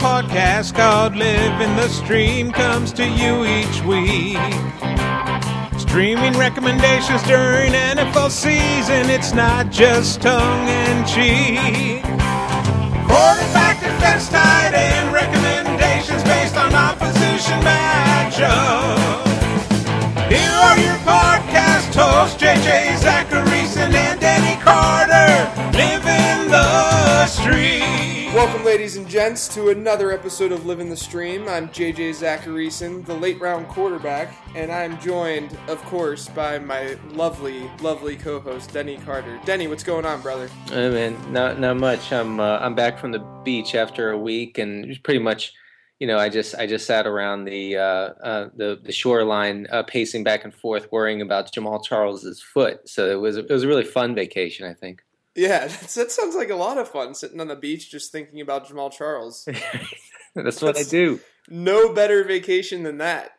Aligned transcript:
podcast 0.00 0.74
called 0.74 1.14
Living 1.14 1.76
the 1.76 1.86
Stream 1.88 2.50
comes 2.52 2.90
to 2.90 3.06
you 3.06 3.44
each 3.44 3.82
week. 3.84 4.40
Streaming 5.78 6.32
recommendations 6.38 7.22
during 7.24 7.72
NFL 7.72 8.30
season, 8.30 9.10
it's 9.10 9.34
not 9.34 9.70
just 9.70 10.22
tongue 10.22 10.66
in 10.68 11.04
cheek. 11.04 12.02
Quarterback 13.04 13.76
defense 13.80 14.30
tight 14.30 14.72
end 14.72 15.12
recommendations 15.12 16.22
based 16.24 16.56
on 16.56 16.72
opposition 16.74 17.60
matchup. 17.60 19.20
Here 20.32 20.56
are 20.66 20.78
your 20.78 20.96
podcast 21.04 21.94
hosts, 21.94 22.42
JJ 22.42 22.96
Zachariason 23.04 23.92
and 23.92 24.18
Denny 24.18 24.56
Carter. 24.62 25.28
Living 25.76 26.50
the 26.50 27.26
stream. 27.26 27.79
Welcome, 28.40 28.64
ladies 28.64 28.96
and 28.96 29.06
gents, 29.06 29.48
to 29.48 29.68
another 29.68 30.12
episode 30.12 30.50
of 30.50 30.64
Living 30.64 30.88
the 30.88 30.96
Stream. 30.96 31.46
I'm 31.46 31.68
JJ 31.68 32.12
Zachariason, 32.12 33.04
the 33.04 33.12
late 33.12 33.38
round 33.38 33.68
quarterback, 33.68 34.34
and 34.54 34.72
I'm 34.72 34.98
joined, 34.98 35.58
of 35.68 35.78
course, 35.82 36.26
by 36.30 36.58
my 36.58 36.96
lovely, 37.10 37.70
lovely 37.82 38.16
co-host 38.16 38.72
Denny 38.72 38.96
Carter. 38.96 39.38
Denny, 39.44 39.68
what's 39.68 39.82
going 39.82 40.06
on, 40.06 40.22
brother? 40.22 40.48
I 40.68 40.88
mean, 40.88 41.18
not 41.30 41.60
not 41.60 41.76
much. 41.76 42.14
I'm 42.14 42.40
uh, 42.40 42.56
I'm 42.60 42.74
back 42.74 42.98
from 42.98 43.12
the 43.12 43.18
beach 43.44 43.74
after 43.74 44.12
a 44.12 44.18
week, 44.18 44.56
and 44.56 44.98
pretty 45.02 45.20
much, 45.20 45.52
you 45.98 46.06
know, 46.06 46.16
I 46.16 46.30
just 46.30 46.54
I 46.54 46.66
just 46.66 46.86
sat 46.86 47.06
around 47.06 47.44
the 47.44 47.76
uh, 47.76 47.82
uh, 47.82 48.48
the 48.56 48.80
the 48.82 48.90
shoreline, 48.90 49.66
uh, 49.70 49.82
pacing 49.82 50.24
back 50.24 50.44
and 50.44 50.54
forth, 50.54 50.90
worrying 50.90 51.20
about 51.20 51.52
Jamaal 51.52 51.84
Charles's 51.84 52.40
foot. 52.40 52.88
So 52.88 53.10
it 53.10 53.20
was 53.20 53.36
it 53.36 53.50
was 53.50 53.64
a 53.64 53.68
really 53.68 53.84
fun 53.84 54.14
vacation, 54.14 54.66
I 54.66 54.72
think. 54.72 55.02
Yeah, 55.34 55.60
that's, 55.68 55.94
that 55.94 56.10
sounds 56.10 56.34
like 56.34 56.50
a 56.50 56.56
lot 56.56 56.78
of 56.78 56.88
fun, 56.88 57.14
sitting 57.14 57.40
on 57.40 57.48
the 57.48 57.56
beach 57.56 57.90
just 57.90 58.12
thinking 58.12 58.40
about 58.40 58.68
Jamaal 58.68 58.92
Charles. 58.92 59.48
That's 60.34 60.62
what 60.62 60.78
I 60.78 60.84
do. 60.84 61.20
no 61.48 61.92
better 61.92 62.22
vacation 62.24 62.82
than 62.84 62.98
that. 62.98 63.32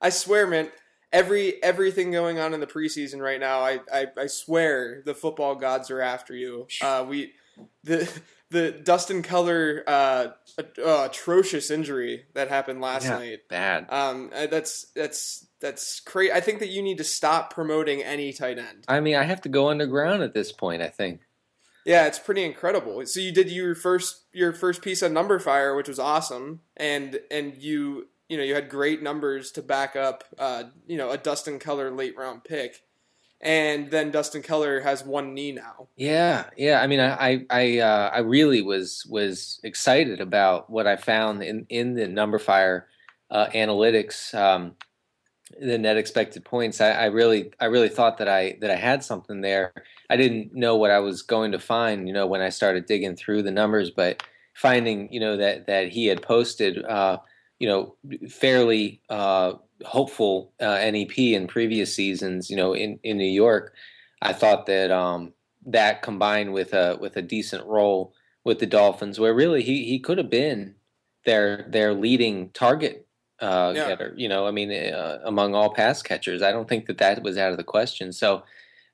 I 0.00 0.10
swear, 0.10 0.46
man. 0.46 0.70
Every 1.12 1.62
everything 1.62 2.10
going 2.10 2.38
on 2.38 2.52
in 2.52 2.60
the 2.60 2.66
preseason 2.66 3.20
right 3.20 3.40
now, 3.40 3.60
I 3.60 3.80
I, 3.92 4.06
I 4.18 4.26
swear 4.26 5.02
the 5.06 5.14
football 5.14 5.54
gods 5.54 5.90
are 5.90 6.00
after 6.02 6.34
you. 6.34 6.66
Uh, 6.82 7.06
we 7.08 7.32
the 7.84 8.10
the 8.50 8.70
Dustin 8.72 9.22
Keller 9.22 9.82
uh, 9.86 10.26
uh, 10.84 11.08
atrocious 11.10 11.70
injury 11.70 12.26
that 12.34 12.48
happened 12.48 12.80
last 12.82 13.04
Yeah. 13.04 13.18
night. 13.18 13.48
Bad. 13.48 13.86
Um, 13.88 14.30
that's 14.32 14.86
that's 14.94 15.46
that's 15.60 16.00
crazy. 16.00 16.32
I 16.32 16.40
think 16.40 16.58
that 16.58 16.68
you 16.68 16.82
need 16.82 16.98
to 16.98 17.04
stop 17.04 17.54
promoting 17.54 18.02
any 18.02 18.32
tight 18.34 18.58
end. 18.58 18.84
I 18.88 19.00
mean, 19.00 19.16
I 19.16 19.22
have 19.22 19.40
to 19.42 19.48
go 19.48 19.70
underground 19.70 20.22
at 20.22 20.34
this 20.34 20.52
point. 20.52 20.82
I 20.82 20.88
think. 20.88 21.20
Yeah, 21.86 22.06
it's 22.06 22.18
pretty 22.18 22.42
incredible. 22.42 23.06
So 23.06 23.20
you 23.20 23.30
did 23.30 23.48
your 23.48 23.76
first 23.76 24.24
your 24.32 24.52
first 24.52 24.82
piece 24.82 25.04
on 25.04 25.12
numberFire, 25.12 25.76
which 25.76 25.88
was 25.88 26.00
awesome, 26.00 26.62
and 26.76 27.20
and 27.30 27.56
you 27.56 28.08
you 28.28 28.36
know 28.36 28.42
you 28.42 28.56
had 28.56 28.68
great 28.68 29.04
numbers 29.04 29.52
to 29.52 29.62
back 29.62 29.94
up 29.94 30.24
uh, 30.36 30.64
you 30.88 30.98
know 30.98 31.10
a 31.12 31.16
Dustin 31.16 31.60
Keller 31.60 31.92
late 31.92 32.18
round 32.18 32.42
pick, 32.42 32.82
and 33.40 33.88
then 33.92 34.10
Dustin 34.10 34.42
Keller 34.42 34.80
has 34.80 35.04
one 35.04 35.32
knee 35.32 35.52
now. 35.52 35.86
Yeah, 35.94 36.50
yeah. 36.56 36.80
I 36.82 36.88
mean, 36.88 36.98
I 36.98 37.46
I 37.48 37.78
uh, 37.78 38.10
I 38.12 38.18
really 38.18 38.62
was 38.62 39.06
was 39.08 39.60
excited 39.62 40.20
about 40.20 40.68
what 40.68 40.88
I 40.88 40.96
found 40.96 41.44
in 41.44 41.66
in 41.68 41.94
the 41.94 42.08
numberFire 42.08 42.82
uh, 43.30 43.46
analytics, 43.54 44.34
um, 44.34 44.74
the 45.60 45.78
net 45.78 45.96
expected 45.96 46.44
points. 46.44 46.80
I, 46.80 46.90
I 46.90 47.04
really 47.06 47.52
I 47.60 47.66
really 47.66 47.90
thought 47.90 48.18
that 48.18 48.28
I 48.28 48.58
that 48.60 48.72
I 48.72 48.76
had 48.76 49.04
something 49.04 49.40
there. 49.40 49.72
I 50.10 50.16
didn't 50.16 50.54
know 50.54 50.76
what 50.76 50.90
I 50.90 50.98
was 51.00 51.22
going 51.22 51.52
to 51.52 51.58
find, 51.58 52.06
you 52.06 52.14
know, 52.14 52.26
when 52.26 52.40
I 52.40 52.48
started 52.50 52.86
digging 52.86 53.16
through 53.16 53.42
the 53.42 53.50
numbers, 53.50 53.90
but 53.90 54.22
finding, 54.54 55.12
you 55.12 55.20
know, 55.20 55.36
that 55.36 55.66
that 55.66 55.88
he 55.88 56.06
had 56.06 56.22
posted, 56.22 56.84
uh, 56.84 57.18
you 57.58 57.68
know, 57.68 57.96
fairly 58.28 59.00
uh, 59.10 59.54
hopeful 59.84 60.52
uh, 60.60 60.78
NEP 60.90 61.18
in 61.18 61.46
previous 61.46 61.94
seasons, 61.94 62.50
you 62.50 62.56
know, 62.56 62.74
in 62.74 62.98
in 63.02 63.18
New 63.18 63.24
York. 63.24 63.74
I 64.22 64.32
thought 64.32 64.66
that 64.66 64.90
um, 64.90 65.32
that 65.66 66.02
combined 66.02 66.52
with 66.52 66.72
a 66.72 66.96
with 67.00 67.16
a 67.16 67.22
decent 67.22 67.66
role 67.66 68.14
with 68.44 68.60
the 68.60 68.66
Dolphins, 68.66 69.18
where 69.18 69.34
really 69.34 69.62
he 69.62 69.84
he 69.84 69.98
could 69.98 70.18
have 70.18 70.30
been 70.30 70.74
their 71.24 71.66
their 71.68 71.92
leading 71.94 72.50
target 72.50 73.06
uh, 73.40 73.72
Yeah. 73.74 73.88
getter. 73.88 74.14
You 74.16 74.28
know, 74.28 74.46
I 74.46 74.50
mean, 74.50 74.70
uh, 74.72 75.18
among 75.24 75.54
all 75.54 75.74
pass 75.74 76.02
catchers, 76.02 76.42
I 76.42 76.52
don't 76.52 76.68
think 76.68 76.86
that 76.86 76.98
that 76.98 77.22
was 77.22 77.36
out 77.36 77.50
of 77.50 77.58
the 77.58 77.64
question. 77.64 78.12
So, 78.12 78.44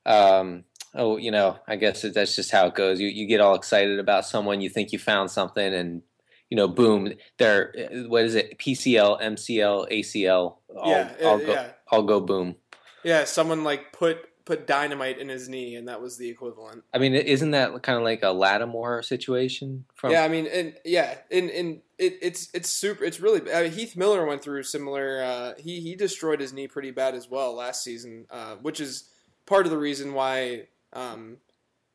um, 0.07 0.65
oh, 0.95 1.17
you 1.17 1.31
know, 1.31 1.59
I 1.67 1.77
guess 1.77 2.03
that 2.03 2.15
that's 2.15 2.37
just 2.37 2.51
how 2.51 2.67
it 2.67 2.75
goes. 2.75 3.01
You 3.01 3.09
you 3.09 3.27
get 3.27 3.41
all 3.41 3.55
excited 3.55 3.99
about 3.99 4.27
someone, 4.27 4.61
you 4.61 4.69
think 4.69 4.93
you 4.93 4.99
found 4.99 5.31
something, 5.31 5.73
and 5.73 6.03
you 6.51 6.57
know, 6.57 6.69
boom, 6.69 7.13
they're 7.39 7.73
what 8.09 8.25
is 8.25 8.35
it? 8.35 8.59
PCL, 8.59 9.23
MCL, 9.23 9.91
ACL, 9.91 10.57
all, 10.77 10.91
yeah, 10.91 11.13
all 11.25 11.37
uh, 11.37 11.39
go, 11.39 11.53
yeah, 11.53 11.71
all 11.91 12.03
go 12.03 12.21
boom. 12.21 12.57
yeah. 13.05 13.25
Someone 13.25 13.65
like 13.65 13.93
put 13.93 14.27
put 14.45 14.67
dynamite 14.67 15.19
in 15.19 15.29
his 15.29 15.49
knee, 15.49 15.77
and 15.77 15.89
that 15.89 16.01
was 16.01 16.19
the 16.19 16.29
equivalent. 16.29 16.85
I 16.93 16.99
mean, 16.99 17.15
isn't 17.15 17.53
that 17.53 17.83
kind 17.83 17.97
of 17.97 18.05
like 18.05 18.23
a 18.23 18.33
Lattimore 18.33 19.03
situation? 19.03 19.85
From 19.95 20.13
yeah, 20.13 20.25
I 20.25 20.29
mean, 20.29 20.47
and 20.47 20.75
yeah, 20.85 21.15
and 21.31 21.51
and 21.51 21.81
it, 21.99 22.19
it's 22.21 22.49
it's 22.53 22.69
super. 22.69 23.05
It's 23.05 23.21
really. 23.21 23.51
I 23.53 23.65
mean, 23.65 23.73
Heath 23.73 23.97
Miller 23.97 24.27
went 24.27 24.43
through 24.43 24.63
similar. 24.65 25.23
Uh, 25.23 25.53
he 25.59 25.81
he 25.81 25.95
destroyed 25.95 26.41
his 26.41 26.53
knee 26.53 26.69
pretty 26.69 26.91
bad 26.91 27.15
as 27.15 27.29
well 27.29 27.55
last 27.55 27.83
season, 27.83 28.27
uh, 28.31 28.57
which 28.57 28.81
is 28.81 29.09
part 29.47 29.67
of 29.67 29.71
the 29.71 29.79
reason 29.79 30.15
why 30.15 30.67
um, 30.93 31.39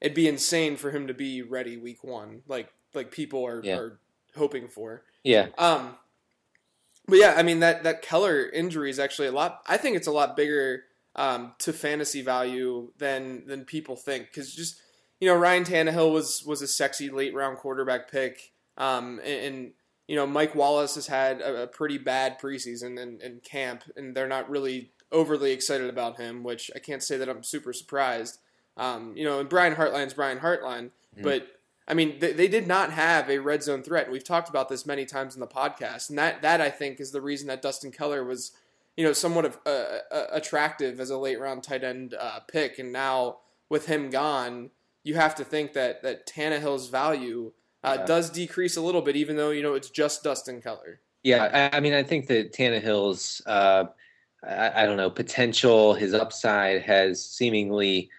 it'd 0.02 0.16
be 0.16 0.28
insane 0.28 0.78
for 0.78 0.92
him 0.92 1.08
to 1.08 1.14
be 1.14 1.42
ready 1.42 1.78
week 1.78 2.04
one, 2.04 2.42
like 2.48 2.70
like 2.94 3.12
people 3.12 3.46
are, 3.46 3.62
Yeah. 3.64 3.78
are 3.78 4.00
hoping 4.36 4.68
for. 4.68 5.04
yeah, 5.24 5.48
Um, 5.58 5.96
but 7.08 7.18
yeah, 7.20 7.36
I 7.38 7.44
mean 7.44 7.60
that 7.60 7.84
that 7.84 8.02
Keller 8.02 8.50
injury 8.50 8.90
is 8.90 9.00
actually 9.00 9.28
a 9.28 9.32
lot. 9.32 9.62
I 9.68 9.78
think 9.78 9.96
it's 9.98 10.08
a 10.08 10.12
lot 10.12 10.36
bigger 10.36 10.84
um, 11.16 11.54
to 11.60 11.74
fantasy 11.74 12.22
value 12.22 12.92
than 12.98 13.46
than 13.48 13.66
people 13.66 13.96
think 13.96 14.28
because 14.28 14.54
just 14.54 14.82
you 15.20 15.28
know 15.28 15.36
Ryan 15.36 15.64
Tannehill 15.64 16.12
was 16.14 16.44
was 16.46 16.62
a 16.62 16.68
sexy 16.68 17.10
late 17.10 17.34
round 17.34 17.58
quarterback 17.58 18.12
pick, 18.12 18.52
um, 18.78 19.20
and, 19.24 19.56
and 19.56 19.72
you 20.08 20.16
know 20.16 20.28
Mike 20.28 20.54
Wallace 20.56 20.96
has 20.96 21.08
had 21.08 21.42
a, 21.42 21.64
a 21.64 21.68
pretty 21.68 21.98
bad 21.98 22.40
preseason 22.40 23.00
in, 23.00 23.20
in 23.22 23.40
camp, 23.40 23.84
and 23.96 24.16
they're 24.16 24.28
not 24.28 24.50
really 24.50 24.92
overly 25.12 25.52
excited 25.52 25.90
about 25.90 26.18
him, 26.18 26.44
which 26.44 26.70
I 26.76 26.80
can't 26.80 27.02
say 27.04 27.18
that 27.18 27.30
I'm 27.30 27.44
super 27.44 27.74
surprised. 27.74 28.40
Um, 28.78 29.14
you 29.18 29.24
know, 29.24 29.40
and 29.40 29.50
Brian 29.50 29.76
Hartline's 29.76 30.14
Brian 30.14 30.40
Hartline, 30.40 30.92
Mhm. 31.18 31.24
but 31.24 31.48
I 31.90 31.94
mean, 31.94 32.20
they, 32.20 32.34
they 32.34 32.48
did 32.50 32.68
not 32.68 32.92
have 32.92 33.30
a 33.30 33.38
red 33.40 33.64
zone 33.64 33.82
threat. 33.82 34.12
We've 34.12 34.24
talked 34.24 34.50
about 34.50 34.68
this 34.70 34.86
many 34.86 35.06
times 35.06 35.36
in 35.36 35.40
the 35.40 35.48
podcast, 35.48 36.10
and 36.10 36.18
that 36.20 36.42
that 36.42 36.62
I 36.62 36.70
think 36.70 37.00
is 37.00 37.12
the 37.12 37.22
reason 37.22 37.48
that 37.48 37.62
Dustin 37.62 37.92
Keller 37.92 38.24
was, 38.24 38.52
you 38.98 39.04
know, 39.06 39.14
somewhat 39.14 39.46
of 39.46 39.58
uh, 39.66 39.70
uh, 40.12 40.26
attractive 40.32 41.00
as 41.00 41.10
a 41.10 41.18
late 41.18 41.40
round 41.40 41.64
tight 41.64 41.84
end 41.84 42.14
uh, 42.14 42.40
pick. 42.42 42.78
And 42.78 42.92
now 42.92 43.38
with 43.70 43.86
him 43.88 44.10
gone, 44.10 44.70
you 45.04 45.16
have 45.16 45.34
to 45.36 45.44
think 45.46 45.74
that 45.74 46.04
that 46.04 46.28
Tannehill's 46.28 46.90
value 46.90 47.54
uh, 47.84 47.98
Yeah. 48.00 48.06
does 48.06 48.30
decrease 48.30 48.76
a 48.76 48.82
little 48.82 49.02
bit, 49.02 49.16
even 49.16 49.38
though 49.38 49.52
you 49.52 49.64
know 49.64 49.74
it's 49.74 49.90
just 49.90 50.24
Dustin 50.24 50.62
Keller. 50.62 51.00
yeah. 51.24 51.70
I, 51.72 51.78
I 51.78 51.80
mean, 51.80 51.94
I 51.94 52.04
think 52.04 52.28
that 52.28 52.52
Tannehill's, 52.54 53.42
uh, 53.46 53.86
I, 54.44 54.84
I 54.84 54.86
don't 54.86 54.98
know, 54.98 55.10
potential, 55.10 55.94
his 55.94 56.14
upside 56.14 56.82
has 56.84 57.24
seemingly 57.24 58.10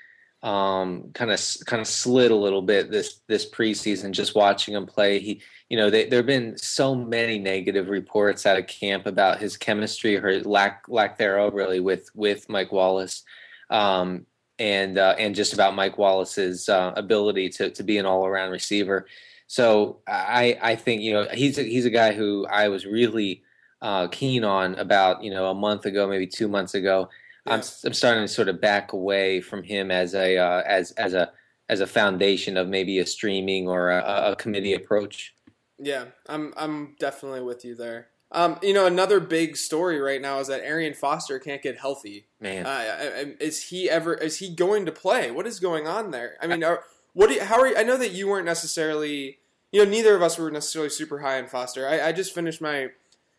um, 0.42 1.10
kind 1.14 1.30
of 1.30 1.40
kind 1.66 1.80
of 1.80 1.88
slid 1.88 2.30
a 2.30 2.36
little 2.36 2.62
bit 2.62 2.90
this 2.90 3.20
this 3.26 3.48
preseason. 3.48 4.12
Just 4.12 4.34
watching 4.34 4.74
him 4.74 4.86
play, 4.86 5.18
he, 5.18 5.42
you 5.68 5.76
know, 5.76 5.90
there 5.90 6.08
have 6.12 6.26
been 6.26 6.56
so 6.56 6.94
many 6.94 7.38
negative 7.38 7.88
reports 7.88 8.46
out 8.46 8.58
of 8.58 8.66
camp 8.66 9.06
about 9.06 9.40
his 9.40 9.56
chemistry 9.56 10.16
or 10.16 10.40
lack 10.44 10.84
lack 10.88 11.18
thereof, 11.18 11.54
really, 11.54 11.80
with 11.80 12.08
with 12.14 12.48
Mike 12.48 12.72
Wallace. 12.72 13.24
Um, 13.70 14.26
and 14.58 14.98
uh, 14.98 15.14
and 15.18 15.34
just 15.34 15.52
about 15.52 15.74
Mike 15.74 15.98
Wallace's 15.98 16.68
uh, 16.68 16.92
ability 16.96 17.48
to 17.50 17.70
to 17.70 17.82
be 17.82 17.98
an 17.98 18.06
all 18.06 18.26
around 18.26 18.50
receiver. 18.50 19.06
So 19.46 20.00
I 20.06 20.58
I 20.60 20.76
think 20.76 21.02
you 21.02 21.12
know 21.12 21.26
he's 21.32 21.58
a, 21.58 21.62
he's 21.62 21.84
a 21.84 21.90
guy 21.90 22.12
who 22.12 22.46
I 22.46 22.68
was 22.68 22.86
really 22.86 23.42
uh, 23.80 24.08
keen 24.08 24.44
on 24.44 24.74
about 24.76 25.22
you 25.22 25.30
know 25.30 25.50
a 25.50 25.54
month 25.54 25.86
ago, 25.86 26.06
maybe 26.06 26.26
two 26.26 26.48
months 26.48 26.74
ago. 26.74 27.08
I'm 27.48 27.62
I'm 27.84 27.94
starting 27.94 28.24
to 28.24 28.28
sort 28.28 28.48
of 28.48 28.60
back 28.60 28.92
away 28.92 29.40
from 29.40 29.62
him 29.62 29.90
as 29.90 30.14
a 30.14 30.38
uh, 30.38 30.62
as 30.66 30.92
as 30.92 31.14
a 31.14 31.32
as 31.68 31.80
a 31.80 31.86
foundation 31.86 32.56
of 32.56 32.68
maybe 32.68 32.98
a 32.98 33.06
streaming 33.06 33.68
or 33.68 33.90
a, 33.90 34.32
a 34.32 34.36
committee 34.36 34.74
approach. 34.74 35.34
Yeah, 35.78 36.06
I'm 36.28 36.52
I'm 36.56 36.96
definitely 36.98 37.42
with 37.42 37.64
you 37.64 37.74
there. 37.74 38.08
Um, 38.30 38.58
you 38.62 38.74
know, 38.74 38.84
another 38.84 39.20
big 39.20 39.56
story 39.56 40.00
right 40.00 40.20
now 40.20 40.38
is 40.38 40.48
that 40.48 40.60
Arian 40.60 40.92
Foster 40.92 41.38
can't 41.38 41.62
get 41.62 41.78
healthy. 41.78 42.26
Man, 42.40 42.66
Uh, 42.66 43.32
is 43.40 43.68
he 43.68 43.88
ever? 43.88 44.14
Is 44.14 44.38
he 44.38 44.54
going 44.54 44.84
to 44.86 44.92
play? 44.92 45.30
What 45.30 45.46
is 45.46 45.60
going 45.60 45.86
on 45.86 46.10
there? 46.10 46.36
I 46.42 46.46
mean, 46.46 46.62
are, 46.62 46.84
what? 47.14 47.28
Do 47.28 47.34
you, 47.34 47.44
how 47.44 47.60
are? 47.60 47.68
You, 47.68 47.76
I 47.76 47.84
know 47.84 47.96
that 47.96 48.12
you 48.12 48.28
weren't 48.28 48.46
necessarily. 48.46 49.38
You 49.72 49.84
know, 49.84 49.90
neither 49.90 50.14
of 50.14 50.22
us 50.22 50.38
were 50.38 50.50
necessarily 50.50 50.90
super 50.90 51.18
high 51.20 51.38
on 51.38 51.46
Foster. 51.46 51.86
I, 51.86 52.08
I 52.08 52.12
just 52.12 52.34
finished 52.34 52.60
my 52.60 52.88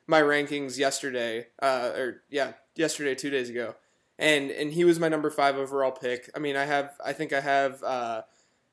my 0.08 0.22
rankings 0.22 0.78
yesterday, 0.78 1.48
uh, 1.62 1.92
or 1.96 2.24
yeah, 2.30 2.54
yesterday, 2.76 3.14
two 3.14 3.30
days 3.30 3.50
ago, 3.50 3.76
and 4.20 4.52
and 4.52 4.72
he 4.74 4.84
was 4.84 5.00
my 5.00 5.08
number 5.10 5.32
five 5.32 5.56
overall 5.58 5.92
pick. 5.92 6.30
I 6.36 6.40
mean, 6.40 6.56
I 6.56 6.66
have, 6.66 6.92
I 7.04 7.14
think 7.14 7.34
I 7.34 7.40
have 7.42 7.82
uh, 7.84 8.22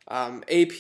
um, 0.09 0.43
AP, 0.49 0.77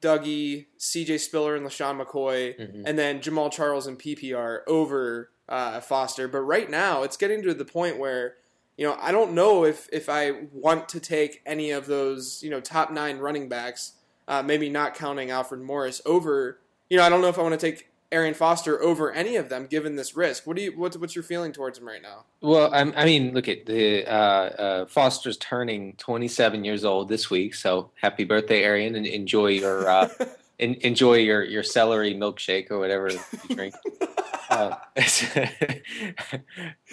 Dougie, 0.00 0.66
CJ 0.78 1.18
Spiller, 1.20 1.56
and 1.56 1.66
LeSean 1.66 2.00
McCoy, 2.04 2.58
Mhm. 2.58 2.82
and 2.86 2.98
then 2.98 3.20
Jamaal 3.20 3.50
Charles 3.50 3.86
and 3.86 3.98
PPR 3.98 4.60
over 4.66 5.30
uh, 5.48 5.80
Foster. 5.80 6.28
But 6.28 6.40
right 6.40 6.68
now, 6.70 7.02
it's 7.02 7.16
getting 7.16 7.42
to 7.42 7.54
the 7.54 7.64
point 7.64 7.98
where 7.98 8.34
you 8.76 8.86
know 8.86 8.96
I 9.00 9.10
don't 9.12 9.32
know 9.32 9.64
if 9.64 9.88
if 9.92 10.08
I 10.08 10.32
want 10.52 10.88
to 10.90 11.00
take 11.00 11.42
any 11.46 11.70
of 11.70 11.86
those 11.86 12.42
you 12.42 12.50
know 12.50 12.60
top 12.60 12.90
nine 12.92 13.18
running 13.18 13.48
backs, 13.48 13.92
uh, 14.28 14.42
maybe 14.42 14.68
not 14.68 14.94
counting 14.94 15.30
Alfred 15.30 15.60
Morris 15.60 16.00
over. 16.06 16.60
You 16.88 16.96
know 16.98 17.04
I 17.04 17.08
don't 17.08 17.20
know 17.20 17.28
if 17.28 17.38
I 17.38 17.42
want 17.42 17.58
to 17.58 17.70
take 17.70 17.88
Arian 18.12 18.34
Foster 18.34 18.82
over 18.82 19.12
any 19.12 19.36
of 19.36 19.48
them 19.48 19.66
given 19.66 19.94
this 19.94 20.16
risk. 20.16 20.46
What 20.46 20.56
do 20.56 20.62
you 20.62 20.72
what's 20.76 20.96
what's 20.96 21.14
your 21.14 21.22
feeling 21.22 21.52
towards 21.52 21.78
him 21.78 21.86
right 21.86 22.02
now? 22.02 22.24
Well, 22.40 22.70
I'm, 22.74 22.92
I 22.96 23.04
mean, 23.04 23.32
look 23.32 23.48
at 23.48 23.66
the 23.66 24.04
uh, 24.06 24.12
uh, 24.12 24.86
Foster's 24.86 25.36
turning 25.36 25.94
27 25.96 26.64
years 26.64 26.84
old 26.84 27.08
this 27.08 27.30
week, 27.30 27.54
so 27.54 27.90
happy 27.94 28.24
birthday, 28.24 28.64
Arian, 28.64 28.96
and 28.96 29.06
enjoy 29.06 29.48
your 29.48 29.88
uh, 29.88 30.08
en- 30.60 30.78
enjoy 30.80 31.18
your 31.18 31.44
your 31.44 31.62
celery 31.62 32.14
milkshake 32.14 32.70
or 32.70 32.78
whatever 32.80 33.10
you 33.10 33.54
drink. 33.54 33.74
uh, 34.50 34.74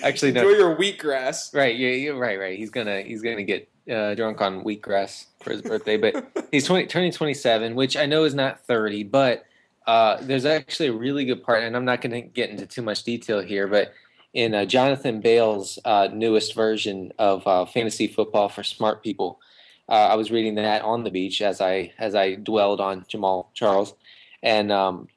actually, 0.03 0.31
no, 0.31 0.41
Enjoy 0.41 0.57
your 0.57 0.75
wheatgrass. 0.75 1.55
right, 1.55 1.75
yeah, 1.75 2.11
right, 2.11 2.39
right. 2.39 2.59
He's 2.59 2.69
gonna 2.69 3.01
he's 3.01 3.23
gonna 3.23 3.43
get 3.43 3.67
uh, 3.91 4.13
drunk 4.13 4.39
on 4.41 4.63
wheatgrass 4.63 5.25
for 5.41 5.51
his 5.51 5.63
birthday, 5.63 5.97
but 5.97 6.47
he's 6.51 6.65
20, 6.65 6.85
turning 6.87 7.11
27, 7.11 7.73
which 7.73 7.97
I 7.97 8.05
know 8.05 8.23
is 8.23 8.35
not 8.35 8.65
30, 8.67 9.03
but 9.03 9.45
uh, 9.87 10.17
there's 10.21 10.45
actually 10.45 10.87
a 10.87 10.93
really 10.93 11.23
good 11.23 11.41
part, 11.43 11.63
and 11.63 11.75
I'm 11.75 11.85
not 11.85 12.01
going 12.01 12.11
to 12.11 12.21
get 12.21 12.49
into 12.49 12.67
too 12.67 12.81
much 12.81 13.03
detail 13.03 13.39
here, 13.39 13.67
but 13.67 13.93
in 14.33 14.53
uh, 14.53 14.65
Jonathan 14.65 15.21
Bales' 15.21 15.79
uh, 15.85 16.09
newest 16.11 16.53
version 16.53 17.13
of 17.17 17.47
uh, 17.47 17.65
fantasy 17.65 18.07
football 18.07 18.49
for 18.49 18.63
smart 18.63 19.01
people, 19.01 19.39
uh, 19.87 20.09
I 20.11 20.15
was 20.15 20.29
reading 20.29 20.55
that 20.55 20.81
on 20.81 21.05
the 21.05 21.09
beach 21.09 21.41
as 21.41 21.61
I 21.61 21.93
as 21.97 22.13
I 22.13 22.35
dwelled 22.35 22.81
on 22.81 23.03
Jamaal 23.03 23.47
Charles, 23.53 23.95
and 24.43 24.73
um, 24.73 25.07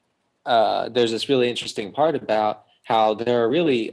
there's 0.45 1.11
this 1.11 1.27
really 1.27 1.49
interesting 1.49 1.91
part 1.91 2.15
about 2.15 2.63
how 2.83 3.13
there 3.13 3.43
are 3.43 3.49
really 3.49 3.91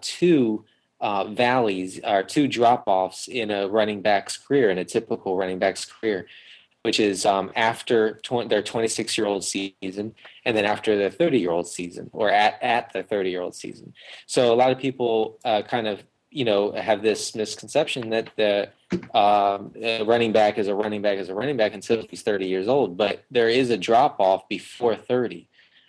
two 0.00 0.64
valleys 1.02 2.00
or 2.02 2.22
two 2.22 2.48
drop 2.48 2.84
offs 2.86 3.28
in 3.28 3.50
a 3.50 3.68
running 3.68 4.00
back's 4.00 4.38
career, 4.38 4.70
in 4.70 4.78
a 4.78 4.84
typical 4.84 5.36
running 5.36 5.58
back's 5.58 5.84
career, 5.84 6.26
which 6.88 7.00
is 7.00 7.26
um, 7.26 7.52
after 7.54 8.14
tw- 8.22 8.48
their 8.48 8.62
26 8.62 9.18
year 9.18 9.26
old 9.26 9.44
season 9.44 10.14
and 10.46 10.56
then 10.56 10.64
after 10.64 10.96
their 10.96 11.10
30 11.10 11.38
year 11.38 11.50
old 11.50 11.68
season 11.68 12.08
or 12.14 12.30
at, 12.30 12.58
at 12.62 12.90
their 12.94 13.02
30 13.02 13.28
year 13.28 13.42
old 13.42 13.54
season. 13.54 13.92
So 14.24 14.54
a 14.54 14.56
lot 14.56 14.70
of 14.70 14.78
people 14.78 15.38
uh, 15.44 15.60
kind 15.60 15.86
of 15.86 16.02
you 16.30 16.46
know 16.46 16.72
have 16.72 17.02
this 17.02 17.34
misconception 17.34 18.08
that 18.08 18.30
the 18.36 18.70
um, 19.14 19.74
running 20.08 20.32
back 20.32 20.56
is 20.56 20.68
a 20.68 20.74
running 20.74 21.02
back 21.02 21.18
is 21.18 21.28
a 21.28 21.34
running 21.34 21.58
back 21.58 21.74
until 21.74 22.06
he's 22.08 22.22
30 22.22 22.46
years 22.46 22.68
old, 22.68 22.96
but 22.96 23.22
there 23.30 23.50
is 23.50 23.68
a 23.68 23.76
drop 23.76 24.18
off 24.18 24.48
before 24.48 24.96
30. 24.96 25.46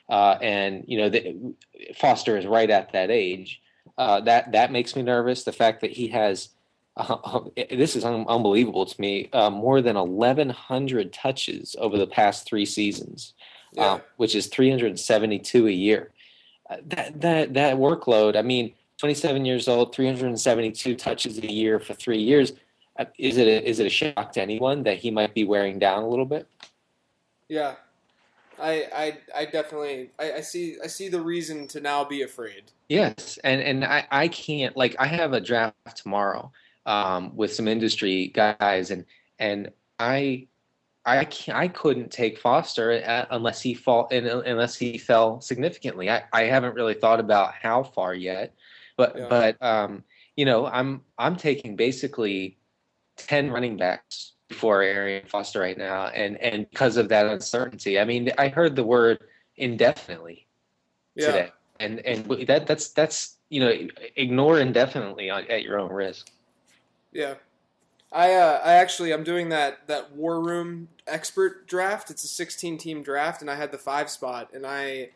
Uh, 0.09 0.37
and 0.41 0.83
you 0.85 0.97
know 0.97 1.07
the, 1.07 1.55
Foster 1.95 2.37
is 2.37 2.45
right 2.45 2.69
at 2.69 2.91
that 2.91 3.09
age. 3.09 3.61
Uh, 3.97 4.19
that 4.19 4.51
that 4.51 4.73
makes 4.73 4.97
me 4.97 5.01
nervous. 5.01 5.45
The 5.45 5.53
fact 5.53 5.79
that 5.79 5.91
he 5.91 6.09
has 6.09 6.49
uh, 6.99 7.39
this 7.71 7.95
is 7.95 8.03
un- 8.03 8.25
unbelievable 8.27 8.85
to 8.85 9.01
me. 9.01 9.29
Uh, 9.33 9.49
more 9.49 9.81
than 9.81 9.95
1,100 9.95 11.13
touches 11.13 11.75
over 11.79 11.97
the 11.97 12.07
past 12.07 12.45
three 12.45 12.65
seasons, 12.65 13.33
Yeah. 13.73 13.85
uh, 13.85 13.99
which 14.17 14.35
is 14.35 14.47
372 14.47 15.67
a 15.67 15.71
year. 15.71 16.11
Uh, 16.69 16.77
that 16.87 17.19
that 17.21 17.53
that 17.55 17.77
workload. 17.77 18.35
I 18.35 18.43
mean, 18.43 18.73
27 18.99 19.45
years 19.45 19.67
old, 19.67 19.95
372 19.95 20.95
touches 20.95 21.39
a 21.39 21.51
year 21.51 21.79
for 21.79 21.93
three 21.93 22.19
years. 22.19 22.53
Uh, 22.97 23.05
is 23.17 23.37
it 23.37 23.47
a, 23.47 23.67
is 23.67 23.79
it 23.79 23.87
a 23.87 23.89
shock 23.89 24.33
to 24.33 24.41
anyone 24.41 24.83
that 24.83 24.97
he 24.97 25.09
might 25.09 25.33
be 25.33 25.45
wearing 25.45 25.79
down 25.79 26.03
a 26.03 26.07
little 26.07 26.25
bit? 26.25 26.47
Yeah, 27.47 27.75
I, 28.61 28.85
I, 28.93 29.17
I 29.35 29.45
definitely, 29.45 30.11
I, 30.19 30.33
I 30.33 30.41
see, 30.41 30.75
I 30.83 30.87
see 30.87 31.07
the 31.09 31.21
reason 31.21 31.65
to 31.69 31.79
now 31.79 32.03
be 32.03 32.21
afraid. 32.21 32.63
Yes, 32.89 33.39
and 33.43 33.61
and 33.61 33.85
I 33.85 34.05
I 34.11 34.27
can't 34.27 34.75
like 34.75 34.95
I 34.99 35.07
have 35.07 35.33
a 35.33 35.39
draft 35.41 35.75
tomorrow 35.95 36.51
um, 36.89 37.35
with 37.37 37.53
some 37.53 37.67
industry 37.69 38.27
guys, 38.33 38.91
and 38.91 39.05
and 39.39 39.71
I 39.99 40.47
I 41.05 41.25
can't, 41.25 41.57
I 41.57 41.67
couldn't 41.69 42.11
take 42.11 42.39
Foster 42.39 42.91
unless 43.31 43.61
he 43.61 43.73
fall 43.73 44.09
unless 44.11 44.75
he 44.75 44.97
fell 44.97 45.41
significantly. 45.41 46.09
I, 46.09 46.23
I 46.33 46.43
haven't 46.43 46.75
really 46.75 46.95
thought 46.95 47.19
about 47.19 47.53
how 47.53 47.83
far 47.83 48.13
yet, 48.13 48.55
but 48.97 49.15
Yeah. 49.17 49.27
but 49.29 49.61
um, 49.61 50.03
you 50.35 50.45
know 50.45 50.65
I'm 50.67 51.01
I'm 51.17 51.35
taking 51.37 51.75
basically 51.75 52.57
ten 53.17 53.51
running 53.51 53.77
backs 53.77 54.33
before 54.49 54.81
Arian 54.81 55.27
Foster 55.27 55.59
right 55.59 55.77
now, 55.77 56.07
and 56.07 56.37
and 56.37 56.69
because 56.69 56.97
of 56.97 57.09
that 57.09 57.27
uncertainty, 57.27 57.99
I 57.99 58.05
mean 58.05 58.31
I 58.37 58.49
heard 58.49 58.75
the 58.75 58.83
word 58.83 59.19
indefinitely 59.57 60.47
Yeah, 61.15 61.25
today, 61.27 61.51
and 61.79 61.99
and 62.05 62.25
that 62.47 62.67
that's 62.67 62.89
that's 62.89 63.37
you 63.49 63.61
know 63.61 63.87
ignore 64.15 64.59
indefinitely 64.59 65.29
at 65.29 65.63
your 65.63 65.79
own 65.79 65.91
risk. 65.91 66.31
Yeah. 67.11 67.35
I, 68.11 68.33
uh, 68.33 68.61
I 68.63 68.73
actually, 68.73 69.11
I'm 69.11 69.23
doing 69.23 69.49
that 69.49 69.87
that 69.87 70.13
War 70.13 70.41
Room 70.41 70.89
expert 71.07 71.67
draft. 71.67 72.09
It's 72.09 72.23
a 72.23 72.27
16 72.27 72.77
team 72.77 73.03
draft, 73.03 73.41
and 73.41 73.51
I 73.51 73.55
had 73.55 73.71
the 73.71 73.77
five 73.77 74.09
spot, 74.09 74.49
and 74.53 74.65
I 74.65 75.09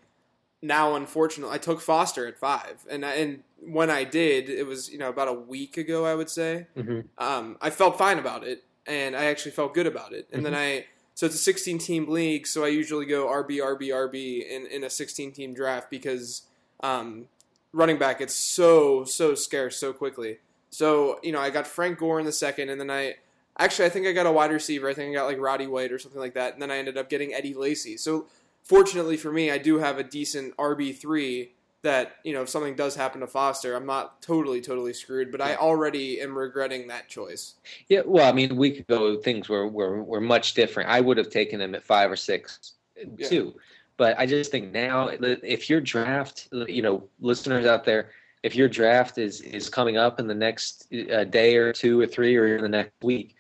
now 0.62 0.96
unfortunately 0.96 1.54
I 1.54 1.58
took 1.58 1.82
Foster 1.82 2.28
at 2.28 2.38
five, 2.38 2.86
and 2.90 3.04
I, 3.06 3.14
and 3.16 3.44
when 3.60 3.90
I 3.90 4.04
did, 4.04 4.50
it 4.50 4.68
was 4.68 4.92
you 4.92 5.00
know 5.00 5.10
about 5.10 5.28
a 5.28 5.34
week 5.34 5.78
ago, 5.78 6.06
I 6.06 6.14
would 6.14 6.30
say. 6.30 6.68
Mm-hmm. 6.78 7.02
um, 7.18 7.58
I 7.62 7.72
felt 7.72 7.98
fine 7.98 8.20
about 8.20 8.44
it, 8.44 8.64
and 8.86 9.16
I 9.16 9.26
actually 9.26 9.52
felt 9.52 9.74
good 9.74 9.88
about 9.88 10.14
it. 10.14 10.28
And 10.32 10.46
then 10.46 10.54
I, 10.54 10.86
so 11.16 11.26
it's 11.26 11.36
a 11.36 11.40
16 11.40 11.80
team 11.80 12.10
league, 12.10 12.48
so 12.48 12.64
I 12.64 12.68
usually 12.68 13.06
go 13.06 13.28
RB, 13.28 13.58
RB, 13.58 13.90
RB 13.90 14.48
in, 14.48 14.68
in 14.68 14.84
a 14.84 14.90
16 14.90 15.32
team 15.32 15.54
draft 15.54 15.90
because 15.90 16.44
um, 16.82 17.28
running 17.72 17.98
back 17.98 18.22
it's 18.22 18.36
so 18.36 19.04
so 19.04 19.36
scarce 19.36 19.78
so 19.78 19.94
quickly. 19.94 20.40
So 20.74 21.20
you 21.22 21.32
know 21.32 21.40
I 21.40 21.52
got 21.52 21.68
Frank 21.68 22.00
Gore 22.00 22.20
in 22.20 22.26
the 22.26 22.32
second, 22.32 22.70
and 22.70 22.82
then 22.82 22.90
I 22.90 23.16
actually 23.60 23.86
I 23.86 23.90
think 23.90 24.08
I 24.08 24.12
got 24.12 24.26
a 24.26 24.32
wide 24.32 24.52
receiver. 24.52 24.90
I 24.90 24.94
think 24.96 25.12
I 25.12 25.14
got 25.20 25.26
like 25.28 25.40
Roddy 25.40 25.68
White 25.68 25.92
or 25.92 26.00
something 26.00 26.20
like 26.20 26.34
that, 26.34 26.54
and 26.54 26.62
then 26.62 26.72
I 26.72 26.78
ended 26.78 26.98
up 26.98 27.10
getting 27.10 27.34
Eddie 27.34 27.54
Lacy. 27.54 27.96
So 27.96 28.26
fortunately 28.64 29.16
for 29.16 29.32
me, 29.32 29.52
I 29.52 29.60
do 29.60 29.78
have 29.78 30.00
a 30.00 30.04
decent 30.04 30.58
RB 30.58 30.98
three 30.98 31.52
that 31.84 32.16
you 32.24 32.34
know 32.34 32.42
if 32.42 32.50
something 32.50 32.76
does 32.76 32.96
happen 32.96 33.22
to 33.22 33.28
Foster, 33.28 33.76
I'm 33.76 33.86
not 33.86 34.20
totally 34.24 34.62
totally 34.62 34.94
screwed. 34.94 35.32
But 35.32 35.42
I 35.42 35.58
already 35.58 36.20
am 36.22 36.36
regretting 36.36 36.88
that 36.88 37.08
choice. 37.08 37.54
Yeah, 37.88 38.02
well, 38.04 38.28
I 38.28 38.32
mean, 38.32 38.56
we 38.56 38.72
could 38.72 38.88
go. 38.88 39.18
Things 39.18 39.50
were 39.50 39.68
were 39.68 40.02
were 40.04 40.22
much 40.22 40.56
different. 40.56 40.90
I 40.90 41.02
would 41.02 41.18
have 41.18 41.30
taken 41.30 41.62
him 41.62 41.76
at 41.76 41.84
five 41.84 42.10
or 42.10 42.16
six, 42.16 42.74
Yeah. 42.96 43.28
too. 43.28 43.54
But 43.96 44.18
I 44.18 44.26
just 44.26 44.50
think 44.50 44.72
now, 44.72 45.10
if 45.10 45.70
your 45.70 45.80
draft, 45.80 46.48
you 46.52 46.82
know, 46.82 47.08
listeners 47.20 47.68
out 47.68 47.84
there, 47.84 48.10
if 48.44 48.56
your 48.56 48.68
draft 48.68 49.18
is 49.18 49.42
is 49.42 49.70
coming 49.70 49.98
up 49.98 50.20
in 50.20 50.28
the 50.28 50.36
next 50.36 50.94
uh, 51.12 51.24
day 51.24 51.56
or 51.56 51.74
two 51.74 52.00
or 52.00 52.06
three 52.06 52.36
or 52.36 52.58
in 52.58 52.62
the 52.62 52.70
next 52.70 53.02
week, 53.02 53.36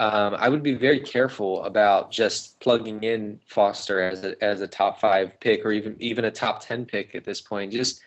um, 0.00 0.34
I 0.38 0.48
would 0.48 0.62
be 0.62 0.74
very 0.74 0.98
careful 0.98 1.64
about 1.64 2.10
just 2.10 2.58
plugging 2.60 3.02
in 3.04 3.40
Foster 3.46 4.02
as 4.02 4.24
a 4.24 4.44
as 4.44 4.60
a 4.60 4.66
top 4.66 5.00
five 5.00 5.38
pick 5.40 5.64
or 5.64 5.72
even 5.72 5.96
even 6.00 6.24
a 6.24 6.30
top 6.30 6.64
ten 6.64 6.84
pick 6.84 7.14
at 7.14 7.24
this 7.24 7.40
point. 7.40 7.72
Just 7.72 8.02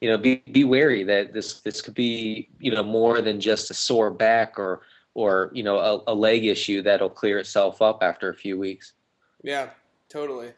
you 0.00 0.10
know, 0.10 0.18
be 0.18 0.42
be 0.50 0.64
wary 0.64 1.04
that 1.04 1.32
this 1.32 1.60
this 1.60 1.80
could 1.80 1.94
be 1.94 2.48
you 2.58 2.72
know 2.72 2.82
more 2.82 3.20
than 3.20 3.40
just 3.40 3.70
a 3.70 3.74
sore 3.74 4.10
back 4.10 4.58
or 4.58 4.82
or 5.14 5.50
you 5.54 5.62
know 5.62 5.78
a, 5.78 6.12
a 6.12 6.14
leg 6.14 6.44
issue 6.44 6.82
that'll 6.82 7.08
clear 7.08 7.38
itself 7.38 7.80
up 7.80 8.02
after 8.02 8.30
a 8.30 8.34
few 8.34 8.58
weeks. 8.58 8.94
Yeah, 9.42 9.70
totally. 10.08 10.52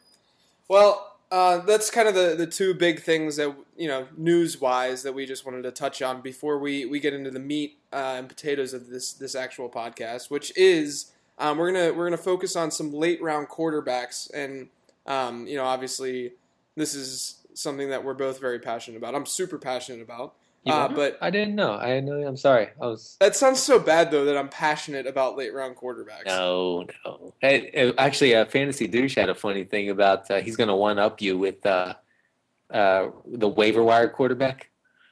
Well, 0.67 1.16
uh, 1.29 1.57
that's 1.59 1.89
kind 1.89 2.07
of 2.07 2.15
the, 2.15 2.35
the 2.37 2.47
two 2.47 2.73
big 2.73 3.01
things 3.01 3.35
that 3.35 3.53
you 3.75 3.87
know 3.87 4.07
news 4.15 4.61
wise 4.61 5.03
that 5.03 5.13
we 5.13 5.25
just 5.25 5.45
wanted 5.45 5.63
to 5.63 5.71
touch 5.71 6.01
on 6.01 6.21
before 6.21 6.57
we, 6.57 6.85
we 6.85 6.99
get 6.99 7.13
into 7.13 7.29
the 7.29 7.39
meat 7.39 7.77
uh, 7.91 8.15
and 8.17 8.29
potatoes 8.29 8.73
of 8.73 8.89
this 8.89 9.13
this 9.13 9.35
actual 9.35 9.69
podcast, 9.69 10.29
which 10.29 10.55
is 10.55 11.11
um, 11.37 11.57
we're 11.57 11.71
gonna 11.71 11.93
we're 11.93 12.05
gonna 12.05 12.17
focus 12.17 12.55
on 12.55 12.71
some 12.71 12.93
late 12.93 13.21
round 13.21 13.49
quarterbacks, 13.49 14.31
and 14.33 14.69
um, 15.05 15.45
you 15.47 15.57
know 15.57 15.65
obviously 15.65 16.31
this 16.75 16.95
is 16.95 17.45
something 17.53 17.89
that 17.89 18.03
we're 18.03 18.13
both 18.13 18.39
very 18.39 18.59
passionate 18.59 18.97
about. 18.97 19.15
I'm 19.15 19.25
super 19.25 19.57
passionate 19.57 20.01
about. 20.01 20.35
You 20.67 20.73
Uh, 20.73 20.87
but 20.89 21.17
I 21.21 21.29
didn't 21.29 21.55
know. 21.55 21.73
I 21.73 21.99
know. 21.99 22.15
I'm 22.27 22.37
sorry. 22.37 22.69
I 22.81 22.85
was 22.87 23.17
that 23.19 23.35
sounds 23.35 23.61
so 23.61 23.79
bad 23.79 24.11
though 24.11 24.25
that 24.25 24.37
I'm 24.37 24.49
passionate 24.49 25.07
about 25.07 25.37
late 25.37 25.53
round 25.53 25.75
quarterbacks. 25.77 26.25
no, 26.25 26.85
no. 27.05 27.33
Hey, 27.39 27.69
eh, 27.73 27.91
actually, 27.97 28.35
uh, 28.35 28.45
fantasy 28.45 28.87
douche 28.87 29.15
had 29.15 29.29
a 29.29 29.35
funny 29.35 29.63
thing 29.63 29.89
about 29.89 30.29
uh, 30.29 30.41
he's 30.41 30.55
going 30.55 30.67
to 30.69 30.75
one 30.75 30.99
up 30.99 31.21
you 31.21 31.37
with 31.37 31.65
uh, 31.65 31.93
uh, 32.69 33.07
the 33.25 33.47
waiver 33.47 33.83
wire 33.83 34.09
quarterback. 34.09 34.69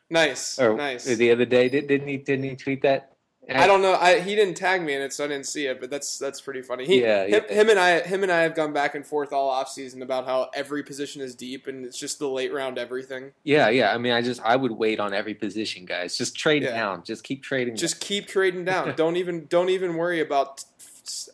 Nice, 0.09 0.59
Or 0.59 0.75
nice. 0.75 1.05
the 1.05 1.31
other 1.31 1.45
day, 1.45 1.67
did, 1.69 1.87
didn't 1.87 2.07
he? 2.07 2.17
Didn't 2.17 2.45
he 2.45 2.55
tweet 2.55 2.83
that? 2.83 3.14
I 3.47 3.67
don't 3.67 3.81
know. 3.81 3.93
I, 3.93 4.19
he 4.21 4.33
didn't 4.35 4.55
tag 4.55 4.81
me 4.81 4.93
in 4.93 5.01
it, 5.01 5.13
so 5.13 5.23
I 5.23 5.27
didn't 5.27 5.45
see 5.45 5.67
it. 5.67 5.79
But 5.79 5.89
that's 5.91 6.17
that's 6.17 6.41
pretty 6.41 6.61
funny. 6.63 6.85
He, 6.85 7.01
Yeah, 7.01 7.25
him, 7.25 7.43
him 7.47 7.69
and 7.69 7.77
I, 7.79 7.99
him 8.01 8.23
and 8.23 8.31
I 8.31 8.41
have 8.41 8.55
gone 8.55 8.73
back 8.73 8.95
and 8.95 9.05
forth 9.05 9.31
all 9.31 9.49
off 9.49 9.69
season 9.69 10.01
about 10.01 10.25
how 10.25 10.49
every 10.53 10.81
position 10.83 11.21
is 11.21 11.35
deep, 11.35 11.67
and 11.67 11.85
it's 11.85 11.97
just 11.97 12.17
the 12.19 12.27
late 12.27 12.51
round 12.53 12.77
everything. 12.77 13.31
Yeah, 13.43 13.69
yeah. 13.69 13.93
I 13.93 13.97
mean, 13.99 14.13
I 14.13 14.21
just 14.21 14.41
I 14.41 14.55
would 14.55 14.71
wait 14.71 14.99
on 14.99 15.13
every 15.13 15.35
position, 15.35 15.85
guys. 15.85 16.17
Just 16.17 16.35
trade 16.35 16.63
Yeah. 16.63 16.71
down. 16.71 17.03
Just 17.03 17.23
keep 17.23 17.43
trading. 17.43 17.75
Just 17.75 17.99
keep 17.99 18.25
trading 18.27 18.65
down. 18.65 18.95
don't 18.95 19.15
even 19.17 19.45
don't 19.47 19.69
even 19.69 19.95
worry 19.95 20.21
about 20.21 20.63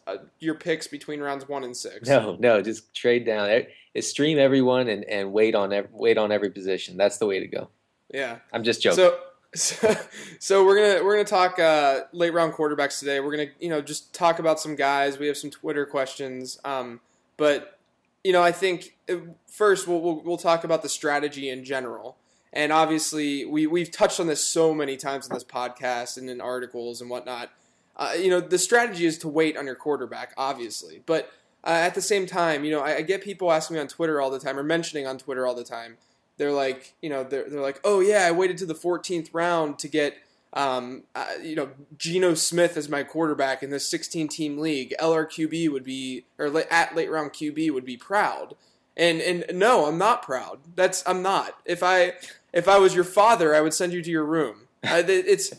uh, 0.05 0.17
your 0.39 0.55
picks 0.55 0.87
between 0.87 1.21
rounds 1.21 1.47
one 1.47 1.63
and 1.63 1.75
six. 1.77 2.09
No, 2.09 2.35
no, 2.39 2.61
just 2.61 2.93
trade 2.93 3.25
down. 3.25 3.63
Stream 3.99 4.37
everyone 4.37 4.87
and, 4.89 5.03
and 5.05 5.31
wait 5.31 5.55
on 5.55 5.71
every, 5.71 5.89
wait 5.93 6.17
on 6.17 6.31
every 6.31 6.49
position. 6.49 6.97
That's 6.97 7.17
the 7.19 7.25
way 7.25 7.39
to 7.39 7.47
go. 7.47 7.69
Yeah, 8.13 8.39
I'm 8.51 8.63
just 8.63 8.81
joking. 8.81 8.97
So, 8.97 9.17
so, 9.53 10.65
we're 10.65 10.75
gonna 10.75 11.03
we're 11.03 11.13
gonna 11.13 11.25
talk 11.25 11.59
uh, 11.59 12.01
late 12.13 12.33
round 12.33 12.53
quarterbacks 12.53 12.99
today. 12.99 13.19
We're 13.19 13.31
gonna 13.31 13.49
you 13.59 13.69
know 13.69 13.81
just 13.81 14.13
talk 14.13 14.39
about 14.39 14.59
some 14.59 14.75
guys. 14.75 15.17
We 15.17 15.27
have 15.27 15.37
some 15.37 15.49
Twitter 15.49 15.85
questions, 15.85 16.59
um, 16.63 17.01
but 17.35 17.77
you 18.23 18.31
know 18.31 18.41
I 18.41 18.53
think 18.53 18.95
uh, 19.09 19.15
first 19.47 19.87
we'll, 19.87 20.01
we'll 20.01 20.21
we'll 20.21 20.37
talk 20.37 20.63
about 20.63 20.83
the 20.83 20.89
strategy 20.89 21.49
in 21.49 21.65
general. 21.65 22.17
And 22.53 22.71
obviously, 22.71 23.45
we 23.45 23.67
we've 23.67 23.91
touched 23.91 24.19
on 24.19 24.27
this 24.27 24.43
so 24.43 24.73
many 24.73 24.95
times 24.95 25.27
in 25.27 25.33
this 25.33 25.43
podcast 25.43 26.17
and 26.17 26.29
in 26.29 26.39
articles 26.39 27.01
and 27.01 27.09
whatnot. 27.09 27.49
Uh, 27.97 28.13
you 28.17 28.29
know, 28.29 28.39
the 28.39 28.57
strategy 28.57 29.05
is 29.05 29.17
to 29.19 29.27
wait 29.27 29.57
on 29.57 29.65
your 29.65 29.75
quarterback, 29.75 30.33
obviously, 30.37 31.03
but 31.05 31.29
uh, 31.63 31.69
at 31.69 31.93
the 31.93 32.01
same 32.01 32.25
time, 32.25 32.63
you 32.63 32.71
know, 32.71 32.79
I, 32.79 32.97
I, 32.97 33.01
get 33.01 33.21
people 33.21 33.51
asking 33.51 33.75
me 33.75 33.81
on 33.81 33.87
Twitter 33.87 34.19
all 34.19 34.31
the 34.31 34.39
time 34.39 34.57
or 34.57 34.63
mentioning 34.63 35.05
on 35.05 35.17
Twitter 35.17 35.45
all 35.45 35.53
the 35.53 35.63
time. 35.63 35.97
They're 36.41 36.51
like, 36.51 36.95
you 37.03 37.09
know, 37.11 37.23
they're, 37.23 37.47
they're 37.47 37.61
like, 37.61 37.79
oh 37.83 37.99
yeah, 37.99 38.25
I 38.25 38.31
waited 38.31 38.57
to 38.57 38.65
the 38.65 38.73
14th 38.73 39.29
round 39.31 39.77
to 39.77 39.87
get, 39.87 40.17
um, 40.53 41.03
uh, 41.13 41.27
you 41.39 41.55
know, 41.55 41.69
Geno 41.99 42.33
Smith 42.33 42.77
as 42.77 42.89
my 42.89 43.03
quarterback 43.03 43.61
in 43.61 43.69
this 43.69 43.85
16 43.85 44.27
team 44.27 44.57
league. 44.57 44.95
LRQB 44.99 45.71
would 45.71 45.83
be, 45.83 46.25
or 46.39 46.47
at 46.71 46.95
late 46.95 47.11
round 47.11 47.33
QB 47.33 47.71
would 47.71 47.85
be 47.85 47.95
proud. 47.95 48.55
And 48.97 49.21
and 49.21 49.45
no, 49.53 49.85
I'm 49.85 49.99
not 49.99 50.23
proud. 50.23 50.61
That's 50.75 51.03
I'm 51.05 51.21
not. 51.21 51.59
If 51.63 51.83
I 51.83 52.13
if 52.53 52.67
I 52.67 52.79
was 52.79 52.95
your 52.95 53.03
father, 53.03 53.53
I 53.53 53.61
would 53.61 53.75
send 53.75 53.93
you 53.93 54.01
to 54.01 54.09
your 54.09 54.25
room. 54.25 54.67
it's 54.81 55.53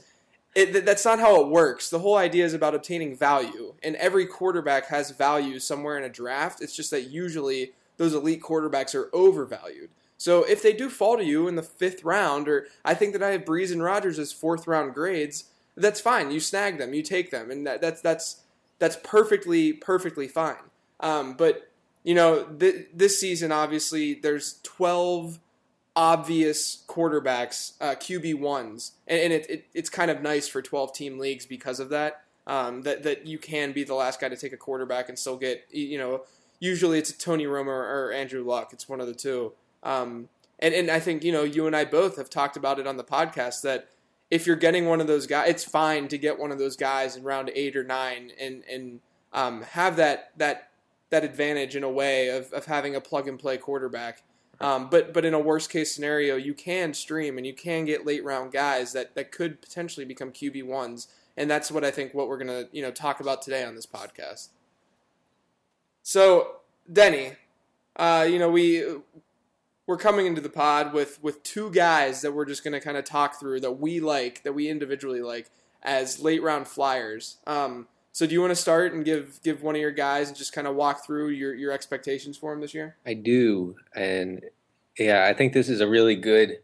it, 0.56 0.84
that's 0.84 1.04
not 1.04 1.20
how 1.20 1.40
it 1.40 1.46
works. 1.46 1.90
The 1.90 2.00
whole 2.00 2.16
idea 2.16 2.44
is 2.44 2.54
about 2.54 2.74
obtaining 2.74 3.16
value, 3.16 3.74
and 3.84 3.94
every 3.96 4.26
quarterback 4.26 4.88
has 4.88 5.12
value 5.12 5.60
somewhere 5.60 5.96
in 5.96 6.02
a 6.02 6.08
draft. 6.08 6.60
It's 6.60 6.74
just 6.74 6.90
that 6.90 7.02
usually 7.02 7.70
those 7.98 8.14
elite 8.14 8.42
quarterbacks 8.42 8.96
are 8.96 9.08
overvalued. 9.12 9.90
So 10.22 10.44
if 10.44 10.62
they 10.62 10.72
do 10.72 10.88
fall 10.88 11.16
to 11.16 11.24
you 11.24 11.48
in 11.48 11.56
the 11.56 11.64
fifth 11.64 12.04
round, 12.04 12.48
or 12.48 12.68
I 12.84 12.94
think 12.94 13.12
that 13.12 13.24
I 13.24 13.30
have 13.30 13.44
Brees 13.44 13.72
and 13.72 13.82
Rodgers 13.82 14.20
as 14.20 14.30
fourth 14.30 14.68
round 14.68 14.94
grades, 14.94 15.50
that's 15.76 16.00
fine. 16.00 16.30
You 16.30 16.38
snag 16.38 16.78
them, 16.78 16.94
you 16.94 17.02
take 17.02 17.32
them, 17.32 17.50
and 17.50 17.66
that, 17.66 17.80
that's 17.80 18.00
that's 18.00 18.42
that's 18.78 18.96
perfectly 19.02 19.72
perfectly 19.72 20.28
fine. 20.28 20.70
Um, 21.00 21.34
but 21.34 21.68
you 22.04 22.14
know, 22.14 22.44
th- 22.44 22.86
this 22.94 23.18
season 23.18 23.50
obviously 23.50 24.14
there's 24.14 24.60
twelve 24.62 25.40
obvious 25.96 26.84
quarterbacks, 26.86 27.72
uh, 27.80 27.96
QB 27.96 28.38
ones, 28.38 28.92
and, 29.08 29.18
and 29.18 29.32
it, 29.32 29.50
it, 29.50 29.64
it's 29.74 29.90
kind 29.90 30.08
of 30.08 30.22
nice 30.22 30.46
for 30.46 30.62
twelve 30.62 30.92
team 30.92 31.18
leagues 31.18 31.46
because 31.46 31.80
of 31.80 31.88
that. 31.88 32.22
Um, 32.46 32.82
that 32.82 33.02
that 33.02 33.26
you 33.26 33.38
can 33.38 33.72
be 33.72 33.82
the 33.82 33.94
last 33.94 34.20
guy 34.20 34.28
to 34.28 34.36
take 34.36 34.52
a 34.52 34.56
quarterback 34.56 35.08
and 35.08 35.18
still 35.18 35.36
get 35.36 35.66
you 35.72 35.98
know. 35.98 36.22
Usually 36.60 37.00
it's 37.00 37.10
Tony 37.12 37.46
Romo 37.46 37.66
or 37.66 38.12
Andrew 38.12 38.44
Luck. 38.44 38.72
It's 38.72 38.88
one 38.88 39.00
of 39.00 39.08
the 39.08 39.14
two. 39.14 39.52
Um, 39.82 40.28
and 40.58 40.74
and 40.74 40.90
I 40.90 41.00
think 41.00 41.24
you 41.24 41.32
know 41.32 41.42
you 41.42 41.66
and 41.66 41.76
I 41.76 41.84
both 41.84 42.16
have 42.16 42.30
talked 42.30 42.56
about 42.56 42.78
it 42.78 42.86
on 42.86 42.96
the 42.96 43.04
podcast 43.04 43.62
that 43.62 43.88
if 44.30 44.46
you're 44.46 44.56
getting 44.56 44.86
one 44.86 45.00
of 45.00 45.06
those 45.06 45.26
guys, 45.26 45.50
it's 45.50 45.64
fine 45.64 46.08
to 46.08 46.16
get 46.16 46.38
one 46.38 46.50
of 46.50 46.58
those 46.58 46.76
guys 46.76 47.16
in 47.16 47.22
round 47.22 47.50
eight 47.54 47.76
or 47.76 47.84
nine 47.84 48.30
and 48.40 48.62
and 48.70 49.00
um, 49.32 49.62
have 49.62 49.96
that 49.96 50.30
that 50.36 50.70
that 51.10 51.24
advantage 51.24 51.76
in 51.76 51.84
a 51.84 51.90
way 51.90 52.28
of, 52.28 52.50
of 52.52 52.64
having 52.64 52.96
a 52.96 53.00
plug 53.00 53.28
and 53.28 53.38
play 53.38 53.58
quarterback. 53.58 54.22
Um, 54.60 54.88
but 54.88 55.12
but 55.12 55.24
in 55.24 55.34
a 55.34 55.38
worst 55.38 55.70
case 55.70 55.94
scenario, 55.94 56.36
you 56.36 56.54
can 56.54 56.94
stream 56.94 57.36
and 57.36 57.46
you 57.46 57.52
can 57.52 57.84
get 57.84 58.06
late 58.06 58.24
round 58.24 58.52
guys 58.52 58.92
that, 58.92 59.14
that 59.16 59.32
could 59.32 59.60
potentially 59.60 60.06
become 60.06 60.30
QB 60.30 60.64
ones, 60.64 61.08
and 61.36 61.50
that's 61.50 61.70
what 61.70 61.84
I 61.84 61.90
think 61.90 62.14
what 62.14 62.28
we're 62.28 62.38
gonna 62.38 62.64
you 62.72 62.80
know 62.80 62.90
talk 62.90 63.20
about 63.20 63.42
today 63.42 63.64
on 63.64 63.74
this 63.74 63.86
podcast. 63.86 64.48
So 66.02 66.56
Denny, 66.90 67.32
uh, 67.96 68.26
you 68.28 68.38
know 68.38 68.50
we 68.50 68.84
we're 69.86 69.96
coming 69.96 70.26
into 70.26 70.40
the 70.40 70.48
pod 70.48 70.92
with 70.92 71.22
with 71.22 71.42
two 71.42 71.70
guys 71.70 72.22
that 72.22 72.32
we're 72.32 72.44
just 72.44 72.64
gonna 72.64 72.80
kind 72.80 72.96
of 72.96 73.04
talk 73.04 73.38
through 73.38 73.60
that 73.60 73.72
we 73.72 74.00
like 74.00 74.42
that 74.42 74.52
we 74.52 74.68
individually 74.68 75.20
like 75.20 75.50
as 75.82 76.20
late 76.20 76.42
round 76.42 76.68
flyers. 76.68 77.38
Um, 77.46 77.88
so 78.12 78.26
do 78.26 78.34
you 78.34 78.40
want 78.40 78.50
to 78.50 78.56
start 78.56 78.92
and 78.92 79.04
give 79.04 79.40
give 79.42 79.62
one 79.62 79.74
of 79.74 79.80
your 79.80 79.90
guys 79.90 80.28
and 80.28 80.36
just 80.36 80.52
kind 80.52 80.66
of 80.66 80.76
walk 80.76 81.04
through 81.04 81.28
your 81.30 81.54
your 81.54 81.72
expectations 81.72 82.36
for 82.36 82.52
him 82.52 82.60
this 82.60 82.74
year? 82.74 82.96
I 83.06 83.14
do, 83.14 83.76
and 83.94 84.42
yeah, 84.98 85.26
I 85.26 85.32
think 85.32 85.52
this 85.52 85.68
is 85.68 85.80
a 85.80 85.88
really 85.88 86.14
good 86.14 86.58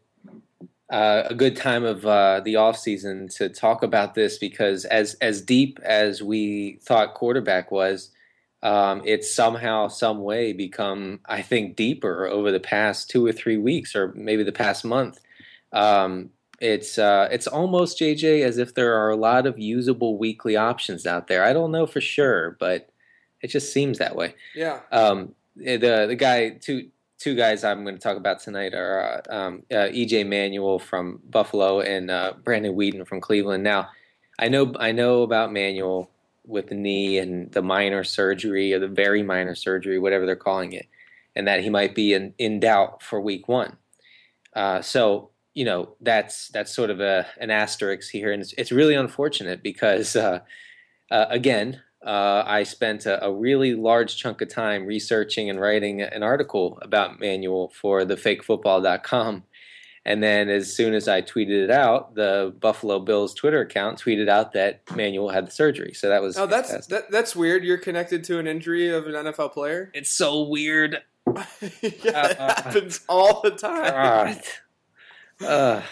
uh, 0.91 1.25
a 1.27 1.35
good 1.35 1.57
time 1.57 1.85
of 1.85 2.05
uh, 2.07 2.41
the 2.41 2.57
off 2.57 2.79
season 2.79 3.29
to 3.29 3.49
talk 3.49 3.83
about 3.83 4.15
this 4.15 4.39
because 4.39 4.85
as 4.87 5.15
as 5.15 5.41
deep 5.41 5.79
as 5.83 6.23
we 6.23 6.79
thought 6.83 7.15
quarterback 7.15 7.71
was, 7.71 8.11
um, 8.62 9.03
it's 9.05 9.33
somehow 9.33 9.88
some 9.88 10.23
way 10.23 10.53
become 10.53 11.21
I 11.27 11.43
think 11.43 11.77
deeper 11.77 12.27
over 12.27 12.50
the 12.50 12.61
past 12.61 13.11
two 13.11 13.25
or 13.25 13.33
three 13.33 13.57
weeks 13.57 13.95
or 13.95 14.12
maybe 14.15 14.43
the 14.43 14.53
past 14.53 14.85
month. 14.85 15.21
Um, 15.73 16.31
it's 16.61 16.99
uh, 16.99 17.29
it's 17.31 17.47
almost 17.47 18.00
JJ 18.00 18.43
as 18.43 18.59
if 18.59 18.75
there 18.75 18.95
are 18.95 19.11
a 19.11 19.17
lot 19.17 19.47
of 19.47 19.59
usable 19.59 20.19
weekly 20.19 20.57
options 20.57 21.07
out 21.07 21.29
there. 21.29 21.45
I 21.45 21.53
don't 21.53 21.71
know 21.71 21.87
for 21.87 22.00
sure, 22.00 22.57
but 22.59 22.91
it 23.43 23.49
just 23.49 23.73
seems 23.73 23.99
that 23.99 24.17
way. 24.17 24.35
Yeah. 24.57 24.81
Um, 24.91 25.35
eh, 25.65 25.77
the 25.77 26.07
the 26.09 26.17
guy 26.17 26.50
two 26.50 26.88
two 27.19 27.37
guys 27.37 27.62
I'm 27.62 27.85
going 27.85 27.95
to 27.95 28.00
talk 28.00 28.17
about 28.17 28.41
tonight 28.41 28.75
are 28.75 29.23
uh, 29.31 29.35
um, 29.35 29.62
uh, 29.71 29.87
EJ 29.87 30.27
Manuel 30.27 30.81
from 30.81 31.21
Buffalo 31.31 31.81
and 31.81 32.11
uh, 32.11 32.35
Brandon 32.43 32.75
Weeden 32.75 33.07
from 33.07 33.21
Cleveland. 33.21 33.62
Now, 33.62 33.91
I 34.38 34.49
know 34.49 34.73
I 34.81 34.91
know 34.91 35.23
about 35.23 35.53
Manuel 35.53 36.11
with 36.49 36.69
the 36.69 36.75
knee 36.75 37.19
and 37.19 37.52
the 37.52 37.62
minor 37.62 38.02
surgery 38.02 38.73
or 38.73 38.78
the 38.78 38.88
very 38.88 39.23
minor 39.23 39.55
surgery, 39.55 39.99
whatever 39.99 40.26
they're 40.26 40.37
calling 40.37 40.73
it, 40.73 40.87
and 41.37 41.47
that 41.47 41.61
he 41.61 41.71
might 41.71 41.95
be 41.95 42.14
in, 42.14 42.35
in 42.38 42.59
doubt 42.59 43.02
for 43.02 43.21
Week 43.21 43.47
One. 43.47 43.76
Uh, 44.55 44.83
so 44.83 45.31
you 45.55 45.64
know 45.64 45.95
that's 46.00 46.49
that's 46.49 46.75
sort 46.75 46.90
of 46.90 47.00
a 47.00 47.26
an 47.38 47.50
asterisk 47.50 48.11
here, 48.11 48.33
and 48.33 48.43
it's, 48.43 48.55
it's 48.57 48.73
really 48.73 48.95
unfortunate 48.95 49.62
because 49.62 50.17
uh, 50.17 50.40
uh, 51.11 51.26
again, 51.31 51.81
uh, 52.05 52.43
I 52.47 52.62
spent 52.62 53.07
a, 53.07 53.25
a, 53.25 53.33
really 53.33 53.75
large 53.75 54.17
chunk 54.17 54.40
of 54.40 54.49
time 54.49 54.87
researching 54.87 55.50
and 55.50 55.61
writing 55.61 56.00
an 56.00 56.23
article 56.23 56.78
about 56.83 57.19
Manuel 57.19 57.69
for 57.69 58.05
the 58.05 58.14
thefakefootball.com. 58.14 59.43
And 60.09 60.23
then 60.23 60.49
as 60.49 60.75
soon 60.75 60.95
as 60.95 61.07
I 61.07 61.21
tweeted 61.21 61.65
it 61.65 61.71
out, 61.71 62.15
the 62.15 62.55
Buffalo 62.61 62.99
Bills 62.99 63.35
Twitter 63.35 63.61
account 63.61 64.03
tweeted 64.03 64.27
out 64.27 64.53
that 64.55 64.81
Manuel 64.97 65.29
had 65.29 65.47
the 65.47 65.50
surgery. 65.50 65.93
So 65.93 66.09
that 66.09 66.23
was 66.23 66.38
Oh, 66.38 66.47
that's 66.47 66.87
that, 66.87 67.11
that's 67.11 67.37
weird. 67.37 67.62
You're 67.62 67.77
connected 67.77 68.25
to 68.25 68.38
an 68.38 68.47
injury 68.47 68.88
of 68.88 69.07
an 69.07 69.12
NFL 69.12 69.53
player? 69.53 69.93
It's 69.99 70.11
so 70.11 70.45
weird. 70.45 71.03
yeah, 71.37 71.43
it 71.83 72.41
uh, 72.41 72.55
happens 72.55 73.00
all 73.07 73.43
the 73.43 73.50
time. 73.50 74.41
God. 75.41 75.47
Uh, 75.47 75.83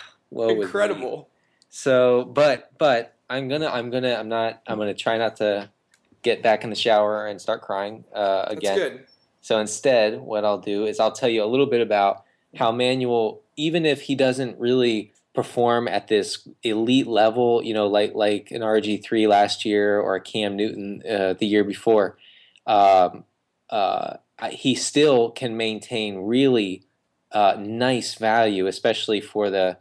Incredible. 0.49 1.29
So, 1.69 2.25
but 2.25 2.73
but 2.79 3.17
I'm 3.29 3.49
gonna 3.49 3.69
I'm 3.69 3.91
gonna 3.91 4.15
I'm 4.15 4.31
not 4.31 4.63
I'm 4.67 4.79
gonna 4.79 4.95
try 4.95 5.19
not 5.19 5.37
to 5.37 5.69
get 6.23 6.43
back 6.43 6.65
in 6.65 6.71
the 6.71 6.77
shower 6.77 7.27
and 7.27 7.39
start 7.39 7.61
crying 7.61 8.05
uh, 8.15 8.47
again. 8.47 8.79
That's 8.79 8.91
good. 8.91 9.07
So 9.43 9.59
instead, 9.61 10.19
what 10.19 10.47
I'll 10.47 10.59
do 10.59 10.87
is 10.87 11.01
I'll 11.01 11.13
tell 11.13 11.29
you 11.29 11.45
a 11.45 11.47
little 11.47 11.67
bit 11.67 11.83
about 11.83 12.26
how 12.57 12.73
Manuel, 12.73 13.43
even 13.57 13.87
if 13.87 14.03
he 14.03 14.15
doesn't 14.15 14.59
really 14.59 15.13
perform 15.35 15.87
at 15.87 16.09
this 16.09 16.49
elite 16.63 17.07
level, 17.07 17.63
you 17.63 17.75
know, 17.75 17.87
like 17.87 18.15
like 18.15 18.51
an 18.51 18.63
RG 18.63 19.05
three 19.05 19.27
last 19.27 19.65
year 19.65 20.01
or 20.01 20.17
a 20.17 20.21
Cam 20.21 20.57
Newton 20.57 21.03
uh, 21.09 21.35
the 21.35 21.47
year 21.47 21.63
before, 21.63 22.17
um, 22.67 23.25
uh, 23.71 24.15
he 24.51 24.75
still 24.75 25.31
can 25.31 25.57
maintain 25.57 26.19
really 26.19 26.85
uh, 27.33 27.57
nice 27.59 28.15
value, 28.15 28.67
especially 28.67 29.21
for 29.21 29.51
the. 29.51 29.79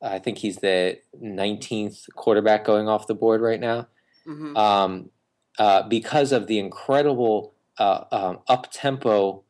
I 0.00 0.20
think 0.20 0.38
he's 0.38 0.58
the 0.58 0.98
19th 1.20 2.14
quarterback 2.14 2.64
going 2.64 2.88
off 2.88 3.08
the 3.08 3.16
board 3.16 3.40
right 3.40 3.58
now, 3.58 3.88
mm-hmm. 4.24 4.56
um, 4.56 5.10
uh, 5.58 5.82
because 5.88 6.30
of 6.30 6.46
the 6.46 6.60
incredible 6.60 7.54
uh, 7.78 8.04
um, 8.12 8.38
up 8.46 8.70
tempo 8.72 9.42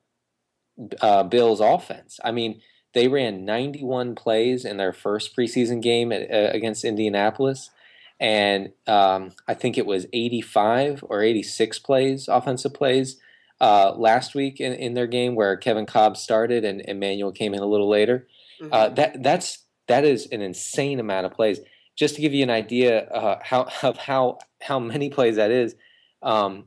uh, 1.00 1.22
Bills 1.24 1.60
offense. 1.60 2.18
I 2.24 2.30
mean, 2.30 2.60
they 2.94 3.08
ran 3.08 3.44
91 3.44 4.14
plays 4.14 4.64
in 4.64 4.76
their 4.76 4.92
first 4.92 5.36
preseason 5.36 5.82
game 5.82 6.12
at, 6.12 6.30
uh, 6.30 6.50
against 6.52 6.84
Indianapolis, 6.84 7.70
and 8.20 8.72
um, 8.86 9.32
I 9.46 9.54
think 9.54 9.78
it 9.78 9.86
was 9.86 10.06
85 10.12 11.04
or 11.08 11.22
86 11.22 11.78
plays, 11.80 12.28
offensive 12.28 12.74
plays 12.74 13.20
uh, 13.60 13.92
last 13.96 14.34
week 14.34 14.60
in, 14.60 14.72
in 14.72 14.94
their 14.94 15.06
game 15.06 15.34
where 15.34 15.56
Kevin 15.56 15.86
Kolb 15.86 16.16
started 16.16 16.64
and 16.64 16.82
Emmanuel 16.82 17.32
came 17.32 17.54
in 17.54 17.60
a 17.60 17.66
little 17.66 17.88
later. 17.88 18.26
Mm-hmm. 18.60 18.72
Uh, 18.72 18.88
that 18.90 19.22
that's 19.22 19.64
that 19.86 20.04
is 20.04 20.26
an 20.26 20.42
insane 20.42 21.00
amount 21.00 21.26
of 21.26 21.32
plays. 21.32 21.60
Just 21.96 22.16
to 22.16 22.20
give 22.20 22.32
you 22.32 22.42
an 22.42 22.50
idea 22.50 23.04
uh, 23.08 23.38
how 23.42 23.68
of 23.82 23.96
how 23.96 24.38
how 24.60 24.78
many 24.78 25.10
plays 25.10 25.36
that 25.36 25.50
is, 25.50 25.74
um, 26.22 26.64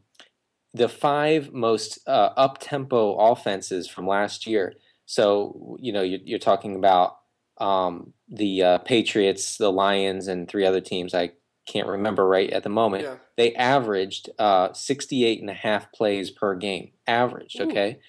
the 0.74 0.90
five 0.90 1.52
most 1.54 2.00
uh, 2.08 2.30
up 2.38 2.60
tempo 2.60 3.16
offenses 3.16 3.88
from 3.88 4.08
last 4.08 4.48
year. 4.48 4.74
So 5.06 5.78
you 5.80 5.92
know 5.92 6.02
you're, 6.02 6.22
you're 6.24 6.40
talking 6.40 6.76
about 6.76 7.18
um, 7.58 8.14
the 8.28 8.64
uh, 8.64 8.78
Patriots, 8.80 9.58
the 9.58 9.72
Lions, 9.72 10.28
and 10.28 10.48
three 10.48 10.66
other 10.66 10.82
teams. 10.82 11.14
I 11.14 11.32
can't 11.68 11.88
remember 11.88 12.28
right 12.28 12.50
at 12.50 12.64
the 12.64 12.70
moment. 12.70 13.04
Yeah. 13.04 13.16
They 13.38 13.54
averaged 13.56 14.30
uh, 14.40 14.74
68 14.74 15.42
and 15.42 15.50
a 15.50 15.54
half 15.54 15.92
plays 15.92 16.32
per 16.32 16.56
game. 16.56 16.92
Averaged, 17.08 17.60
Ooh. 17.60 17.70
okay? 17.70 18.00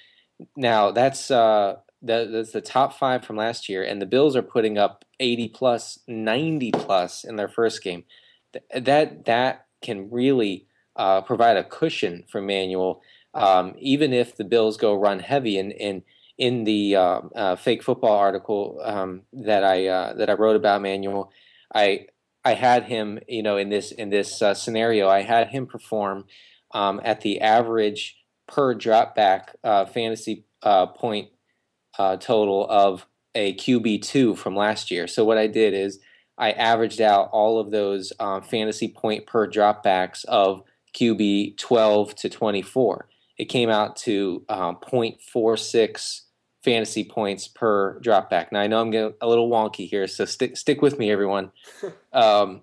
Now, 0.57 0.90
that's 0.90 1.31
uh, 1.31 1.76
that, 2.02 2.33
that's 2.33 2.52
the 2.52 2.61
top 2.61 2.99
five 2.99 3.25
from 3.25 3.37
last 3.37 3.69
year, 3.69 3.85
and 3.85 4.00
the 4.00 4.07
Bills 4.07 4.35
are 4.35 4.42
putting 4.42 4.78
up 4.78 5.04
80 5.21 5.49
plus, 5.49 5.99
90 6.09 6.73
plus 6.73 7.25
in 7.25 7.37
their 7.37 7.49
first 7.49 7.83
game. 7.83 8.04
Th- 8.52 8.85
that 8.85 9.25
that 9.26 9.66
can 9.83 10.11
really 10.11 10.66
uh, 10.96 11.20
provide 11.22 11.56
a 11.56 11.64
cushion 11.64 12.25
for 12.28 12.40
Manuel, 12.40 13.02
um, 13.34 13.75
even 13.78 14.12
if 14.12 14.37
the 14.37 14.44
Bills 14.44 14.76
go 14.76 14.94
run 14.94 15.20
heavy. 15.20 15.58
And, 15.58 15.72
and 15.72 16.02
in 16.38 16.64
the 16.64 16.96
uh, 16.96 17.20
uh, 17.34 17.56
fake 17.56 17.82
football 17.82 18.16
article 18.16 18.80
um, 18.84 19.22
that 19.32 19.64
I 19.64 19.87
uh, 19.87 20.14
that 20.14 20.30
I 20.30 20.34
wrote 20.34 20.56
about 20.56 20.82
Manuel, 20.82 21.30
I 21.75 22.06
I 22.44 22.54
had 22.54 22.84
him, 22.84 23.20
you 23.28 23.42
know, 23.42 23.56
in 23.56 23.68
this 23.68 23.92
in 23.92 24.11
this 24.11 24.42
uh, 24.42 24.54
scenario, 24.54 25.08
I 25.08 25.22
had 25.22 25.49
him 25.49 25.66
perform 25.66 26.25
um, 26.72 27.00
at 27.04 27.20
the 27.20 27.40
average 27.40 28.16
per 28.49 28.75
drop 28.75 29.14
back 29.14 29.54
uh, 29.62 29.84
fantasy 29.84 30.44
point 30.62 31.28
total 32.20 32.66
of 32.68 33.06
a 33.34 33.54
QB 33.54 34.02
two 34.02 34.34
from 34.34 34.56
last 34.56 34.90
year. 34.90 35.06
So 35.06 35.25
what 35.25 35.38
I 35.38 35.46
did 35.46 35.75
is 35.75 35.99
I 36.38 36.52
averaged 36.52 37.00
out 37.00 37.28
all 37.32 37.61
of 37.61 37.70
those 37.70 38.12
um, 38.18 38.42
fantasy 38.42 38.88
point 38.88 39.26
per 39.26 39.46
drop 39.46 39.82
backs 39.82 40.25
of 40.25 40.62
QB 40.94 41.56
twelve 41.58 42.14
to 42.16 42.28
twenty 42.28 42.62
four. 42.62 43.08
It 43.38 43.46
came 43.46 43.70
out 43.70 43.96
to 43.96 44.44
um, 44.49 44.76
0.46 44.76 46.20
fantasy 46.62 47.02
points 47.02 47.49
per 47.49 47.99
drop 48.00 48.30
back. 48.30 48.52
Now 48.52 48.61
I 48.61 48.66
know 48.66 48.80
I'm 48.80 48.90
getting 48.90 49.14
a 49.20 49.26
little 49.26 49.50
wonky 49.50 49.88
here, 49.88 50.06
so 50.06 50.25
stick 50.25 50.56
stick 50.56 50.82
with 50.82 50.99
me, 50.99 51.11
everyone. 51.11 51.50
um, 52.12 52.61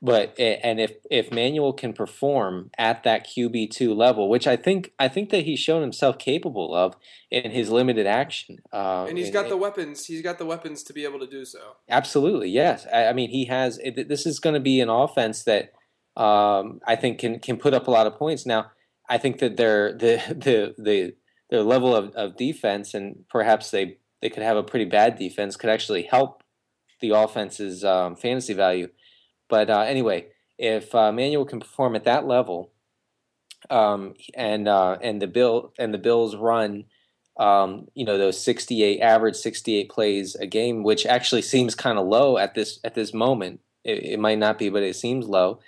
but 0.00 0.38
and 0.38 0.78
if 0.78 0.92
if 1.10 1.32
Manuel 1.32 1.72
can 1.72 1.92
perform 1.92 2.70
at 2.78 3.02
that 3.02 3.26
QB 3.26 3.70
two 3.70 3.92
level, 3.92 4.28
which 4.28 4.46
I 4.46 4.56
think 4.56 4.92
I 4.98 5.08
think 5.08 5.30
that 5.30 5.44
he's 5.44 5.58
shown 5.58 5.82
himself 5.82 6.18
capable 6.18 6.74
of 6.74 6.94
in 7.30 7.50
his 7.50 7.70
limited 7.70 8.06
action, 8.06 8.60
uh, 8.72 9.06
And 9.08 9.18
he's 9.18 9.26
in- 9.28 9.32
got 9.32 9.48
the 9.48 9.56
weapons. 9.56 10.06
He's 10.06 10.22
got 10.22 10.38
the 10.38 10.46
weapons 10.46 10.84
to 10.84 10.92
be 10.92 11.04
able 11.04 11.18
to 11.18 11.26
do 11.26 11.44
so. 11.44 11.76
Absolutely, 11.88 12.48
yes. 12.48 12.86
I, 12.92 13.06
I 13.06 13.12
mean, 13.12 13.30
he 13.30 13.46
has. 13.46 13.78
This 13.78 14.24
is 14.24 14.38
going 14.38 14.54
to 14.54 14.60
be 14.60 14.80
an 14.80 14.88
offense 14.88 15.42
that 15.44 15.72
um, 16.18 16.80
I 16.86 16.96
think 16.96 17.18
can 17.18 17.38
can 17.38 17.56
put 17.56 17.74
up 17.74 17.86
a 17.86 17.90
lot 17.90 18.06
of 18.06 18.16
points. 18.16 18.44
Now, 18.44 18.72
I 19.08 19.18
think 19.18 19.38
that 19.38 19.56
their 19.56 19.92
the 19.98 20.20
the 20.28 20.74
the 20.76 21.14
their 21.50 21.62
level 21.62 21.94
of, 21.94 22.10
of 22.14 22.36
defense 22.36 22.92
and 22.92 23.24
perhaps 23.30 23.70
they 23.70 23.98
they 24.20 24.28
could 24.28 24.42
have 24.42 24.56
a 24.56 24.62
pretty 24.62 24.84
bad 24.84 25.16
defense 25.16 25.56
could 25.56 25.70
actually 25.70 26.02
help 26.02 26.42
the 27.00 27.10
offense's 27.10 27.84
um, 27.84 28.16
fantasy 28.16 28.52
value. 28.52 28.88
But 29.48 29.70
uh, 29.70 29.80
anyway, 29.80 30.26
if 30.58 30.94
uh, 30.94 31.12
Manuel 31.12 31.44
can 31.44 31.60
perform 31.60 31.94
at 31.94 32.04
that 32.04 32.26
level, 32.26 32.72
um, 33.70 34.14
and 34.34 34.68
uh, 34.68 34.98
and 35.00 35.22
the 35.22 35.26
bill 35.26 35.72
and 35.78 35.94
the 35.94 35.98
Bills 35.98 36.36
run 36.36 36.84
um, 37.38 37.86
you 37.94 38.04
know 38.04 38.18
those 38.18 38.42
68 38.42 39.00
average 39.00 39.36
68 39.36 39.88
plays 39.88 40.34
a 40.36 40.46
game 40.46 40.82
which 40.82 41.06
actually 41.06 41.42
seems 41.42 41.74
kind 41.74 41.98
of 41.98 42.06
low 42.06 42.36
at 42.36 42.54
this 42.54 42.80
at 42.82 42.94
this 42.94 43.14
moment 43.14 43.60
it, 43.84 44.02
it 44.04 44.18
might 44.18 44.38
not 44.38 44.58
be 44.58 44.68
but 44.68 44.82
it 44.82 44.96
seems 44.96 45.26
low 45.26 45.60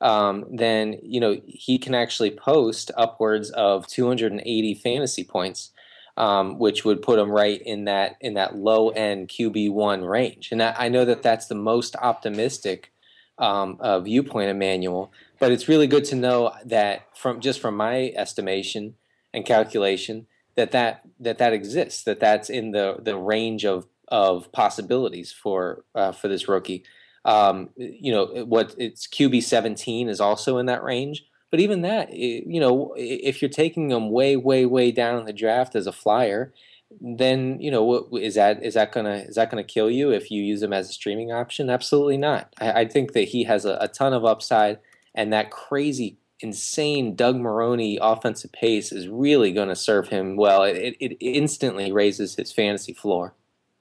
um, 0.00 0.44
then 0.50 0.98
you 1.02 1.20
know 1.20 1.40
he 1.46 1.78
can 1.78 1.94
actually 1.94 2.30
post 2.30 2.90
upwards 2.96 3.50
of 3.50 3.86
280 3.86 4.74
fantasy 4.74 5.24
points 5.24 5.70
um, 6.16 6.58
which 6.58 6.84
would 6.84 7.02
put 7.02 7.18
him 7.18 7.30
right 7.30 7.60
in 7.62 7.84
that 7.84 8.16
in 8.20 8.34
that 8.34 8.56
low 8.56 8.88
end 8.90 9.28
QB1 9.28 10.08
range. 10.08 10.50
And 10.50 10.62
I, 10.62 10.74
I 10.78 10.88
know 10.88 11.04
that 11.04 11.22
that's 11.22 11.46
the 11.46 11.54
most 11.54 11.94
optimistic 11.96 12.92
um, 13.38 13.76
uh, 13.80 14.00
viewpoint 14.00 14.50
of 14.50 14.56
Manuel 14.56 15.12
but 15.38 15.52
it's 15.52 15.68
really 15.68 15.86
good 15.86 16.04
to 16.06 16.16
know 16.16 16.52
that 16.64 17.06
from 17.16 17.40
just 17.40 17.60
from 17.60 17.76
my 17.76 18.12
estimation 18.16 18.94
and 19.32 19.44
calculation 19.44 20.26
that 20.54 20.72
that 20.72 21.02
that 21.20 21.38
that 21.38 21.52
exists 21.52 22.04
that 22.04 22.20
that's 22.20 22.48
in 22.48 22.70
the 22.70 22.96
the 23.00 23.16
range 23.16 23.64
of 23.64 23.86
of 24.08 24.50
possibilities 24.52 25.32
for 25.32 25.84
uh, 25.94 26.12
for 26.12 26.28
this 26.28 26.48
rookie 26.48 26.84
um, 27.26 27.68
you 27.76 28.12
know 28.12 28.26
what 28.46 28.74
it's 28.78 29.06
QB 29.06 29.42
17 29.42 30.08
is 30.08 30.20
also 30.20 30.58
in 30.58 30.66
that 30.66 30.82
range 30.82 31.24
but 31.50 31.60
even 31.60 31.82
that 31.82 32.12
you 32.12 32.60
know 32.60 32.94
if 32.96 33.42
you're 33.42 33.48
taking 33.48 33.88
them 33.88 34.10
way 34.10 34.36
way 34.36 34.64
way 34.64 34.90
down 34.90 35.18
in 35.18 35.26
the 35.26 35.32
draft 35.32 35.74
as 35.74 35.86
a 35.86 35.92
flyer 35.92 36.52
then 37.00 37.60
you 37.60 37.70
know 37.70 37.82
what 37.82 38.06
is 38.22 38.36
that 38.36 38.62
is 38.62 38.74
that 38.74 38.92
gonna 38.92 39.24
is 39.28 39.34
that 39.34 39.50
gonna 39.50 39.64
kill 39.64 39.90
you 39.90 40.10
if 40.10 40.30
you 40.30 40.42
use 40.42 40.62
him 40.62 40.72
as 40.72 40.88
a 40.88 40.92
streaming 40.92 41.32
option 41.32 41.68
absolutely 41.68 42.16
not 42.16 42.54
I, 42.60 42.72
I 42.72 42.84
think 42.86 43.12
that 43.12 43.28
he 43.28 43.44
has 43.44 43.64
a, 43.64 43.76
a 43.80 43.88
ton 43.88 44.12
of 44.12 44.24
upside 44.24 44.78
and 45.14 45.32
that 45.32 45.50
crazy 45.50 46.18
insane 46.40 47.14
Doug 47.14 47.36
Marrone 47.36 47.98
offensive 48.00 48.52
pace 48.52 48.92
is 48.92 49.08
really 49.08 49.52
going 49.52 49.68
to 49.68 49.76
serve 49.76 50.08
him 50.08 50.36
well. 50.36 50.64
It, 50.64 50.96
it, 51.00 51.12
it 51.12 51.14
instantly 51.22 51.90
raises 51.92 52.36
his 52.36 52.52
fantasy 52.52 52.92
floor. 52.92 53.34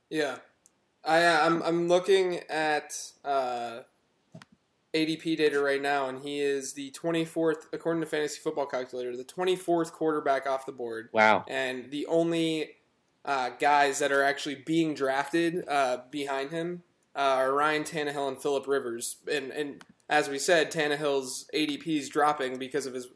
Yeah, 0.10 0.38
I 1.06 1.24
uh, 1.26 1.46
I'm 1.46 1.62
I'm 1.64 1.88
looking 1.88 2.40
at 2.50 2.94
uh, 3.24 3.80
ADP 4.94 5.38
data 5.38 5.60
right 5.62 5.82
now, 5.82 6.08
and 6.08 6.20
he 6.24 6.40
is 6.40 6.74
the 6.74 6.92
24th, 6.92 7.66
according 7.74 8.02
to 8.02 8.08
Fantasy 8.08 8.40
Football 8.40 8.66
Calculator, 8.66 9.16
the 9.18 9.24
24th 9.26 9.92
quarterback 9.92 10.48
off 10.48 10.66
the 10.66 10.72
board, 10.72 11.10
Wow. 11.12 11.44
and 11.48 11.92
the 11.92 12.06
only 12.08 12.78
uh, 13.26 13.50
guys 13.60 14.00
that 14.00 14.12
are 14.12 14.24
actually 14.24 14.56
being 14.56 14.94
drafted 14.94 15.68
uh, 15.68 15.98
behind 16.12 16.52
him 16.52 16.84
uh, 17.16 17.20
are 17.20 17.54
Ryan 17.54 17.84
Tannehill 17.84 18.28
and 18.28 18.42
Philip 18.42 18.68
Rivers, 18.68 19.18
and 19.32 19.52
and 19.52 19.84
as 20.10 20.30
we 20.30 20.38
said, 20.40 20.72
Tannehill's 20.72 21.48
ADP 21.54 21.88
is 21.88 22.10
dropping 22.10 22.58
because 22.58 22.86
of 22.86 22.94
his 22.94 23.08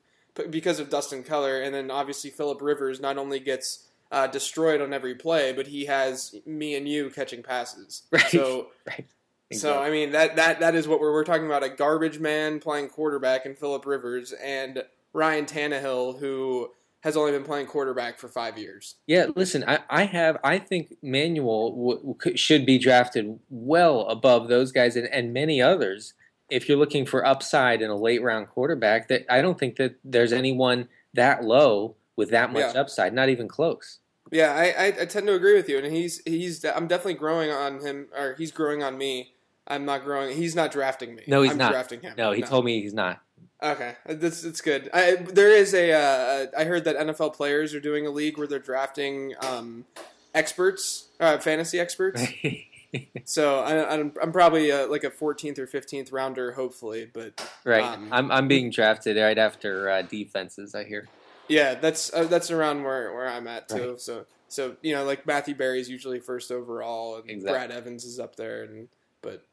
because 0.50 0.80
of 0.80 0.90
Dustin 0.90 1.24
Keller, 1.24 1.62
and 1.62 1.74
then 1.74 1.92
obviously 1.92 2.30
Philip 2.30 2.62
Rivers 2.62 3.00
not 3.00 3.18
only 3.18 3.40
gets 3.40 3.88
uh, 4.12 4.28
destroyed 4.28 4.82
on 4.82 4.94
every 4.94 5.16
play, 5.16 5.54
but 5.54 5.68
he 5.68 5.86
has 5.86 6.36
me 6.46 6.76
and 6.76 6.88
you 6.88 7.10
catching 7.10 7.44
passes. 7.44 8.04
Right. 8.12 8.26
So 8.32 8.68
Right. 8.88 9.06
so 9.52 9.80
I 9.82 9.90
mean 9.90 10.12
that 10.12 10.36
that 10.36 10.60
that 10.60 10.76
is 10.76 10.88
what 10.88 11.00
we're 11.00 11.12
we're 11.12 11.24
talking 11.24 11.46
about 11.46 11.64
a 11.64 11.70
garbage 11.70 12.20
man 12.20 12.60
playing 12.60 12.90
quarterback 12.90 13.46
in 13.46 13.56
Philip 13.56 13.86
Rivers 13.86 14.32
and 14.34 14.84
Ryan 15.14 15.46
Tannehill 15.46 16.20
who 16.20 16.70
has 17.02 17.16
only 17.16 17.32
been 17.32 17.44
playing 17.46 17.66
quarterback 17.66 18.20
for 18.20 18.28
five 18.28 18.58
years. 18.58 18.96
Yeah, 19.08 19.28
listen, 19.34 19.64
I, 19.66 19.80
I 19.90 20.04
have, 20.04 20.38
I 20.44 20.58
think 20.60 20.96
Manuel 21.02 21.70
w- 21.72 22.14
w- 22.16 22.36
should 22.38 22.66
be 22.66 22.78
drafted 22.78 23.40
well 23.50 24.02
above 24.08 24.50
those 24.50 24.74
guys 24.74 24.98
and, 24.98 25.08
and 25.08 25.32
many 25.34 25.62
others. 25.62 26.14
If 26.50 26.68
you're 26.68 26.78
looking 26.78 27.06
for 27.06 27.26
upside 27.26 27.82
in 27.82 27.90
a 27.90 27.96
late 27.96 28.22
round 28.22 28.50
quarterback, 28.50 29.08
that 29.08 29.26
I 29.34 29.42
don't 29.42 29.58
think 29.58 29.78
that 29.78 29.96
there's 30.04 30.34
anyone 30.34 30.90
that 31.14 31.46
low 31.46 31.96
with 32.18 32.32
that 32.32 32.52
much 32.52 32.74
Yeah. 32.76 32.82
upside, 32.82 33.14
not 33.14 33.30
even 33.30 33.48
close. 33.48 33.99
Yeah, 34.32 34.54
I, 34.54 34.86
I, 34.86 34.86
I 35.02 35.06
tend 35.06 35.28
to 35.28 35.34
agree 35.34 35.56
with 35.56 35.68
you, 35.70 35.78
and 35.78 35.94
he's 35.94 36.22
he's 36.26 36.64
I'm 36.64 36.88
definitely 36.88 37.16
growing 37.16 37.52
on 37.52 37.80
him, 37.80 38.08
or 38.18 38.36
he's 38.38 38.52
growing 38.52 38.84
on 38.84 38.98
me. 38.98 39.34
I'm 39.68 39.86
not 39.86 40.04
growing. 40.04 40.36
He's 40.36 40.56
not 40.56 40.72
drafting 40.72 41.16
me. 41.16 41.24
No, 41.28 41.42
he's 41.42 41.52
I'm 41.52 41.58
not. 41.58 41.72
drafting 41.72 42.02
him. 42.02 42.14
No, 42.18 42.32
he 42.32 42.42
told 42.42 42.66
me 42.66 42.82
he's 42.82 42.94
not. 42.94 43.22
Okay, 43.62 43.96
that's 44.06 44.44
it's 44.44 44.62
good. 44.62 44.90
I, 44.94 45.16
there 45.16 45.50
is 45.50 45.74
a. 45.74 45.92
Uh, 45.92 46.46
I 46.58 46.64
heard 46.64 46.86
that 46.86 46.98
NFL 46.98 47.36
players 47.36 47.74
are 47.74 47.80
doing 47.80 48.06
a 48.08 48.10
league 48.10 48.38
where 48.38 48.48
they're 48.48 48.60
drafting 48.60 49.34
um, 49.42 49.86
experts, 50.34 51.10
uh, 51.20 51.38
fantasy 51.38 51.80
experts. 51.80 52.24
So 53.26 53.60
I, 53.60 53.94
I'm, 53.94 54.14
I'm 54.22 54.32
probably 54.32 54.72
uh 54.72 54.88
like 54.88 55.04
a 55.04 55.12
14th 55.12 55.60
or 55.60 55.68
15th 55.68 56.12
rounder, 56.12 56.54
hopefully. 56.54 57.10
But 57.12 57.40
right. 57.64 57.84
Um, 57.84 58.10
I'm, 58.12 58.32
I'm 58.32 58.48
being 58.48 58.72
drafted 58.72 59.18
right 59.18 59.38
after 59.38 59.90
uh, 59.90 60.02
defenses, 60.02 60.74
I 60.74 60.86
hear. 60.86 61.08
Yeah, 61.50 61.76
that's 61.76 62.14
uh, 62.14 62.24
that's 62.26 62.52
around 62.52 62.84
where, 62.84 63.14
where 63.14 63.28
I'm 63.28 63.48
at 63.48 63.68
too. 63.68 63.92
Right. 63.92 64.00
So 64.02 64.26
so 64.48 64.78
you 64.82 64.94
know, 64.94 65.04
like 65.04 65.26
Matthew 65.26 65.56
Berry's 65.56 65.90
usually 65.90 66.20
first 66.20 66.52
overall, 66.52 67.18
and 67.18 67.30
Exactly. 67.30 67.52
Brad 67.52 67.72
Evans 67.72 68.06
is 68.06 68.20
up 68.20 68.36
there, 68.36 68.64
and 68.64 68.88
but 69.22 69.46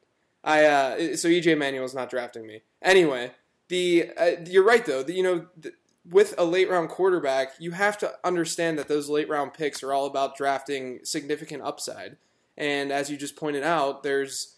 I 0.43 0.65
uh, 0.65 0.97
so 1.15 1.27
EJ 1.27 1.57
Manuel's 1.57 1.95
not 1.95 2.09
drafting 2.09 2.45
me 2.47 2.61
anyway. 2.81 3.31
The 3.67 4.11
uh, 4.17 4.31
you're 4.45 4.63
right 4.63 4.85
though. 4.85 5.03
The, 5.03 5.13
you 5.13 5.23
know. 5.23 5.45
The, 5.57 5.73
with 6.09 6.33
a 6.37 6.45
late 6.45 6.69
round 6.69 6.87
quarterback, 6.87 7.49
you 7.59 7.71
have 7.71 7.97
to 7.97 8.13
understand 8.23 8.79
that 8.79 8.87
those 8.87 9.09
late 9.09 9.27
round 9.27 9.53
picks 9.53 9.83
are 9.83 9.91
all 9.91 10.05
about 10.05 10.37
drafting 10.37 10.99
significant 11.03 11.63
upside. 11.63 12.15
And 12.57 12.93
as 12.93 13.11
you 13.11 13.17
just 13.17 13.35
pointed 13.35 13.63
out, 13.63 14.03
there's, 14.03 14.55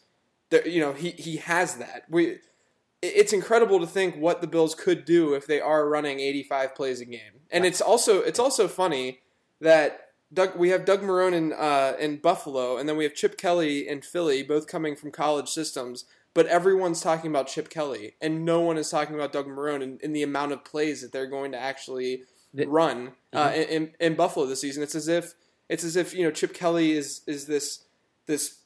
there, 0.52 0.68
you 0.68 0.80
know, 0.80 0.94
he 0.94 1.10
he 1.10 1.38
has 1.38 1.78
that. 1.78 2.04
We, 2.08 2.38
it's 3.02 3.34
incredible 3.34 3.80
to 3.80 3.88
think 3.88 4.16
what 4.16 4.42
the 4.42 4.48
Bills 4.48 4.76
could 4.76 5.06
do 5.06 5.34
if 5.34 5.48
they 5.48 5.62
are 5.62 5.88
running 5.88 6.20
85 6.20 6.76
plays 6.76 7.02
a 7.02 7.06
game. 7.06 7.42
And 7.52 7.66
it's 7.66 7.82
also 7.82 8.22
it's 8.22 8.40
also 8.40 8.68
funny 8.68 9.20
that 9.62 10.10
Doug 10.34 10.56
we 10.56 10.70
have 10.70 10.86
Doug 10.86 11.02
Marrone 11.02 11.34
in 11.34 11.54
uh, 11.54 11.94
in 12.00 12.18
Buffalo, 12.18 12.78
and 12.78 12.88
then 12.88 12.98
we 12.98 13.04
have 13.04 13.16
Chip 13.16 13.38
Kelly 13.38 13.88
in 13.88 14.02
Philly, 14.02 14.44
both 14.44 14.68
coming 14.68 14.96
from 14.96 15.12
college 15.12 15.50
systems. 15.50 16.06
But 16.36 16.46
everyone's 16.46 17.02
talking 17.02 17.32
about 17.32 17.48
Chip 17.48 17.70
Kelly, 17.70 18.14
and 18.22 18.46
no 18.46 18.62
one 18.62 18.78
is 18.78 18.90
talking 18.90 19.16
about 19.16 19.34
Doug 19.34 19.48
Marrone 19.48 19.82
and, 19.82 20.00
and 20.04 20.16
the 20.16 20.22
amount 20.22 20.52
of 20.52 20.64
plays 20.64 21.02
that 21.02 21.12
they're 21.12 21.26
going 21.26 21.52
to 21.54 21.58
actually 21.58 22.24
run 22.54 23.14
uh, 23.34 23.52
in, 23.56 23.92
in 24.00 24.16
Buffalo 24.16 24.46
this 24.46 24.62
season. 24.62 24.84
It's 24.84 24.94
as 24.94 25.08
if 25.08 25.34
it's 25.68 25.84
as 25.84 25.96
if 25.96 26.14
you 26.14 26.24
know 26.24 26.32
Chip 26.32 26.54
Kelly 26.54 26.92
is 26.92 27.22
is 27.26 27.48
this 27.48 27.86
this 28.28 28.59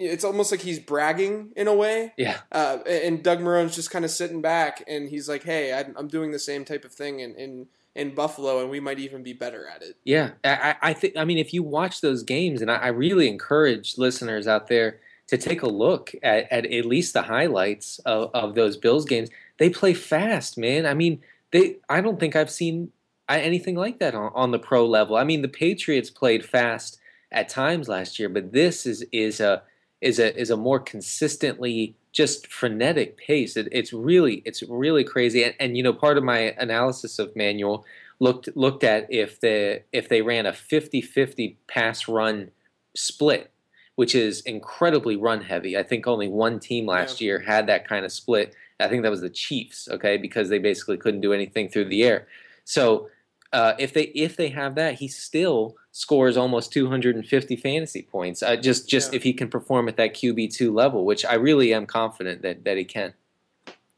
it's 0.00 0.24
almost 0.24 0.50
like 0.50 0.62
he's 0.62 0.78
bragging 0.78 1.52
in 1.56 1.68
a 1.68 1.74
way. 1.74 2.14
Yeah. 2.16 2.38
Uh, 2.50 2.78
and 2.86 3.22
Doug 3.22 3.40
Marrone's 3.40 3.74
just 3.74 3.90
kind 3.90 4.04
of 4.04 4.10
sitting 4.10 4.40
back, 4.40 4.82
and 4.88 5.08
he's 5.08 5.28
like, 5.28 5.42
"Hey, 5.44 5.72
I'm 5.72 6.08
doing 6.08 6.30
the 6.30 6.38
same 6.38 6.64
type 6.64 6.84
of 6.84 6.92
thing 6.92 7.20
in 7.20 7.34
in, 7.34 7.66
in 7.94 8.14
Buffalo, 8.14 8.60
and 8.60 8.70
we 8.70 8.80
might 8.80 8.98
even 8.98 9.22
be 9.22 9.34
better 9.34 9.66
at 9.66 9.82
it." 9.82 9.96
Yeah, 10.04 10.30
I, 10.42 10.76
I 10.80 10.92
think. 10.94 11.16
I 11.16 11.24
mean, 11.24 11.38
if 11.38 11.52
you 11.52 11.62
watch 11.62 12.00
those 12.00 12.22
games, 12.22 12.62
and 12.62 12.70
I, 12.70 12.76
I 12.76 12.88
really 12.88 13.28
encourage 13.28 13.98
listeners 13.98 14.48
out 14.48 14.68
there 14.68 15.00
to 15.26 15.36
take 15.36 15.62
a 15.62 15.68
look 15.68 16.12
at, 16.22 16.50
at 16.50 16.66
at 16.66 16.84
least 16.86 17.12
the 17.12 17.22
highlights 17.22 17.98
of, 18.00 18.30
of 18.34 18.54
those 18.54 18.76
Bills 18.76 19.04
games. 19.04 19.28
They 19.58 19.70
play 19.70 19.94
fast, 19.94 20.56
man. 20.56 20.86
I 20.86 20.94
mean, 20.94 21.20
they. 21.52 21.76
I 21.88 22.00
don't 22.00 22.18
think 22.18 22.34
I've 22.34 22.50
seen 22.50 22.90
anything 23.28 23.76
like 23.76 23.98
that 23.98 24.14
on, 24.14 24.32
on 24.34 24.50
the 24.50 24.58
pro 24.58 24.86
level. 24.86 25.16
I 25.16 25.24
mean, 25.24 25.42
the 25.42 25.48
Patriots 25.48 26.10
played 26.10 26.44
fast 26.44 26.98
at 27.30 27.48
times 27.48 27.88
last 27.88 28.18
year, 28.18 28.30
but 28.30 28.52
this 28.52 28.86
is 28.86 29.04
is 29.12 29.40
a 29.40 29.62
is 30.00 30.18
a 30.18 30.38
is 30.38 30.50
a 30.50 30.56
more 30.56 30.80
consistently 30.80 31.94
just 32.12 32.46
frenetic 32.46 33.16
pace. 33.16 33.56
It, 33.56 33.68
it's 33.72 33.92
really 33.92 34.42
it's 34.44 34.62
really 34.62 35.04
crazy. 35.04 35.44
And, 35.44 35.54
and 35.60 35.76
you 35.76 35.82
know, 35.82 35.92
part 35.92 36.18
of 36.18 36.24
my 36.24 36.54
analysis 36.58 37.18
of 37.18 37.34
Manuel 37.36 37.84
looked 38.18 38.48
looked 38.56 38.84
at 38.84 39.06
if 39.12 39.40
the 39.40 39.82
if 39.92 40.08
they 40.08 40.22
ran 40.22 40.46
a 40.46 40.52
50-50 40.52 41.56
pass 41.68 42.08
run 42.08 42.50
split, 42.96 43.50
which 43.96 44.14
is 44.14 44.40
incredibly 44.42 45.16
run 45.16 45.42
heavy. 45.42 45.76
I 45.76 45.82
think 45.82 46.06
only 46.06 46.28
one 46.28 46.58
team 46.58 46.86
last 46.86 47.20
yeah. 47.20 47.26
year 47.26 47.38
had 47.40 47.66
that 47.66 47.86
kind 47.86 48.04
of 48.04 48.12
split. 48.12 48.54
I 48.78 48.88
think 48.88 49.02
that 49.02 49.10
was 49.10 49.20
the 49.20 49.30
Chiefs, 49.30 49.88
okay, 49.90 50.16
because 50.16 50.48
they 50.48 50.58
basically 50.58 50.96
couldn't 50.96 51.20
do 51.20 51.34
anything 51.34 51.68
through 51.68 51.86
the 51.86 52.02
air. 52.02 52.26
So 52.64 53.08
uh, 53.52 53.74
if 53.78 53.92
they 53.92 54.04
if 54.14 54.36
they 54.36 54.48
have 54.48 54.74
that, 54.76 54.94
he 54.94 55.08
still 55.08 55.76
scores 55.92 56.36
almost 56.36 56.72
250 56.72 57.56
fantasy 57.56 58.02
points. 58.02 58.42
Uh, 58.42 58.56
just 58.56 58.88
just 58.88 59.12
yeah. 59.12 59.16
if 59.16 59.22
he 59.22 59.32
can 59.32 59.48
perform 59.48 59.88
at 59.88 59.96
that 59.96 60.14
QB 60.14 60.54
two 60.54 60.72
level, 60.72 61.04
which 61.04 61.24
I 61.24 61.34
really 61.34 61.74
am 61.74 61.86
confident 61.86 62.42
that 62.42 62.64
that 62.64 62.76
he 62.76 62.84
can. 62.84 63.14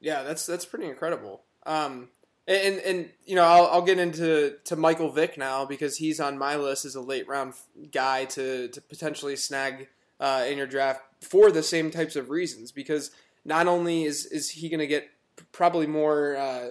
Yeah, 0.01 0.23
that's 0.23 0.47
that's 0.47 0.65
pretty 0.65 0.87
incredible. 0.87 1.43
Um, 1.65 2.09
and 2.49 2.79
and 2.81 3.11
you 3.25 3.37
know 3.37 3.45
I'll, 3.45 3.67
I'll 3.67 3.83
get 3.83 3.99
into 3.99 4.57
to 4.65 4.77
Michael 4.77 5.11
Vick 5.11 5.39
now 5.39 5.65
because 5.65 5.97
he's 5.97 6.21
on 6.21 6.39
my 6.39 6.57
list 6.57 6.85
as 6.85 6.95
a 6.95 7.01
late 7.01 7.29
round 7.29 7.55
guy 7.93 8.25
to 8.27 8.69
to 8.69 8.81
potentially 8.81 9.37
snag 9.37 9.89
uh, 10.19 10.45
in 10.49 10.59
your 10.59 10.67
draft 10.67 11.03
for 11.21 11.53
the 11.53 11.63
same 11.63 11.91
types 11.91 12.17
of 12.17 12.31
reasons 12.31 12.73
because 12.73 13.11
not 13.45 13.67
only 13.69 14.05
is 14.05 14.27
is 14.27 14.51
he 14.51 14.69
going 14.69 14.81
to 14.81 14.87
get 14.87 15.09
probably 15.53 15.87
more 15.87 16.37
uh, 16.37 16.71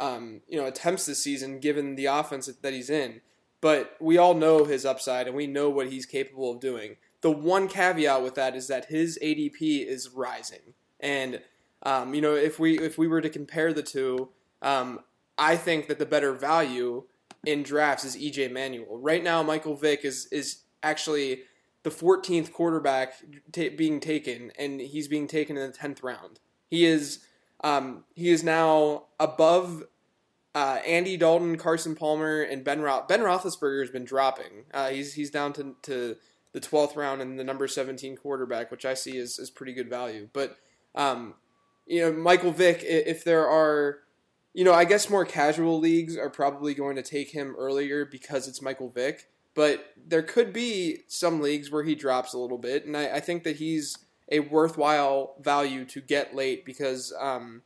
um, 0.00 0.40
you 0.48 0.58
know 0.58 0.66
attempts 0.66 1.06
this 1.06 1.22
season 1.22 1.58
given 1.60 1.96
the 1.96 2.06
offense 2.06 2.46
that 2.46 2.72
he's 2.72 2.90
in 2.90 3.20
but 3.60 3.96
we 4.00 4.16
all 4.18 4.34
know 4.34 4.64
his 4.64 4.84
upside 4.84 5.26
and 5.26 5.36
we 5.36 5.46
know 5.46 5.68
what 5.68 5.90
he's 5.90 6.06
capable 6.06 6.52
of 6.52 6.60
doing. 6.60 6.96
The 7.20 7.30
one 7.30 7.68
caveat 7.68 8.22
with 8.22 8.34
that 8.36 8.56
is 8.56 8.68
that 8.68 8.86
his 8.86 9.18
ADP 9.22 9.86
is 9.86 10.10
rising, 10.10 10.74
and 10.98 11.40
um, 11.82 12.14
you 12.14 12.20
know 12.20 12.34
if 12.34 12.58
we 12.58 12.78
if 12.78 12.96
we 12.96 13.06
were 13.06 13.20
to 13.20 13.28
compare 13.28 13.72
the 13.72 13.82
two, 13.82 14.30
um, 14.62 15.00
I 15.36 15.56
think 15.56 15.88
that 15.88 15.98
the 15.98 16.06
better 16.06 16.32
value 16.32 17.04
in 17.44 17.62
drafts 17.62 18.04
is 18.04 18.16
EJ 18.16 18.52
Manuel. 18.52 18.98
Right 18.98 19.22
now, 19.22 19.42
Michael 19.42 19.76
Vick 19.76 20.04
is 20.04 20.26
is 20.32 20.62
actually 20.82 21.42
the 21.82 21.90
14th 21.90 22.52
quarterback 22.52 23.14
being 23.52 24.00
taken, 24.00 24.52
and 24.58 24.80
he's 24.80 25.08
being 25.08 25.26
taken 25.26 25.56
in 25.56 25.70
the 25.70 25.76
10th 25.76 26.02
round. 26.02 26.40
He 26.68 26.84
is 26.84 27.20
um, 27.62 28.04
he 28.14 28.30
is 28.30 28.42
now 28.42 29.04
above 29.18 29.84
uh, 30.54 30.78
Andy 30.86 31.16
Dalton, 31.16 31.56
Carson 31.56 31.94
Palmer, 31.94 32.42
and 32.42 32.64
Ben. 32.64 32.80
Ben 32.80 33.20
Roethlisberger 33.20 33.80
has 33.80 33.90
been 33.90 34.04
dropping. 34.04 34.64
Uh, 34.72 34.88
he's 34.88 35.14
he's 35.14 35.30
down 35.30 35.52
to, 35.54 35.76
to 35.82 36.16
the 36.52 36.60
twelfth 36.60 36.96
round 36.96 37.22
and 37.22 37.38
the 37.38 37.44
number 37.44 37.68
seventeen 37.68 38.16
quarterback, 38.16 38.70
which 38.70 38.84
I 38.84 38.94
see 38.94 39.16
is 39.16 39.38
is 39.38 39.50
pretty 39.50 39.72
good 39.72 39.88
value. 39.88 40.28
But 40.32 40.56
um, 40.94 41.34
you 41.86 42.00
know, 42.00 42.12
Michael 42.12 42.52
Vick, 42.52 42.82
if 42.82 43.24
there 43.24 43.48
are, 43.48 43.98
you 44.54 44.64
know, 44.64 44.72
I 44.72 44.84
guess 44.84 45.10
more 45.10 45.24
casual 45.24 45.78
leagues 45.78 46.16
are 46.16 46.30
probably 46.30 46.74
going 46.74 46.96
to 46.96 47.02
take 47.02 47.30
him 47.30 47.54
earlier 47.58 48.04
because 48.04 48.48
it's 48.48 48.62
Michael 48.62 48.90
Vick. 48.90 49.28
But 49.54 49.94
there 49.96 50.22
could 50.22 50.52
be 50.52 51.00
some 51.08 51.40
leagues 51.40 51.70
where 51.70 51.82
he 51.82 51.96
drops 51.96 52.32
a 52.32 52.38
little 52.38 52.58
bit, 52.58 52.86
and 52.86 52.96
I, 52.96 53.16
I 53.16 53.20
think 53.20 53.42
that 53.44 53.56
he's 53.56 53.98
a 54.30 54.38
worthwhile 54.38 55.34
value 55.40 55.84
to 55.86 56.00
get 56.00 56.36
late 56.36 56.64
because, 56.64 57.12
um, 57.18 57.62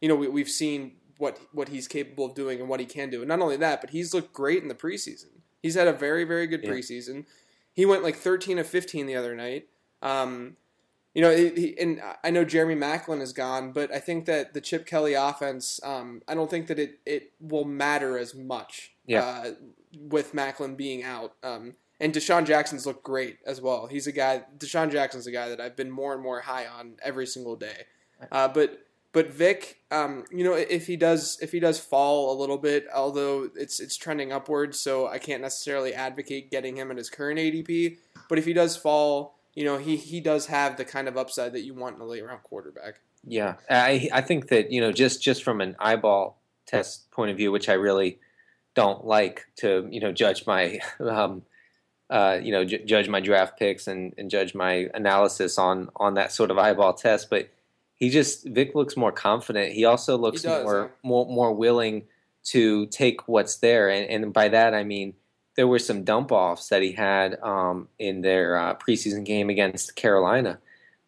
you 0.00 0.08
know, 0.08 0.16
we, 0.16 0.28
we've 0.28 0.48
seen 0.48 0.92
what 1.18 1.38
what 1.52 1.68
he's 1.68 1.88
capable 1.88 2.24
of 2.24 2.34
doing 2.34 2.60
and 2.60 2.68
what 2.68 2.80
he 2.80 2.86
can 2.86 3.10
do. 3.10 3.20
And 3.20 3.28
not 3.28 3.40
only 3.40 3.56
that, 3.56 3.80
but 3.80 3.90
he's 3.90 4.14
looked 4.14 4.32
great 4.32 4.62
in 4.62 4.68
the 4.68 4.74
preseason. 4.74 5.40
He's 5.62 5.74
had 5.74 5.88
a 5.88 5.92
very 5.92 6.24
very 6.24 6.46
good 6.46 6.62
yeah. 6.62 6.70
preseason. 6.70 7.24
He 7.72 7.84
went 7.84 8.02
like 8.02 8.16
13 8.16 8.58
of 8.58 8.66
15 8.66 9.06
the 9.06 9.16
other 9.16 9.34
night. 9.34 9.68
Um, 10.00 10.56
you 11.14 11.22
know, 11.22 11.34
he, 11.34 11.74
and 11.80 12.02
I 12.22 12.30
know 12.30 12.44
Jeremy 12.44 12.74
Maclin 12.74 13.22
is 13.22 13.32
gone, 13.32 13.72
but 13.72 13.90
I 13.90 13.98
think 14.00 14.26
that 14.26 14.52
the 14.52 14.60
Chip 14.60 14.84
Kelly 14.84 15.14
offense, 15.14 15.80
um, 15.82 16.20
I 16.28 16.34
don't 16.34 16.50
think 16.50 16.66
that 16.66 16.78
it, 16.78 17.00
it 17.06 17.32
will 17.40 17.64
matter 17.64 18.18
as 18.18 18.34
much 18.34 18.92
yeah. 19.06 19.22
uh, 19.22 19.50
with 19.98 20.34
Maclin 20.34 20.76
being 20.76 21.02
out. 21.02 21.32
Um, 21.42 21.74
and 22.00 22.12
DeSean 22.12 22.44
Jackson's 22.44 22.84
looked 22.84 23.02
great 23.02 23.38
as 23.46 23.62
well. 23.62 23.86
He's 23.86 24.06
a 24.06 24.12
guy. 24.12 24.42
DeSean 24.58 24.92
Jackson's 24.92 25.26
a 25.26 25.30
guy 25.30 25.48
that 25.48 25.60
I've 25.60 25.74
been 25.76 25.90
more 25.90 26.12
and 26.12 26.22
more 26.22 26.40
high 26.40 26.66
on 26.66 26.96
every 27.02 27.26
single 27.26 27.56
day. 27.56 27.86
Uh, 28.30 28.48
but 28.48 28.85
but 29.16 29.30
Vick, 29.30 29.80
um, 29.90 30.24
you 30.30 30.44
know, 30.44 30.52
if 30.52 30.86
he 30.86 30.94
does 30.94 31.38
if 31.40 31.50
he 31.50 31.58
does 31.58 31.80
fall 31.80 32.30
a 32.30 32.36
little 32.38 32.58
bit, 32.58 32.86
although 32.94 33.48
it's 33.56 33.80
it's 33.80 33.96
trending 33.96 34.30
upwards, 34.30 34.78
so 34.78 35.08
I 35.08 35.16
can't 35.16 35.40
necessarily 35.40 35.94
advocate 35.94 36.50
getting 36.50 36.76
him 36.76 36.90
at 36.90 36.98
his 36.98 37.08
current 37.08 37.38
ADP. 37.38 37.96
But 38.28 38.36
if 38.36 38.44
he 38.44 38.52
does 38.52 38.76
fall, 38.76 39.38
you 39.54 39.64
know, 39.64 39.78
he 39.78 39.96
he 39.96 40.20
does 40.20 40.48
have 40.48 40.76
the 40.76 40.84
kind 40.84 41.08
of 41.08 41.16
upside 41.16 41.54
that 41.54 41.62
you 41.62 41.72
want 41.72 41.96
in 41.96 42.02
a 42.02 42.04
late 42.04 42.26
round 42.26 42.42
quarterback. 42.42 43.00
Yeah, 43.24 43.54
I 43.70 44.10
I 44.12 44.20
think 44.20 44.48
that 44.48 44.70
you 44.70 44.82
know 44.82 44.92
just 44.92 45.22
just 45.22 45.42
from 45.42 45.62
an 45.62 45.76
eyeball 45.78 46.36
test 46.66 47.10
point 47.10 47.30
of 47.30 47.38
view, 47.38 47.50
which 47.50 47.70
I 47.70 47.72
really 47.72 48.18
don't 48.74 49.06
like 49.06 49.46
to 49.60 49.88
you 49.90 50.00
know 50.00 50.12
judge 50.12 50.46
my 50.46 50.78
um, 51.00 51.40
uh, 52.10 52.38
you 52.42 52.52
know 52.52 52.66
j- 52.66 52.84
judge 52.84 53.08
my 53.08 53.20
draft 53.20 53.58
picks 53.58 53.86
and, 53.86 54.12
and 54.18 54.30
judge 54.30 54.54
my 54.54 54.90
analysis 54.92 55.56
on 55.56 55.88
on 55.96 56.12
that 56.14 56.32
sort 56.32 56.50
of 56.50 56.58
eyeball 56.58 56.92
test, 56.92 57.30
but 57.30 57.48
he 57.96 58.10
just 58.10 58.46
Vick 58.46 58.74
looks 58.74 58.96
more 58.96 59.12
confident. 59.12 59.72
He 59.72 59.84
also 59.84 60.16
looks 60.16 60.42
he 60.42 60.48
does, 60.48 60.64
more, 60.64 60.82
yeah. 60.82 61.08
more 61.08 61.26
more 61.26 61.52
willing 61.52 62.04
to 62.44 62.86
take 62.86 63.26
what's 63.26 63.56
there, 63.56 63.88
and, 63.88 64.08
and 64.08 64.32
by 64.32 64.48
that 64.48 64.74
I 64.74 64.84
mean 64.84 65.14
there 65.56 65.66
were 65.66 65.78
some 65.78 66.04
dump 66.04 66.30
offs 66.30 66.68
that 66.68 66.82
he 66.82 66.92
had 66.92 67.38
um, 67.42 67.88
in 67.98 68.20
their 68.20 68.58
uh, 68.58 68.74
preseason 68.74 69.24
game 69.24 69.50
against 69.50 69.96
Carolina 69.96 70.58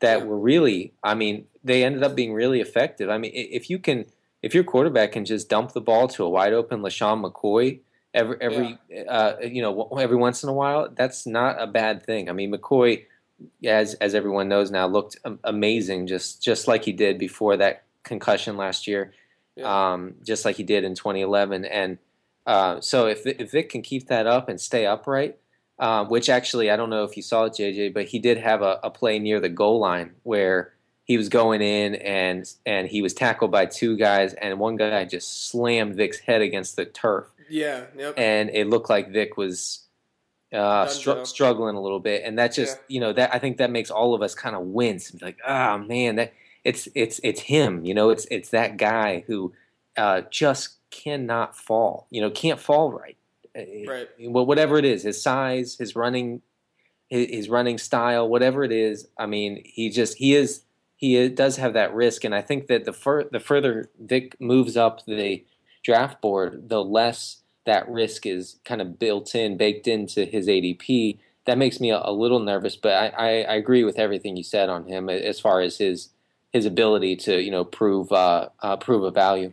that 0.00 0.20
yeah. 0.20 0.24
were 0.24 0.38
really, 0.38 0.94
I 1.02 1.14
mean, 1.14 1.46
they 1.62 1.84
ended 1.84 2.02
up 2.02 2.16
being 2.16 2.32
really 2.32 2.60
effective. 2.60 3.10
I 3.10 3.18
mean, 3.18 3.32
if 3.34 3.68
you 3.68 3.78
can, 3.78 4.06
if 4.42 4.54
your 4.54 4.64
quarterback 4.64 5.12
can 5.12 5.24
just 5.24 5.48
dump 5.48 5.72
the 5.72 5.80
ball 5.80 6.08
to 6.08 6.24
a 6.24 6.30
wide 6.30 6.52
open 6.52 6.80
LeSean 6.80 7.22
McCoy 7.22 7.80
every 8.14 8.36
every 8.40 8.78
yeah. 8.88 9.02
uh, 9.02 9.36
you 9.42 9.60
know 9.60 9.88
every 10.00 10.16
once 10.16 10.42
in 10.42 10.48
a 10.48 10.52
while, 10.52 10.88
that's 10.94 11.26
not 11.26 11.60
a 11.60 11.66
bad 11.66 12.02
thing. 12.02 12.28
I 12.28 12.32
mean, 12.32 12.52
McCoy 12.52 13.04
as 13.64 13.94
as 13.94 14.14
everyone 14.14 14.48
knows 14.48 14.70
now, 14.70 14.86
looked 14.86 15.16
amazing, 15.44 16.06
just 16.06 16.42
just 16.42 16.68
like 16.68 16.84
he 16.84 16.92
did 16.92 17.18
before 17.18 17.56
that 17.56 17.84
concussion 18.02 18.56
last 18.56 18.86
year, 18.86 19.12
yeah. 19.56 19.92
um, 19.92 20.14
just 20.24 20.44
like 20.44 20.56
he 20.56 20.62
did 20.62 20.84
in 20.84 20.94
2011. 20.94 21.64
And 21.64 21.98
uh, 22.46 22.80
so 22.80 23.06
if 23.06 23.26
if 23.26 23.50
Vick 23.50 23.70
can 23.70 23.82
keep 23.82 24.08
that 24.08 24.26
up 24.26 24.48
and 24.48 24.60
stay 24.60 24.86
upright, 24.86 25.36
um, 25.78 26.08
which 26.08 26.28
actually 26.28 26.70
I 26.70 26.76
don't 26.76 26.90
know 26.90 27.04
if 27.04 27.16
you 27.16 27.22
saw 27.22 27.44
it, 27.44 27.52
JJ, 27.52 27.94
but 27.94 28.06
he 28.06 28.18
did 28.18 28.38
have 28.38 28.62
a, 28.62 28.80
a 28.82 28.90
play 28.90 29.18
near 29.18 29.40
the 29.40 29.48
goal 29.48 29.78
line 29.78 30.12
where 30.22 30.72
he 31.04 31.16
was 31.16 31.28
going 31.28 31.62
in 31.62 31.94
and 31.96 32.50
and 32.66 32.88
he 32.88 33.02
was 33.02 33.14
tackled 33.14 33.50
by 33.50 33.66
two 33.66 33.96
guys, 33.96 34.34
and 34.34 34.58
one 34.58 34.76
guy 34.76 35.04
just 35.04 35.48
slammed 35.48 35.96
Vick's 35.96 36.18
head 36.18 36.42
against 36.42 36.76
the 36.76 36.84
turf. 36.84 37.26
Yeah, 37.48 37.84
yep. 37.96 38.14
And 38.16 38.50
it 38.50 38.68
looked 38.68 38.90
like 38.90 39.10
Vick 39.10 39.36
was 39.36 39.87
uh, 40.52 40.86
str- 40.86 41.24
struggling 41.24 41.76
a 41.76 41.80
little 41.80 42.00
bit, 42.00 42.22
and 42.24 42.38
that 42.38 42.54
just 42.54 42.76
yeah. 42.76 42.94
you 42.94 43.00
know 43.00 43.12
that 43.12 43.34
I 43.34 43.38
think 43.38 43.58
that 43.58 43.70
makes 43.70 43.90
all 43.90 44.14
of 44.14 44.22
us 44.22 44.34
kind 44.34 44.56
of 44.56 44.62
wince 44.62 45.10
and 45.10 45.20
be 45.20 45.26
like, 45.26 45.38
ah, 45.46 45.74
oh, 45.74 45.78
man, 45.78 46.16
that 46.16 46.32
it's 46.64 46.88
it's 46.94 47.20
it's 47.22 47.40
him, 47.40 47.84
you 47.84 47.94
know, 47.94 48.10
it's 48.10 48.26
it's 48.30 48.50
that 48.50 48.76
guy 48.76 49.24
who 49.26 49.52
uh, 49.96 50.22
just 50.30 50.76
cannot 50.90 51.56
fall, 51.56 52.06
you 52.10 52.20
know, 52.20 52.30
can't 52.30 52.60
fall 52.60 52.92
right, 52.92 53.16
uh, 53.56 53.62
right. 53.86 54.08
Well, 54.20 54.46
whatever 54.46 54.78
it 54.78 54.84
is, 54.84 55.02
his 55.02 55.20
size, 55.20 55.76
his 55.76 55.94
running, 55.94 56.40
his, 57.08 57.28
his 57.30 57.48
running 57.48 57.78
style, 57.78 58.28
whatever 58.28 58.64
it 58.64 58.72
is, 58.72 59.08
I 59.18 59.26
mean, 59.26 59.62
he 59.64 59.90
just 59.90 60.16
he 60.16 60.34
is 60.34 60.62
he 60.96 61.28
does 61.28 61.56
have 61.56 61.74
that 61.74 61.94
risk, 61.94 62.24
and 62.24 62.34
I 62.34 62.42
think 62.42 62.66
that 62.68 62.84
the 62.84 62.92
fur- 62.92 63.28
the 63.30 63.40
further 63.40 63.90
Vick 64.00 64.40
moves 64.40 64.76
up 64.76 65.04
the 65.06 65.44
draft 65.84 66.20
board, 66.20 66.68
the 66.68 66.82
less 66.82 67.42
that 67.68 67.88
risk 67.88 68.24
is 68.24 68.58
kind 68.64 68.80
of 68.80 68.98
built 68.98 69.34
in, 69.34 69.58
baked 69.58 69.86
into 69.86 70.24
his 70.24 70.48
ADP. 70.48 71.18
That 71.44 71.58
makes 71.58 71.80
me 71.80 71.90
a, 71.90 72.00
a 72.02 72.12
little 72.12 72.40
nervous, 72.40 72.76
but 72.76 72.92
I, 72.92 73.06
I, 73.08 73.28
I, 73.42 73.54
agree 73.56 73.84
with 73.84 73.98
everything 73.98 74.36
you 74.36 74.42
said 74.42 74.68
on 74.68 74.86
him 74.86 75.08
as 75.08 75.38
far 75.38 75.60
as 75.60 75.78
his 75.78 76.08
his 76.50 76.64
ability 76.64 77.16
to 77.16 77.40
you 77.40 77.50
know 77.50 77.64
prove 77.64 78.10
uh, 78.10 78.48
uh, 78.60 78.76
prove 78.76 79.04
a 79.04 79.10
value. 79.10 79.52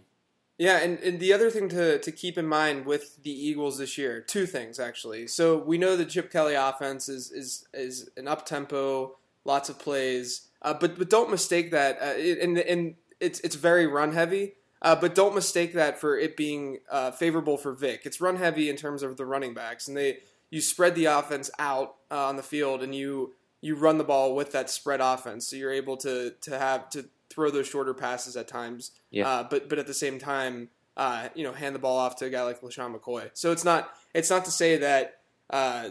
Yeah, 0.58 0.78
and, 0.78 0.98
and 1.00 1.20
the 1.20 1.34
other 1.34 1.50
thing 1.50 1.68
to, 1.70 2.00
to 2.00 2.12
keep 2.14 2.38
in 2.38 2.48
mind 2.48 2.86
with 2.86 3.22
the 3.24 3.32
Eagles 3.32 3.78
this 3.78 3.98
year, 3.98 4.22
two 4.22 4.46
things 4.46 4.80
actually. 4.80 5.28
So 5.28 5.58
we 5.58 5.78
know 5.78 5.98
the 5.98 6.06
Chip 6.06 6.32
Kelly 6.32 6.56
offense 6.56 7.10
is 7.10 7.32
is 7.32 7.68
is 7.74 8.10
an 8.16 8.28
up 8.28 8.46
tempo, 8.46 9.18
lots 9.44 9.68
of 9.68 9.78
plays. 9.78 10.48
Uh, 10.62 10.74
but 10.74 10.98
but 10.98 11.10
don't 11.10 11.30
mistake 11.30 11.72
that. 11.72 12.02
Uh, 12.02 12.18
and 12.42 12.58
and 12.58 12.96
it's 13.20 13.42
it's 13.42 13.56
very 13.56 13.88
run 13.88 14.14
heavy. 14.14 14.54
Uh, 14.82 14.96
but 14.96 15.16
don't 15.16 15.34
mistake 15.34 15.74
that 15.74 16.00
for 16.00 16.18
it 16.18 16.38
being 16.38 16.80
uh, 16.92 17.12
favorable 17.12 17.58
for 17.58 17.74
Vick. 17.74 18.02
It's 18.06 18.22
run 18.22 18.36
heavy 18.36 18.70
in 18.70 18.76
terms 18.76 19.04
of 19.04 19.18
the 19.18 19.26
running 19.26 19.54
backs, 19.54 19.88
and 19.88 19.98
they 19.98 20.20
you 20.50 20.62
spread 20.62 20.96
the 20.96 21.06
offense 21.06 21.50
out 21.58 21.96
uh, 22.12 22.28
on 22.28 22.36
the 22.36 22.44
field, 22.44 22.84
and 22.84 22.94
you 22.94 23.34
you 23.62 23.76
run 23.76 23.98
the 23.98 24.04
ball 24.04 24.36
with 24.36 24.52
that 24.52 24.70
spread 24.70 25.02
offense, 25.02 25.48
so 25.48 25.56
you're 25.56 25.74
able 25.74 25.98
to 25.98 26.34
to 26.42 26.60
have 26.60 26.90
to 26.92 27.06
throw 27.30 27.50
those 27.50 27.68
shorter 27.68 27.94
passes 27.94 28.36
at 28.38 28.48
times. 28.48 28.92
Yeah. 29.12 29.28
Uh, 29.28 29.48
but 29.50 29.70
but 29.70 29.80
at 29.80 29.88
the 29.88 29.94
same 29.94 30.20
time, 30.20 30.70
uh, 30.98 31.30
you 31.36 31.44
know, 31.44 31.52
hand 31.52 31.76
the 31.76 31.80
ball 31.80 31.98
off 31.98 32.16
to 32.18 32.26
a 32.26 32.30
guy 32.30 32.44
like 32.44 32.62
LeSean 32.62 32.96
McCoy. 32.96 33.30
So 33.34 33.52
it's 33.52 33.66
not 33.66 33.92
it's 34.14 34.30
not 34.30 34.46
to 34.46 34.52
say 34.52 34.78
that 34.78 35.20
uh, 35.50 35.90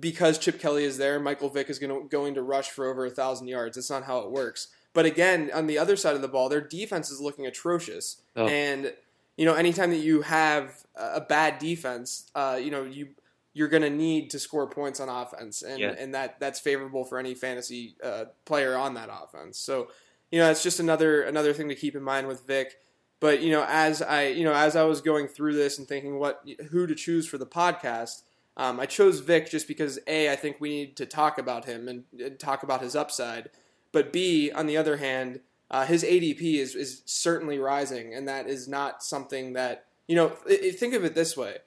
because 0.00 0.38
Chip 0.38 0.60
Kelly 0.60 0.84
is 0.84 0.98
there, 0.98 1.18
Michael 1.20 1.48
Vick 1.48 1.70
is 1.70 1.78
going 1.78 2.02
to 2.02 2.08
going 2.08 2.34
to 2.34 2.42
rush 2.42 2.70
for 2.70 2.86
over 2.86 3.06
a 3.06 3.10
thousand 3.10 3.48
yards. 3.48 3.76
That's 3.76 3.90
not 3.90 4.04
how 4.04 4.18
it 4.20 4.30
works. 4.30 4.68
But 4.96 5.04
again, 5.04 5.50
on 5.52 5.66
the 5.66 5.76
other 5.76 5.94
side 5.94 6.16
of 6.16 6.22
the 6.22 6.28
ball, 6.28 6.48
their 6.48 6.62
defense 6.62 7.10
is 7.10 7.20
looking 7.20 7.46
atrocious. 7.46 8.22
Oh. 8.34 8.46
And 8.46 8.94
you 9.36 9.44
know, 9.44 9.52
anytime 9.52 9.90
that 9.90 9.98
you 9.98 10.22
have 10.22 10.72
a 10.96 11.20
bad 11.20 11.58
defense, 11.58 12.30
uh, 12.34 12.58
you 12.58 12.70
know 12.70 12.84
you 12.84 13.08
you're 13.52 13.68
going 13.68 13.82
to 13.82 13.90
need 13.90 14.30
to 14.30 14.38
score 14.38 14.66
points 14.66 14.98
on 14.98 15.10
offense, 15.10 15.60
and 15.60 15.78
Yeah. 15.78 15.94
and 15.98 16.14
that 16.14 16.40
that's 16.40 16.60
favorable 16.60 17.04
for 17.04 17.18
any 17.18 17.34
fantasy 17.34 17.94
uh, 18.02 18.24
player 18.46 18.74
on 18.74 18.94
that 18.94 19.10
offense. 19.12 19.58
So 19.58 19.88
you 20.30 20.38
know, 20.40 20.50
it's 20.50 20.62
just 20.62 20.80
another 20.80 21.22
another 21.22 21.52
thing 21.52 21.68
to 21.68 21.74
keep 21.74 21.94
in 21.94 22.02
mind 22.02 22.26
with 22.26 22.46
Vick. 22.46 22.76
But 23.20 23.42
you 23.42 23.50
know, 23.50 23.66
as 23.68 24.00
I 24.00 24.28
you 24.28 24.44
know 24.44 24.54
as 24.54 24.76
I 24.76 24.84
was 24.84 25.02
going 25.02 25.28
through 25.28 25.56
this 25.56 25.78
and 25.78 25.86
thinking 25.86 26.18
what 26.18 26.42
who 26.70 26.86
to 26.86 26.94
choose 26.94 27.26
for 27.28 27.36
the 27.36 27.44
podcast, 27.46 28.22
um, 28.56 28.80
I 28.80 28.86
chose 28.86 29.20
Vick 29.20 29.50
just 29.50 29.68
because 29.68 29.98
a 30.06 30.30
I 30.32 30.36
think 30.36 30.56
we 30.58 30.70
need 30.70 30.96
to 30.96 31.04
talk 31.04 31.36
about 31.36 31.66
him 31.66 31.86
and, 31.86 32.04
and 32.18 32.38
talk 32.38 32.62
about 32.62 32.80
his 32.80 32.96
upside. 32.96 33.50
But 33.96 34.12
b 34.12 34.52
on 34.52 34.66
the 34.66 34.76
other 34.76 34.98
hand, 34.98 35.40
uh, 35.70 35.86
his 35.86 36.04
ADP 36.04 36.56
is 36.56 36.74
is 36.74 37.00
certainly 37.06 37.58
rising, 37.58 38.12
and 38.12 38.28
that 38.28 38.46
is 38.46 38.68
not 38.68 39.02
something 39.02 39.54
that 39.54 39.86
you 40.06 40.14
know. 40.14 40.28
think 40.28 40.92
of 40.92 41.02
it 41.02 41.14
this 41.14 41.34
way: 41.34 41.60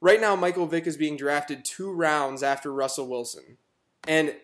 right 0.00 0.18
now, 0.18 0.34
Michael 0.34 0.64
Vick 0.64 0.86
is 0.86 0.96
being 0.96 1.18
drafted 1.18 1.62
two 1.62 1.92
rounds 1.92 2.42
after 2.42 2.72
Russell 2.72 3.06
Wilson, 3.06 3.58
and 4.08 4.34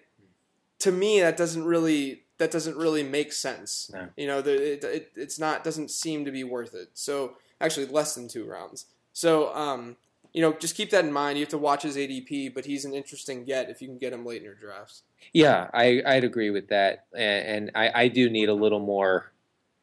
to 0.81 0.93
me, 0.93 1.21
that 1.21 1.39
doesn't 1.39 1.65
really 1.65 2.25
that 2.37 2.51
doesn't 2.51 2.77
really 2.77 3.05
make 3.05 3.33
sense. 3.33 3.91
No. 3.91 4.09
You 4.19 4.27
know, 4.27 4.43
the, 4.43 4.75
it, 4.75 4.85
it, 4.85 5.13
it's 5.17 5.39
not 5.39 5.65
doesn't 5.65 5.91
seem 5.91 6.27
to 6.27 6.31
be 6.31 6.45
worth 6.45 6.75
it. 6.75 6.91
So 6.93 7.39
actually, 7.59 7.87
less 7.87 8.15
than 8.15 8.29
two 8.29 8.45
rounds. 8.45 8.85
So 9.15 9.55
um, 9.55 9.97
you 10.33 10.41
know, 10.43 10.53
just 10.53 10.77
keep 10.77 10.91
that 10.91 11.05
in 11.05 11.13
mind. 11.13 11.39
You 11.39 11.43
have 11.45 11.51
to 11.51 11.59
watch 11.59 11.83
his 11.83 11.97
ADP, 11.97 12.55
but 12.55 12.65
he's 12.65 12.85
an 12.85 12.95
interesting 12.95 13.45
get 13.45 13.69
if 13.71 13.81
you 13.83 13.89
can 13.89 13.99
get 13.99 14.13
him 14.13 14.25
late 14.25 14.39
in 14.39 14.45
your 14.45 14.55
drafts. 14.55 15.03
Yeah, 15.33 15.69
I, 15.75 16.03
I'd 16.07 16.25
agree 16.25 16.51
with 16.51 16.69
that, 16.69 17.07
and, 17.15 17.47
and 17.47 17.71
I, 17.75 18.03
I 18.05 18.09
do 18.09 18.31
need 18.31 18.49
a 18.49 18.55
little 18.55 18.81
more 18.81 19.33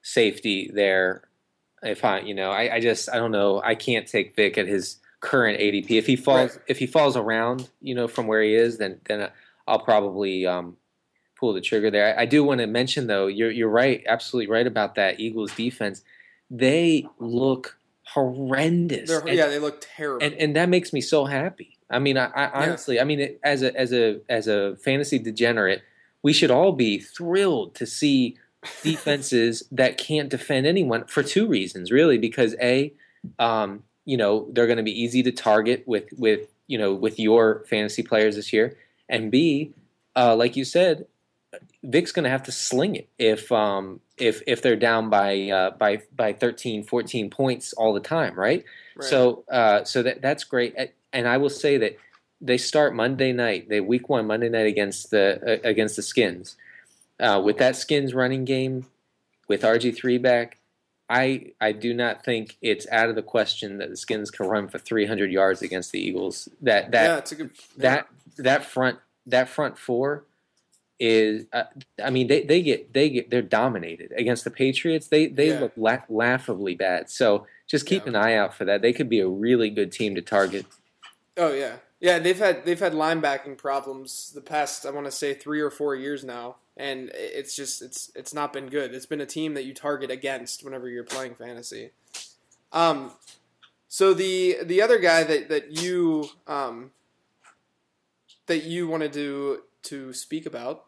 safety 0.02 0.72
there. 0.74 1.24
If 1.84 2.04
I, 2.04 2.22
you 2.22 2.34
know, 2.34 2.52
I, 2.52 2.76
I 2.76 2.80
just 2.80 3.10
I 3.10 3.18
don't 3.18 3.32
know. 3.32 3.62
I 3.64 3.76
can't 3.76 4.08
take 4.08 4.36
Vick 4.36 4.58
at 4.58 4.68
his 4.68 4.98
current 5.20 5.60
ADP. 5.60 5.92
If 5.92 6.08
he 6.08 6.16
falls, 6.16 6.56
Right. 6.56 6.64
if 6.68 6.80
he 6.80 6.88
falls 6.88 7.16
around, 7.16 7.70
you 7.82 7.94
know, 7.94 8.08
from 8.08 8.28
where 8.28 8.42
he 8.42 8.56
is, 8.56 8.78
then 8.78 9.00
then 9.08 9.30
I'll 9.68 9.80
probably 9.80 10.48
um, 10.48 10.78
pull 11.40 11.54
the 11.54 11.62
trigger 11.62 11.92
there. 11.92 12.18
I, 12.18 12.24
I 12.24 12.26
do 12.26 12.44
want 12.44 12.62
to 12.62 12.68
mention 12.68 13.08
though, 13.08 13.28
you're 13.28 13.52
you're 13.52 13.70
right, 13.70 14.04
absolutely 14.08 14.52
right 14.52 14.66
about 14.66 14.96
that 14.96 15.20
Eagles 15.20 15.54
defense. 15.54 16.04
They 16.50 17.06
look 17.20 17.78
horrendous. 18.13 19.10
And- 19.10 19.30
yeah, 19.30 19.48
they 19.48 19.60
look 19.60 19.86
terrible. 19.96 20.26
and 20.26 20.34
and 20.36 20.56
that 20.56 20.70
makes 20.70 20.93
me 20.93 21.02
so 21.02 21.26
happy. 21.26 21.78
I 21.89 22.00
mean, 22.00 22.17
I, 22.17 22.26
I 22.28 22.63
honestly, 22.63 23.00
I 23.00 23.04
mean, 23.04 23.38
as 23.43 23.63
a 23.63 23.78
as 23.80 23.93
a 23.93 24.20
as 24.30 24.48
a 24.48 24.76
fantasy 24.78 25.20
degenerate, 25.20 25.84
we 26.22 26.34
should 26.34 26.52
all 26.52 26.74
be 26.74 27.00
thrilled 27.00 27.76
to 27.76 27.86
see 27.86 28.38
defenses 28.84 29.63
that 29.72 29.98
can't 29.98 30.30
defend 30.30 30.65
anyone 30.65 31.06
for 31.06 31.24
two 31.24 31.48
reasons, 31.48 31.91
really. 31.91 32.17
Because 32.17 32.56
a, 32.62 32.93
um, 33.39 33.84
you 34.06 34.17
know, 34.17 34.48
they're 34.52 34.67
going 34.67 34.78
to 34.78 34.84
be 34.84 35.02
easy 35.02 35.24
to 35.24 35.32
target 35.32 35.84
with 35.88 36.06
with 36.17 36.50
you 36.67 36.78
know 36.78 36.93
with 36.93 37.20
your 37.20 37.63
fantasy 37.70 38.04
players 38.04 38.36
this 38.36 38.52
year, 38.52 38.76
and 39.08 39.32
b, 39.32 39.74
uh, 40.15 40.36
like 40.36 40.58
you 40.58 40.65
said, 40.65 41.06
Vick's 41.84 42.12
going 42.12 42.26
to 42.26 42.30
have 42.30 42.43
to 42.43 42.52
sling 42.52 42.96
it 42.96 43.08
if 43.17 43.52
um 43.52 44.02
if 44.18 44.42
if 44.48 44.62
they're 44.62 44.76
down 44.76 45.10
by 45.10 45.50
uh, 45.50 45.72
by 45.72 46.02
by 46.16 46.34
13, 46.34 46.84
14 46.84 47.30
points 47.30 47.74
all 47.74 47.94
the 47.94 48.00
time, 48.00 48.36
right? 48.36 48.64
Right. 48.96 49.10
So, 49.10 49.44
uh, 49.50 49.84
so 49.84 50.04
that 50.04 50.22
that's 50.22 50.44
great. 50.44 50.76
And 51.14 51.28
I 51.28 51.38
will 51.38 51.50
say 51.50 51.78
that 51.78 51.98
they 52.42 52.58
start 52.58 52.96
Monday 52.96 53.32
night. 53.32 53.70
They 53.70 53.80
week 53.80 54.10
one 54.10 54.28
Monday 54.28 54.50
night 54.50 54.68
against 54.68 55.12
the 55.12 55.60
uh, 55.64 55.68
against 55.68 55.96
the 55.96 56.02
Skins. 56.02 56.56
Uh, 57.20 57.42
with 57.44 57.58
that 57.58 57.76
Skins 57.76 58.14
running 58.14 58.46
game, 58.46 58.86
with 59.48 59.62
RG 59.62 59.96
three 59.96 60.18
back, 60.18 60.60
I 61.10 61.54
I 61.62 61.72
do 61.72 61.94
not 61.94 62.24
think 62.24 62.58
it's 62.62 62.88
out 62.92 63.10
of 63.10 63.16
the 63.16 63.24
question 63.24 63.78
that 63.78 63.90
the 63.90 63.98
Skins 63.98 64.30
can 64.32 64.48
run 64.48 64.68
for 64.68 64.78
three 64.78 65.06
hundred 65.06 65.32
yards 65.32 65.62
against 65.62 65.92
the 65.92 66.00
Eagles. 66.00 66.50
That 66.62 66.92
that 66.92 67.04
yeah, 67.04 67.18
it's 67.18 67.32
a 67.32 67.36
good 67.36 67.52
that 67.78 68.08
that 68.38 68.66
front 68.66 69.00
that 69.26 69.50
front 69.50 69.78
four 69.78 70.24
is 71.00 71.46
uh, 71.54 71.64
I 72.04 72.10
mean 72.10 72.28
they, 72.28 72.42
they 72.44 72.62
get 72.62 72.94
they 72.94 73.10
get 73.10 73.30
they're 73.30 73.42
dominated 73.42 74.12
against 74.18 74.44
the 74.44 74.52
Patriots 74.52 75.08
they 75.08 75.28
they 75.28 75.50
Yeah. 75.50 75.60
look 75.60 75.74
la- 75.78 76.02
laughably 76.10 76.74
bad 76.76 77.10
so 77.10 77.46
just 77.68 77.86
keep 77.86 78.04
Yeah. 78.04 78.10
an 78.10 78.16
eye 78.16 78.36
out 78.36 78.54
for 78.56 78.66
that 78.66 78.82
they 78.82 78.94
could 78.94 79.08
be 79.10 79.20
a 79.20 79.28
really 79.28 79.70
good 79.70 79.92
team 79.92 80.16
to 80.16 80.22
target 80.22 80.66
Oh 81.40 81.54
yeah, 81.54 81.76
yeah. 82.00 82.18
They've 82.18 82.40
had 82.40 82.66
they've 82.66 82.80
had 82.80 82.94
linebacking 82.94 83.60
problems 83.60 84.32
the 84.34 84.42
past 84.42 84.88
I 84.88 84.90
want 84.90 85.06
to 85.06 85.12
say 85.12 85.36
three 85.36 85.62
or 85.62 85.70
four 85.70 85.94
years 85.96 86.24
now, 86.24 86.56
and 86.76 87.12
it's 87.14 87.56
just 87.56 87.84
it's 87.84 88.12
it's 88.16 88.34
not 88.34 88.52
been 88.52 88.70
good. 88.70 88.96
It's 88.96 89.06
been 89.06 89.22
a 89.22 89.26
team 89.28 89.54
that 89.54 89.64
you 89.64 89.76
target 89.76 90.10
against 90.10 90.64
whenever 90.64 90.90
you're 90.90 91.04
playing 91.04 91.36
fantasy. 91.36 91.92
Um, 92.72 93.12
so 93.88 94.16
the 94.16 94.58
the 94.64 94.82
other 94.82 94.98
guy 94.98 95.24
that 95.26 95.50
that 95.50 95.80
you 95.80 96.28
um 96.48 96.90
that 98.48 98.64
you 98.64 98.88
wanted 98.88 99.14
to 99.14 99.62
to 99.84 100.12
speak 100.14 100.48
about 100.48 100.86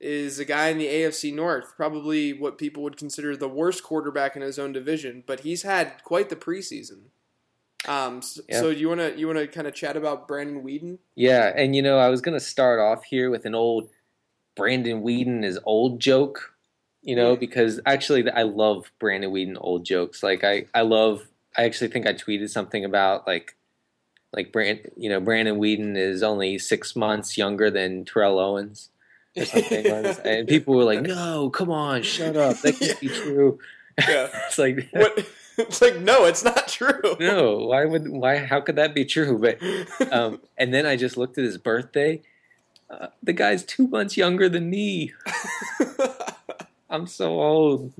is 0.00 0.38
a 0.38 0.44
guy 0.44 0.68
in 0.68 0.78
the 0.78 0.86
AFC 0.86 1.32
North, 1.34 1.74
probably 1.76 2.32
what 2.32 2.58
people 2.58 2.82
would 2.82 2.96
consider 2.96 3.36
the 3.36 3.48
worst 3.48 3.82
quarterback 3.82 4.36
in 4.36 4.42
his 4.42 4.58
own 4.58 4.72
division, 4.72 5.22
but 5.26 5.40
he's 5.40 5.62
had 5.62 6.02
quite 6.04 6.28
the 6.28 6.36
preseason. 6.36 7.04
Um, 7.86 8.22
so, 8.22 8.40
Yeah. 8.48 8.60
so 8.60 8.70
you 8.70 8.88
want 8.88 9.00
to 9.00 9.14
you 9.18 9.26
want 9.26 9.38
to 9.38 9.46
kind 9.46 9.66
of 9.66 9.74
chat 9.74 9.96
about 9.96 10.26
Brandon 10.26 10.62
Weeden? 10.64 10.98
yeah 11.16 11.52
and 11.54 11.76
you 11.76 11.82
know 11.82 11.98
I 11.98 12.08
was 12.08 12.22
gonna 12.22 12.40
start 12.40 12.80
off 12.80 13.04
here 13.04 13.28
with 13.30 13.44
an 13.44 13.54
old 13.54 13.90
Brandon 14.56 15.02
Weeden 15.02 15.44
is 15.44 15.58
old 15.66 16.00
joke 16.00 16.54
you 17.02 17.14
know 17.14 17.32
Yeah. 17.32 17.38
because 17.38 17.80
actually 17.84 18.30
I 18.30 18.42
love 18.44 18.90
Brandon 18.98 19.30
Weeden 19.30 19.58
old 19.60 19.84
jokes 19.84 20.22
like 20.22 20.44
I 20.44 20.64
I 20.74 20.80
love 20.80 21.28
I 21.58 21.64
actually 21.64 21.88
think 21.88 22.06
I 22.06 22.14
tweeted 22.14 22.48
something 22.48 22.86
about 22.86 23.26
like 23.26 23.54
like 24.32 24.50
Brand 24.50 24.90
you 24.96 25.10
know 25.10 25.20
Brandon 25.20 25.58
Weeden 25.60 25.94
is 25.94 26.22
only 26.22 26.58
six 26.58 26.96
months 26.96 27.36
younger 27.36 27.70
than 27.70 28.06
Terrell 28.06 28.38
Owens 28.38 28.88
or 29.36 29.44
something 29.44 29.86
and 30.24 30.48
people 30.54 30.74
were 30.74 30.84
like 30.84 31.02
no 31.02 31.50
come 31.50 31.70
on 31.70 32.02
shut 32.02 32.36
up 32.36 32.58
that 32.60 32.78
can't 32.78 33.00
be 33.00 33.08
true 33.08 33.58
Yeah. 34.08 34.28
it's 34.46 34.58
like 34.58 34.88
what? 34.90 35.24
It's 35.56 35.80
like 35.80 36.00
no, 36.00 36.24
it's 36.24 36.42
not 36.42 36.66
true. 36.66 37.16
no 37.20 37.58
why 37.58 37.84
would 37.84 38.08
why 38.08 38.38
how 38.38 38.60
could 38.60 38.74
that 38.74 38.92
be 38.92 39.04
true 39.04 39.38
but 39.38 40.12
um, 40.12 40.40
and 40.58 40.74
then 40.74 40.84
I 40.84 40.96
just 40.96 41.16
looked 41.16 41.38
at 41.38 41.44
his 41.44 41.58
birthday 41.58 42.22
uh, 42.90 43.08
the 43.22 43.32
guy's 43.32 43.62
two 43.64 43.86
months 43.86 44.16
younger 44.16 44.48
than 44.48 44.68
me 44.68 45.12
I'm 46.94 47.06
so 47.08 47.40
old. 47.40 47.92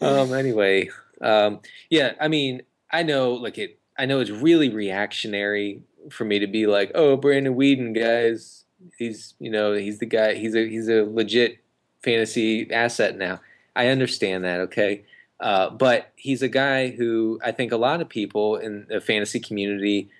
Um, 0.00 0.34
anyway, 0.34 0.90
um, 1.22 1.60
yeah, 1.88 2.12
I 2.20 2.28
mean, 2.28 2.62
I 2.90 3.02
know, 3.02 3.32
like 3.32 3.58
it, 3.58 3.78
I 3.98 4.04
know 4.04 4.20
it's 4.20 4.30
really 4.30 4.68
reactionary 4.68 5.80
for 6.10 6.24
me 6.24 6.38
to 6.38 6.46
be 6.46 6.66
like, 6.66 6.92
oh, 6.94 7.16
Brandon 7.16 7.54
Weeden, 7.54 7.94
guys, 7.94 8.64
he's, 8.98 9.34
you 9.38 9.50
know, 9.50 9.72
he's 9.74 9.98
the 9.98 10.06
guy, 10.06 10.34
he's 10.34 10.54
a, 10.54 10.68
he's 10.68 10.88
a 10.88 11.04
legit 11.04 11.58
fantasy 12.02 12.70
asset 12.72 13.16
now. 13.16 13.40
I 13.74 13.88
understand 13.88 14.44
that, 14.44 14.60
okay, 14.60 15.04
uh, 15.40 15.70
but 15.70 16.12
he's 16.16 16.42
a 16.42 16.48
guy 16.48 16.90
who 16.90 17.38
I 17.44 17.52
think 17.52 17.72
a 17.72 17.76
lot 17.76 18.00
of 18.00 18.08
people 18.08 18.56
in 18.56 18.86
the 18.88 19.00
fantasy 19.00 19.38
community 19.38 20.10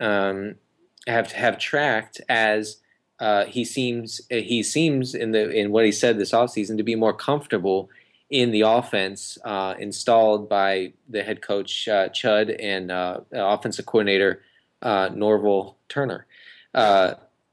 um, 0.00 0.56
have 1.06 1.32
have 1.32 1.58
tracked 1.58 2.20
as 2.28 2.78
uh, 3.20 3.44
he 3.44 3.64
seems 3.64 4.20
he 4.30 4.62
seems 4.62 5.14
in 5.14 5.32
the 5.32 5.50
in 5.50 5.72
what 5.72 5.84
he 5.84 5.92
said 5.92 6.18
this 6.18 6.32
offseason 6.32 6.76
to 6.78 6.82
be 6.82 6.96
more 6.96 7.12
comfortable 7.12 7.90
in 8.30 8.50
the 8.50 8.62
offense 8.62 9.36
uh, 9.44 9.74
installed 9.78 10.48
by 10.48 10.92
the 11.08 11.22
head 11.22 11.42
coach 11.42 11.86
uh, 11.86 12.08
Chud 12.08 12.56
and 12.58 12.90
uh, 12.90 13.20
offensive 13.32 13.84
coordinator 13.84 14.42
uh, 14.80 15.10
Norval 15.14 15.76
Turner. 15.88 16.26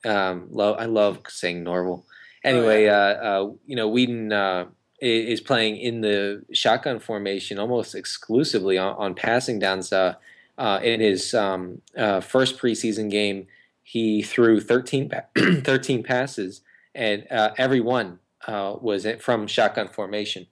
Um, 0.05 0.47
lo- 0.49 0.75
I 0.75 0.85
love 0.85 1.19
saying 1.27 1.63
Norval. 1.63 2.05
Anyway, 2.43 2.85
yeah. 2.85 2.91
uh, 2.91 3.23
uh, 3.23 3.51
you 3.65 3.75
know 3.75 3.89
Weeden 3.89 4.31
uh, 4.31 4.69
is 5.01 5.41
playing 5.41 5.77
in 5.77 6.01
the 6.01 6.43
shotgun 6.53 6.99
formation 6.99 7.59
almost 7.59 7.95
exclusively 7.95 8.77
on, 8.77 8.95
on 8.95 9.15
passing 9.15 9.59
downs. 9.59 9.91
Uh, 9.91 10.15
uh, 10.57 10.77
in 10.83 10.99
his 10.99 11.33
um, 11.33 11.81
uh, 11.97 12.19
first 12.19 12.57
preseason 12.59 13.09
game, 13.09 13.47
he 13.81 14.21
threw 14.21 14.59
13, 14.59 15.09
13 15.63 16.03
passes 16.03 16.59
and 16.95 17.25
uh, 17.31 17.51
every 17.57 17.79
one 17.79 18.19
uh, 18.47 18.75
was 18.81 19.07
from 19.19 19.47
shotgun 19.47 19.88
formation. 19.88 20.47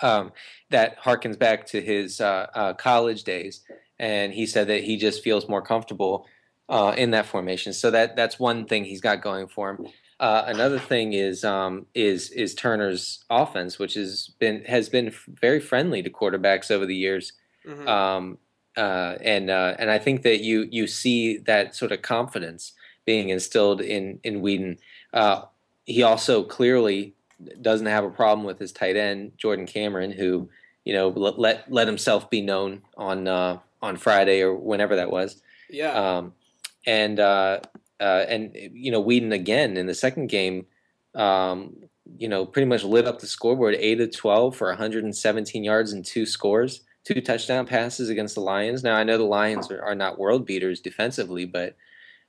Um, 0.00 0.32
that 0.70 0.98
harkens 1.00 1.38
back 1.38 1.66
to 1.66 1.82
his 1.82 2.20
uh, 2.20 2.46
uh, 2.54 2.72
college 2.74 3.24
days, 3.24 3.60
and 3.98 4.32
he 4.32 4.46
said 4.46 4.68
that 4.68 4.84
he 4.84 4.96
just 4.96 5.22
feels 5.22 5.48
more 5.48 5.60
comfortable 5.60 6.26
uh, 6.68 6.94
in 6.96 7.10
that 7.12 7.26
formation. 7.26 7.72
So 7.72 7.90
that 7.90 8.16
that's 8.16 8.38
one 8.38 8.66
thing 8.66 8.84
he's 8.84 9.00
got 9.00 9.22
going 9.22 9.48
for 9.48 9.70
him. 9.70 9.86
Uh, 10.18 10.44
another 10.46 10.78
thing 10.78 11.12
is 11.12 11.44
um, 11.44 11.86
is 11.94 12.30
is 12.30 12.54
Turner's 12.54 13.24
offense, 13.28 13.78
which 13.78 13.94
has 13.94 14.30
been 14.38 14.64
has 14.64 14.88
been 14.88 15.14
very 15.28 15.60
friendly 15.60 16.02
to 16.02 16.10
quarterbacks 16.10 16.70
over 16.70 16.86
the 16.86 16.96
years. 16.96 17.32
Mm-hmm. 17.66 17.86
Um, 17.86 18.38
uh, 18.76 19.16
and 19.20 19.50
uh, 19.50 19.74
and 19.78 19.90
I 19.90 19.98
think 19.98 20.22
that 20.22 20.40
you 20.40 20.68
you 20.70 20.86
see 20.86 21.38
that 21.38 21.74
sort 21.74 21.92
of 21.92 22.02
confidence 22.02 22.72
being 23.04 23.28
instilled 23.28 23.80
in 23.80 24.18
in 24.24 24.40
Weeden. 24.42 24.78
Uh, 25.12 25.42
he 25.84 26.02
also 26.02 26.42
clearly 26.42 27.14
doesn't 27.60 27.86
have 27.86 28.04
a 28.04 28.10
problem 28.10 28.46
with 28.46 28.58
his 28.58 28.72
tight 28.72 28.96
end 28.96 29.32
Jordan 29.36 29.66
Cameron, 29.66 30.12
who 30.12 30.48
you 30.84 30.94
know 30.94 31.08
let 31.08 31.70
let 31.70 31.86
himself 31.86 32.30
be 32.30 32.40
known 32.40 32.82
on 32.96 33.28
uh, 33.28 33.58
on 33.82 33.96
Friday 33.96 34.40
or 34.40 34.54
whenever 34.54 34.96
that 34.96 35.10
was. 35.10 35.42
Yeah. 35.68 35.92
Um, 35.92 36.32
and 36.86 37.20
uh, 37.20 37.60
uh, 38.00 38.24
and 38.28 38.52
you 38.54 38.90
know 38.90 39.02
Weeden 39.02 39.32
again 39.32 39.76
in 39.76 39.86
the 39.86 39.94
second 39.94 40.28
game, 40.28 40.66
um, 41.14 41.76
you 42.18 42.28
know, 42.28 42.46
pretty 42.46 42.66
much 42.66 42.84
lit 42.84 43.06
up 43.06 43.20
the 43.20 43.26
scoreboard, 43.26 43.74
eight 43.78 44.00
of 44.00 44.14
twelve 44.14 44.56
for 44.56 44.68
117 44.68 45.64
yards 45.64 45.92
and 45.92 46.04
two 46.04 46.26
scores 46.26 46.82
two 47.06 47.20
touchdown 47.20 47.66
passes 47.66 48.08
against 48.08 48.34
the 48.34 48.40
Lions. 48.40 48.82
Now 48.82 48.96
I 48.96 49.04
know 49.04 49.16
the 49.16 49.24
Lions 49.24 49.70
are, 49.70 49.80
are 49.80 49.94
not 49.94 50.18
world 50.18 50.44
beaters 50.44 50.80
defensively, 50.80 51.44
but 51.44 51.76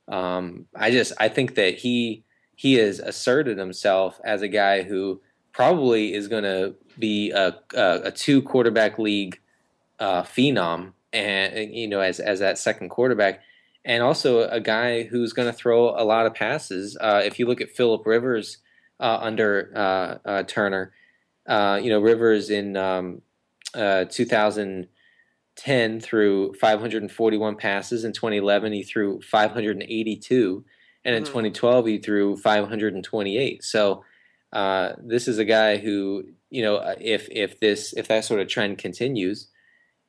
um, 0.06 0.66
I 0.74 0.92
just 0.92 1.12
I 1.18 1.28
think 1.28 1.56
that 1.56 1.74
he 1.74 2.22
he 2.54 2.74
has 2.74 3.00
asserted 3.00 3.58
himself 3.58 4.20
as 4.24 4.40
a 4.42 4.48
guy 4.48 4.82
who 4.82 5.20
probably 5.52 6.14
is 6.14 6.28
going 6.28 6.44
to 6.44 6.74
be 6.98 7.30
a, 7.30 7.56
a, 7.74 8.00
a, 8.04 8.10
two 8.10 8.42
quarterback 8.42 8.98
league 8.98 9.40
uh, 9.98 10.22
phenom, 10.22 10.92
and 11.12 11.74
you 11.74 11.88
know 11.88 12.00
as 12.00 12.20
as 12.20 12.38
that 12.38 12.56
second 12.56 12.88
quarterback, 12.88 13.40
and 13.88 14.02
also 14.02 14.46
a 14.48 14.60
guy 14.60 15.04
who's 15.04 15.32
going 15.32 15.48
to 15.48 15.52
throw 15.52 15.88
a 15.88 16.04
lot 16.04 16.26
of 16.26 16.34
passes. 16.34 16.96
Uh, 17.00 17.22
if 17.24 17.38
you 17.38 17.46
look 17.46 17.62
at 17.62 17.70
Philip 17.70 18.06
Rivers 18.06 18.58
uh, 19.00 19.18
under 19.20 19.72
uh, 19.74 20.18
uh, 20.28 20.42
Turner, 20.42 20.92
uh, 21.48 21.80
you 21.82 21.88
know 21.88 21.98
Rivers 21.98 22.50
in 22.50 22.76
um, 22.76 23.22
uh, 23.74 24.04
2010 24.04 26.00
threw 26.00 26.52
541 26.52 27.56
passes. 27.56 28.04
In 28.04 28.12
2011, 28.12 28.74
he 28.74 28.82
threw 28.82 29.22
582, 29.22 30.64
and 31.04 31.14
in 31.14 31.22
mm 31.22 31.26
2012, 31.26 31.86
he 31.86 31.98
threw 31.98 32.36
528. 32.36 33.64
So 33.64 34.04
uh, 34.52 34.92
this 35.02 35.26
is 35.26 35.38
a 35.38 35.46
guy 35.46 35.78
who, 35.78 36.24
you 36.50 36.60
know, 36.62 36.94
if 37.00 37.26
if 37.30 37.58
this 37.58 37.94
if 37.94 38.06
that 38.08 38.26
sort 38.26 38.40
of 38.40 38.48
trend 38.48 38.76
continues, 38.76 39.48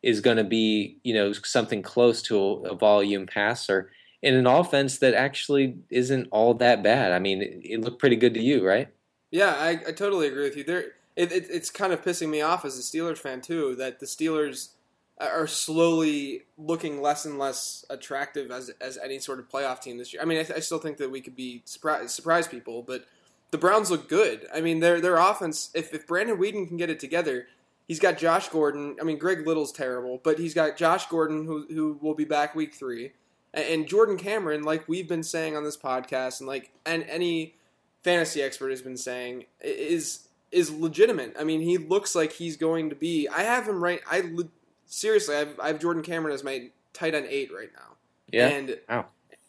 is 0.02 0.22
going 0.22 0.38
to 0.38 0.44
be 0.44 0.98
you 1.04 1.14
know 1.14 1.34
something 1.34 1.82
close 1.82 2.22
to 2.24 2.38
a, 2.38 2.76
volume 2.76 3.26
passer 3.26 3.92
in 4.22 4.34
an 4.36 4.48
offense 4.48 4.98
that 5.00 5.14
actually 5.14 5.78
isn't 5.90 6.28
all 6.32 6.54
that 6.54 6.84
bad. 6.84 7.12
I 7.12 7.20
mean, 7.20 7.42
it, 7.42 7.62
it 7.64 7.82
looked 7.82 8.00
pretty 8.00 8.16
good 8.16 8.34
to 8.34 8.42
you, 8.42 8.66
right? 8.66 8.90
Yeah, 9.32 9.56
I, 9.58 9.70
I 9.88 9.92
totally 9.92 10.28
agree 10.28 10.44
with 10.44 10.58
you. 10.58 10.64
There 10.64 10.86
it, 11.16 11.32
it, 11.32 11.48
it's 11.50 11.70
kind 11.70 11.92
of 11.92 12.04
pissing 12.04 12.30
me 12.30 12.42
off 12.42 12.64
as 12.66 12.78
a 12.78 12.82
Steelers 12.82 13.18
fan 13.18 13.42
too 13.42 13.76
that 13.76 14.00
the 14.00 14.06
Steelers 14.06 14.70
are 15.20 15.48
slowly 15.48 16.44
looking 16.58 17.02
less 17.02 17.26
and 17.26 17.38
less 17.38 17.84
attractive 17.90 18.52
as 18.52 18.70
as 18.82 18.98
any 18.98 19.20
sort 19.20 19.40
of 19.40 19.50
playoff 19.50 19.82
team 19.82 19.98
this 19.98 20.14
year. 20.14 20.22
I 20.22 20.26
mean, 20.26 20.38
I, 20.38 20.56
I 20.56 20.60
still 20.60 20.80
think 20.80 20.98
that 20.98 21.12
we 21.12 21.20
could 21.22 21.36
be 21.36 21.62
surprise 21.66 22.14
surprise 22.14 22.48
people, 22.48 22.84
but 22.84 23.06
the 23.52 23.58
Browns 23.58 23.92
look 23.92 24.08
good. 24.08 24.48
I 24.54 24.62
mean, 24.62 24.80
their 24.80 25.02
their 25.02 25.18
offense. 25.18 25.72
If 25.74 25.94
if 25.94 26.08
Brandon 26.08 26.38
Weeden 26.38 26.68
can 26.68 26.78
get 26.78 26.90
it 26.90 27.00
together, 27.00 27.48
he's 27.90 28.00
got 28.00 28.18
Josh 28.18 28.48
Gordon. 28.48 28.96
I 29.02 29.04
mean, 29.04 29.18
Greg 29.18 29.46
Little's 29.46 29.74
terrible, 29.74 30.22
but 30.24 30.40
he's 30.40 30.54
got 30.54 30.78
Josh 30.78 31.08
Gordon 31.08 31.46
who 31.46 31.66
who 31.68 32.00
will 32.02 32.14
be 32.14 32.24
back 32.24 32.56
week 32.56 32.74
three, 32.74 33.12
and, 33.54 33.66
and 33.66 33.88
Jordan 33.88 34.16
Cameron, 34.16 34.64
like 34.64 34.88
we've 34.88 35.10
been 35.10 35.24
saying 35.24 35.58
on 35.58 35.66
this 35.66 35.76
podcast, 35.76 36.40
and 36.40 36.48
like 36.48 36.72
and 36.86 37.04
any 37.04 37.56
fantasy 38.02 38.42
expert 38.42 38.70
has 38.70 38.82
been 38.82 38.96
saying, 38.96 39.46
is 39.60 40.30
is 40.52 40.72
legitimate. 40.72 41.36
I 41.38 41.44
mean, 41.44 41.60
he 41.60 41.78
looks 41.78 42.16
like 42.16 42.32
he's 42.34 42.56
going 42.56 42.90
to 42.90 42.96
be. 42.96 43.28
I 43.28 43.42
have 43.44 43.68
him 43.68 43.84
right. 43.84 44.00
I 44.10 44.32
seriously, 44.86 45.36
I 45.36 45.40
have, 45.40 45.60
I 45.60 45.68
have 45.68 45.80
Jordan 45.80 46.04
Cameron 46.04 46.34
as 46.34 46.44
my 46.44 46.70
tight 46.94 47.16
end 47.16 47.28
eight 47.30 47.52
right 47.54 47.70
now. 47.74 47.96
Yeah. 48.32 48.48
And 48.48 48.80
wow. 48.88 49.06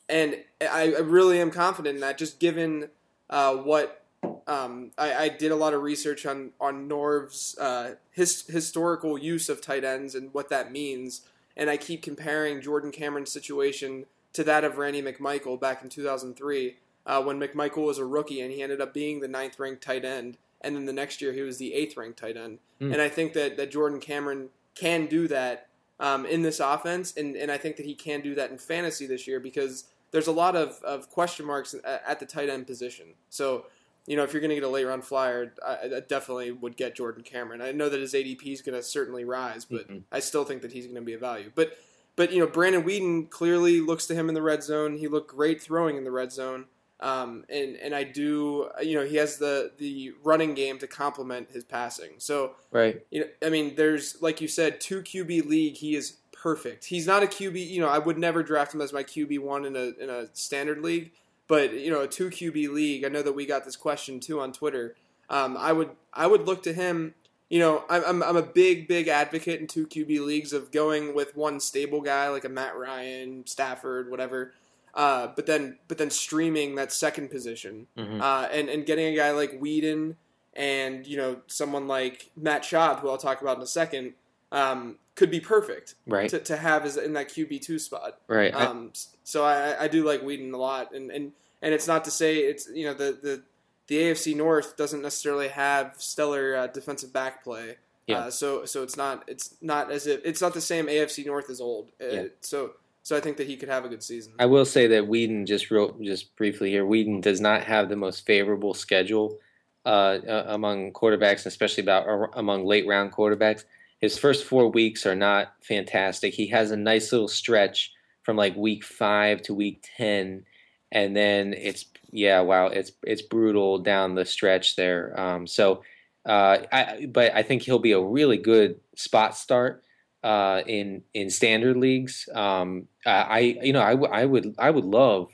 and 0.09 0.37
I, 0.61 0.94
I 0.94 1.00
really 1.00 1.40
am 1.40 1.50
confident 1.50 1.96
in 1.96 2.00
that. 2.00 2.18
Just 2.18 2.40
given 2.40 2.88
uh, 3.29 3.55
what 3.57 4.00
um, 4.47 4.91
I, 4.99 5.15
I, 5.15 5.29
did 5.29 5.53
a 5.53 5.57
lot 5.57 5.75
of 5.75 5.83
research 5.83 6.27
on 6.27 6.51
on 6.61 6.89
Norv's 6.89 7.57
uh, 7.59 7.95
his, 8.11 8.47
historical 8.47 9.17
use 9.19 9.49
of 9.49 9.61
tight 9.61 9.85
ends 9.85 10.15
and 10.15 10.35
what 10.35 10.49
that 10.51 10.73
means, 10.73 11.23
and 11.57 11.71
I 11.71 11.77
keep 11.77 12.03
comparing 12.03 12.61
Jordan 12.61 12.91
Cameron's 12.91 13.33
situation 13.33 14.07
to 14.33 14.45
that 14.45 14.65
of 14.65 14.79
Randy 14.79 15.03
McMichael 15.03 15.61
back 15.61 15.83
in 15.83 15.89
2003 15.89 16.77
uh, 17.07 17.23
when 17.23 17.41
McMichael 17.41 17.87
was 17.87 17.99
a 17.99 18.05
rookie 18.05 18.41
and 18.41 18.53
he 18.53 18.63
ended 18.63 18.81
up 18.81 18.95
being 18.95 19.21
the 19.21 19.29
ninth 19.29 19.59
ranked 19.59 19.83
tight 19.83 20.05
end 20.05 20.37
and 20.61 20.77
then 20.77 20.87
the 20.87 20.93
next 20.93 21.21
year 21.21 21.33
he 21.33 21.41
was 21.43 21.59
the 21.59 21.75
eighth 21.75 21.97
ranked 21.97 22.19
tight 22.19 22.37
end. 22.37 22.59
Mm. 22.81 22.93
And 22.93 23.03
I 23.03 23.09
think 23.09 23.33
that, 23.33 23.57
that 23.57 23.71
Jordan 23.71 24.01
Cameron 24.01 24.51
can 24.75 25.07
do 25.07 25.27
that 25.29 25.69
um, 25.99 26.25
in 26.25 26.43
this 26.43 26.61
offense, 26.61 27.15
and, 27.17 27.37
and 27.37 27.51
I 27.51 27.59
think 27.59 27.77
that 27.77 27.85
he 27.85 27.95
can 27.95 28.23
do 28.23 28.35
that 28.35 28.51
in 28.51 28.59
fantasy 28.59 29.07
this 29.07 29.27
year 29.27 29.39
because 29.39 29.85
there's 30.13 30.27
a 30.27 30.33
lot 30.33 30.57
of, 30.57 30.81
of 30.83 31.11
question 31.11 31.45
marks 31.45 31.75
at, 31.75 32.03
at 32.07 32.21
the 32.21 32.27
tight 32.27 32.49
end 32.49 32.67
position. 32.67 33.07
So, 33.29 33.67
you 34.07 34.17
know, 34.17 34.23
if 34.23 34.33
you're 34.33 34.41
going 34.41 34.51
to 34.51 34.57
get 34.57 34.65
a 34.65 34.69
late 34.69 34.85
round 34.85 35.05
flyer, 35.05 35.53
I, 35.67 35.97
I, 35.97 36.01
definitely 36.01 36.53
would 36.53 36.77
get 36.77 36.95
Jordan 36.95 37.23
Cameron. 37.23 37.61
I 37.63 37.73
know 37.73 37.89
that 37.89 38.01
his 38.01 38.15
ADP 38.15 38.45
is 38.47 38.63
going 38.63 38.75
to 38.75 38.83
certainly 38.83 39.25
rise, 39.25 39.65
but 39.65 39.89
mm-hmm. 39.89 39.99
I 40.11 40.21
still 40.21 40.45
think 40.45 40.63
that 40.63 40.73
he's 40.73 40.87
going 40.87 40.97
to 40.97 41.03
be 41.03 41.15
a 41.15 41.19
value. 41.19 41.53
But, 41.55 41.77
but 42.17 42.33
you 42.33 42.41
know, 42.41 42.47
Brandon 42.47 42.83
Weeden 42.83 43.31
clearly 43.31 43.81
looks 43.81 44.07
to 44.07 44.15
him 44.15 44.29
in 44.29 44.35
the 44.35 44.43
red 44.43 44.63
zone. 44.63 44.97
He 44.97 45.09
looked 45.09 45.29
great 45.29 45.63
throwing 45.63 45.97
in 45.97 46.05
the 46.05 46.11
red 46.11 46.33
zone. 46.33 46.67
Um, 47.01 47.45
and 47.49 47.77
and 47.77 47.95
I 47.95 48.05
do, 48.05 48.69
you 48.83 48.95
know, 48.95 49.07
he 49.07 49.17
has 49.17 49.39
the 49.39 49.73
the 49.79 50.13
running 50.23 50.53
game 50.55 50.79
to 50.81 50.87
complement 50.87 51.51
his 51.51 51.65
passing. 51.65 52.11
So 52.19 52.57
right, 52.71 53.01
you 53.11 53.21
know, 53.21 53.27
I 53.43 53.49
mean, 53.49 53.75
there's 53.75 54.21
like 54.21 54.43
you 54.43 54.49
said, 54.49 54.83
two 54.83 55.01
QB 55.01 55.47
league. 55.47 55.77
He 55.77 55.95
is 55.95 56.19
perfect. 56.33 56.85
He's 56.85 57.07
not 57.07 57.23
a 57.23 57.27
QB. 57.27 57.69
You 57.71 57.81
know, 57.81 57.89
I 57.89 57.99
would 57.99 58.19
never 58.19 58.43
draft 58.43 58.75
him 58.75 58.83
as 58.83 58.93
my 58.93 59.03
QB 59.03 59.39
one 59.41 59.65
in 59.65 59.77
a 59.77 59.93
in 59.99 60.11
a 60.11 60.27
standard 60.35 60.83
league. 60.83 61.13
But 61.51 61.75
you 61.75 61.91
know, 61.91 62.01
a 62.01 62.09
two 62.09 62.31
QB 62.31 62.73
league. 62.73 63.05
I 63.05 63.09
know 63.09 63.23
that 63.23 63.35
we 63.35 63.45
got 63.45 63.67
this 63.67 63.77
question 63.77 64.21
too 64.21 64.41
on 64.41 64.53
Twitter. 64.53 64.95
Um, 65.29 65.57
I 65.59 65.73
would 65.73 65.91
I 66.15 66.27
would 66.27 66.47
look 66.47 66.63
to 66.63 66.73
him. 66.73 67.15
You 67.51 67.59
know, 67.59 67.85
I'm 67.91 68.23
I'm 68.23 68.37
a 68.37 68.43
big 68.43 68.89
big 68.89 69.09
advocate 69.09 69.61
in 69.61 69.67
two 69.67 69.87
QB 69.87 70.25
leagues 70.25 70.53
of 70.53 70.71
going 70.71 71.15
with 71.15 71.37
one 71.37 71.59
stable 71.59 72.01
guy 72.01 72.29
like 72.29 72.45
a 72.45 72.49
Matt 72.49 72.77
Ryan, 72.77 73.45
Stafford, 73.47 74.11
whatever 74.11 74.53
uh, 74.95 75.29
but 75.37 75.47
then 75.47 75.79
but 75.89 75.99
then 75.99 76.11
streaming 76.11 76.75
that 76.75 76.93
second 76.93 77.31
position 77.31 77.87
mm-hmm. 77.97 78.21
uh, 78.21 78.49
and 78.51 78.69
and 78.69 78.87
getting 78.87 79.07
a 79.07 79.17
guy 79.17 79.31
like 79.31 79.61
Weeden 79.61 80.17
and 80.55 81.07
you 81.07 81.17
know 81.17 81.41
someone 81.47 81.87
like 81.87 82.31
Matt 82.37 82.63
Schaub, 82.63 83.01
who 83.01 83.09
I'll 83.09 83.19
talk 83.19 83.41
about 83.41 83.57
in 83.57 83.63
a 83.63 83.67
second, 83.67 84.15
um, 84.53 84.97
could 85.15 85.31
be 85.31 85.41
perfect 85.41 85.95
right 86.07 86.31
to, 86.31 86.39
to 86.39 86.57
have 86.57 86.85
as 86.85 86.97
in 86.97 87.13
that 87.13 87.29
QB 87.29 87.61
two 87.63 87.79
spot 87.79 88.21
right. 88.27 88.55
Um, 88.55 88.93
so 89.25 89.45
I, 89.45 89.85
I 89.85 89.89
do 89.89 90.05
like 90.05 90.23
Weeden 90.23 90.53
a 90.53 90.57
lot, 90.57 90.95
and, 90.95 91.11
and 91.11 91.33
and 91.63 91.75
it's 91.75 91.87
not 91.87 92.05
to 92.05 92.11
say 92.11 92.39
it's 92.39 92.69
you 92.73 92.87
know 92.87 92.95
the 92.95 93.19
the 93.23 93.43
the 93.87 93.97
AFC 93.97 94.37
North 94.37 94.77
doesn't 94.77 95.03
necessarily 95.03 95.49
have 95.49 95.95
stellar 95.99 96.57
uh, 96.57 96.67
defensive 96.69 97.13
back 97.13 97.43
play. 97.43 97.77
Yeah. 98.07 98.19
Uh, 98.19 98.31
so 98.31 98.65
so 98.65 98.83
it's 98.83 98.97
not 98.97 99.25
it's 99.27 99.55
not 99.61 99.91
as 99.91 100.07
if 100.07 100.21
it's 100.25 100.41
not 100.41 100.55
the 100.55 100.61
same 100.61 100.87
AFC 100.87 101.27
North 101.27 101.51
as 101.51 101.61
old. 101.61 101.91
Uh, 102.01 102.07
yeah. 102.07 102.25
so 102.41 102.73
so 103.03 103.17
I 103.17 103.21
think 103.21 103.37
that 103.39 103.47
he 103.47 103.57
could 103.57 103.69
have 103.69 103.85
a 103.85 103.89
good 103.89 104.03
season. 104.03 104.33
I 104.39 104.47
will 104.47 104.65
say 104.65 104.87
that 104.89 105.05
Weeden 105.05 105.47
just 105.47 105.71
real 105.71 105.97
just 106.03 106.35
briefly 106.37 106.71
here. 106.71 106.85
Weeden 106.85 107.21
does 107.21 107.41
not 107.41 107.65
have 107.65 107.89
the 107.89 107.97
most 107.97 108.27
favorable 108.27 108.75
schedule 108.75 109.39
uh, 109.85 110.19
uh, 110.29 110.45
among 110.49 110.93
quarterbacks, 110.93 111.47
especially 111.47 111.83
about 111.83 112.31
among 112.35 112.65
late 112.65 112.87
round 112.87 113.13
quarterbacks. 113.13 113.65
His 114.01 114.19
first 114.19 114.45
four 114.45 114.71
weeks 114.71 115.05
are 115.07 115.15
not 115.15 115.55
fantastic. 115.63 116.35
He 116.35 116.47
has 116.49 116.70
a 116.70 116.77
nice 116.77 117.12
little 117.12 117.29
stretch 117.29 117.93
from 118.22 118.37
like 118.37 118.57
week 118.57 118.85
five 118.85 119.43
to 119.43 119.55
week 119.55 119.85
ten, 119.97 120.45
and 120.93 121.16
then 121.16 121.55
it's 121.55 121.85
yeah, 122.11 122.41
wow, 122.41 122.66
it's 122.66 122.93
it's 123.03 123.22
brutal 123.22 123.79
down 123.79 124.14
the 124.14 124.24
stretch 124.24 124.77
there. 124.77 125.18
Um, 125.20 125.47
so, 125.47 125.83
uh, 126.27 126.59
I 126.72 127.07
but 127.12 127.35
I 127.35 127.43
think 127.43 127.62
he'll 127.62 127.79
be 127.79 127.93
a 127.93 128.01
really 128.01 128.39
good 128.39 128.81
spot 128.97 129.37
start 129.37 129.85
uh, 130.22 130.62
in 130.66 131.03
in 131.14 131.31
standard 131.31 131.77
leagues. 131.77 132.29
Um, 132.35 132.89
I 133.07 133.59
you 133.62 133.72
know 133.72 133.83
I, 133.83 133.91
w- 133.91 134.12
I 134.12 134.24
would 134.24 134.55
I 134.59 134.70
would 134.70 134.85
love 134.85 135.31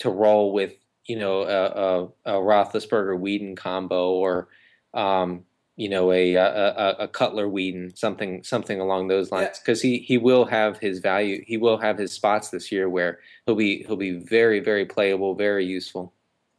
to 0.00 0.10
roll 0.10 0.52
with 0.52 0.74
you 1.04 1.18
know 1.18 1.42
a, 1.42 2.32
a, 2.32 2.36
a 2.36 2.40
Roethlisberger 2.40 3.18
Weeden 3.18 3.56
combo 3.56 4.12
or 4.12 4.48
um, 4.94 5.44
you 5.78 5.88
know 5.88 6.10
a, 6.10 6.34
a, 6.34 6.96
a 6.98 7.08
Cutler 7.08 7.46
Weeden 7.46 7.96
something 7.96 8.42
something 8.42 8.80
along 8.80 9.06
those 9.06 9.30
lines 9.30 9.60
because 9.60 9.82
yeah. 9.84 9.92
he 9.92 9.98
he 10.00 10.18
will 10.18 10.44
have 10.44 10.78
his 10.78 10.98
value 10.98 11.42
he 11.46 11.56
will 11.56 11.78
have 11.78 11.96
his 11.96 12.12
spots 12.12 12.50
this 12.50 12.72
year 12.72 12.88
where 12.88 13.20
he'll 13.46 13.54
be 13.54 13.84
he'll 13.84 13.96
be 13.96 14.18
very 14.18 14.58
very 14.58 14.84
playable 14.84 15.34
very 15.34 15.64
useful. 15.64 16.12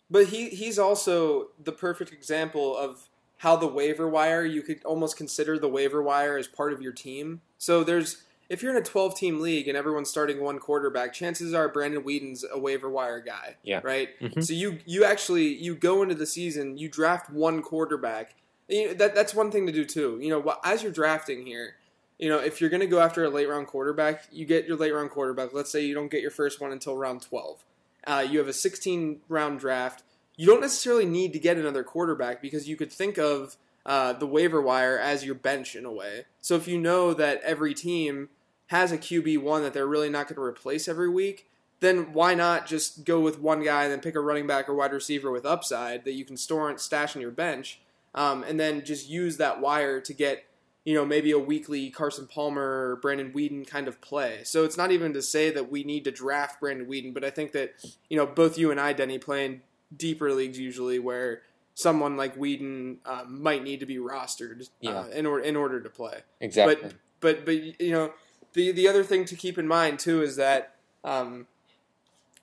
But 0.09 0.27
he 0.27 0.49
he's 0.49 0.79
also 0.79 1.49
the 1.61 1.73
perfect 1.73 2.13
example 2.13 2.75
of 2.75 3.09
how 3.39 3.57
the 3.57 3.67
waiver 3.67 4.07
wire 4.07 4.45
you 4.45 4.61
could 4.61 4.83
almost 4.85 5.17
consider 5.17 5.59
the 5.59 5.69
waiver 5.69 6.01
wire 6.01 6.37
as 6.37 6.47
part 6.47 6.71
of 6.71 6.81
your 6.81 6.93
team. 6.93 7.41
So 7.57 7.83
there's 7.83 8.23
if 8.47 8.63
you're 8.63 8.71
in 8.71 8.81
a 8.81 8.85
12 8.85 9.15
team 9.15 9.41
league 9.41 9.67
and 9.67 9.77
everyone's 9.77 10.09
starting 10.09 10.41
one 10.41 10.59
quarterback, 10.59 11.13
chances 11.13 11.53
are 11.53 11.67
Brandon 11.67 12.03
Weeden's 12.03 12.45
a 12.49 12.57
waiver 12.57 12.89
wire 12.89 13.19
guy. 13.19 13.57
Yeah. 13.63 13.81
Right. 13.83 14.17
Mhm. 14.21 14.45
So 14.45 14.53
you 14.53 14.79
you 14.85 15.03
actually 15.03 15.53
you 15.55 15.75
go 15.75 16.03
into 16.03 16.15
the 16.15 16.25
season, 16.25 16.77
you 16.77 16.87
draft 16.87 17.29
one 17.29 17.61
quarterback. 17.61 18.35
You 18.69 18.87
know, 18.87 18.93
that 18.93 19.15
that's 19.15 19.33
one 19.33 19.51
thing 19.51 19.65
to 19.65 19.71
do 19.71 19.83
too. 19.83 20.19
You 20.21 20.29
know, 20.29 20.55
as 20.63 20.83
you're 20.83 20.91
drafting 20.91 21.45
here, 21.45 21.75
you 22.17 22.29
know, 22.29 22.37
if 22.37 22.61
you're 22.61 22.69
going 22.69 22.81
to 22.81 22.87
go 22.87 22.99
after 22.99 23.23
a 23.23 23.29
late 23.29 23.49
round 23.49 23.67
quarterback, 23.67 24.25
you 24.31 24.45
get 24.45 24.67
your 24.67 24.77
late 24.77 24.93
round 24.93 25.09
quarterback. 25.09 25.53
Let's 25.53 25.71
say 25.71 25.85
you 25.85 25.95
don't 25.95 26.11
get 26.11 26.21
your 26.21 26.31
first 26.31 26.61
one 26.61 26.71
until 26.71 26.95
round 26.95 27.21
12. 27.21 27.65
Uh, 28.05 28.25
you 28.29 28.39
have 28.39 28.47
a 28.47 28.53
16 28.53 29.21
round 29.27 29.59
draft. 29.59 30.03
You 30.35 30.45
don't 30.45 30.61
necessarily 30.61 31.05
need 31.05 31.33
to 31.33 31.39
get 31.39 31.57
another 31.57 31.83
quarterback 31.83 32.41
because 32.41 32.67
you 32.67 32.77
could 32.77 32.91
think 32.91 33.17
of 33.17 33.57
uh, 33.85 34.13
the 34.13 34.27
waiver 34.27 34.61
wire 34.61 34.97
as 34.97 35.25
your 35.25 35.35
bench 35.35 35.75
in 35.75 35.85
a 35.85 35.91
way. 35.91 36.25
So 36.41 36.55
if 36.55 36.67
you 36.67 36.79
know 36.79 37.13
that 37.13 37.41
every 37.41 37.73
team 37.73 38.29
has 38.67 38.91
a 38.91 38.97
QB 38.97 39.41
one 39.41 39.63
that 39.63 39.73
they're 39.73 39.87
really 39.87 40.09
not 40.09 40.27
going 40.27 40.35
to 40.35 40.41
replace 40.41 40.87
every 40.87 41.09
week, 41.09 41.49
then 41.79 42.13
why 42.13 42.35
not 42.35 42.67
just 42.67 43.03
go 43.05 43.19
with 43.19 43.39
one 43.39 43.63
guy 43.63 43.83
and 43.83 43.91
then 43.91 44.01
pick 44.01 44.15
a 44.15 44.19
running 44.19 44.47
back 44.47 44.69
or 44.69 44.75
wide 44.75 44.91
receiver 44.91 45.31
with 45.31 45.45
upside 45.45 46.03
that 46.05 46.13
you 46.13 46.25
can 46.25 46.37
store 46.37 46.69
and 46.69 46.79
stash 46.79 47.15
in 47.15 47.21
your 47.21 47.31
bench, 47.31 47.79
um, 48.15 48.43
and 48.43 48.59
then 48.59 48.83
just 48.83 49.09
use 49.09 49.37
that 49.37 49.59
wire 49.61 49.99
to 50.01 50.13
get 50.13 50.43
you 50.85 50.93
know 50.95 51.05
maybe 51.05 51.31
a 51.31 51.39
weekly 51.39 51.89
Carson 51.89 52.25
Palmer 52.27 52.61
or 52.91 52.95
Brandon 53.01 53.31
Weeden 53.31 53.67
kind 53.67 53.87
of 53.87 53.99
play. 54.01 54.39
So 54.43 54.63
it's 54.63 54.77
not 54.77 54.91
even 54.91 55.13
to 55.13 55.21
say 55.21 55.51
that 55.51 55.69
we 55.69 55.83
need 55.83 56.03
to 56.05 56.11
draft 56.11 56.59
Brandon 56.59 56.87
Weeden, 56.87 57.13
but 57.13 57.23
I 57.23 57.29
think 57.29 57.51
that 57.51 57.73
you 58.09 58.17
know 58.17 58.25
both 58.25 58.57
you 58.57 58.71
and 58.71 58.79
I, 58.79 58.93
Denny, 58.93 59.19
play 59.19 59.45
in 59.45 59.61
deeper 59.95 60.31
leagues 60.33 60.57
usually 60.59 60.99
where 60.99 61.41
someone 61.75 62.15
like 62.17 62.35
Weeden 62.37 62.97
uh, 63.05 63.23
might 63.27 63.63
need 63.63 63.79
to 63.81 63.85
be 63.85 63.97
rostered 63.97 64.69
Yeah. 64.81 64.91
uh, 65.01 65.07
in 65.07 65.25
order 65.25 65.43
in 65.43 65.55
order 65.55 65.79
to 65.81 65.89
play 65.89 66.19
Exactly. 66.41 66.75
but 66.81 66.93
but 67.21 67.45
but 67.45 67.81
you 67.81 67.91
know 67.91 68.13
the 68.53 68.71
the 68.71 68.87
other 68.87 69.03
thing 69.03 69.25
to 69.25 69.35
keep 69.35 69.57
in 69.57 69.67
mind 69.67 69.99
too 69.99 70.21
is 70.21 70.35
that 70.37 70.75
um, 71.03 71.47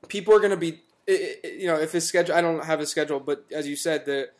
people 0.09 0.35
are 0.35 0.39
going 0.39 0.51
to 0.51 0.57
be 0.57 0.81
i- 1.09 1.37
i- 1.45 1.47
you 1.49 1.67
know 1.67 1.77
if 1.77 1.93
his 1.93 2.07
schedule 2.07 2.35
I 2.35 2.41
don't 2.41 2.65
have 2.65 2.81
his 2.81 2.91
schedule 2.91 3.21
but 3.21 3.45
as 3.53 3.67
you 3.69 3.77
said 3.77 4.07
the 4.07 4.31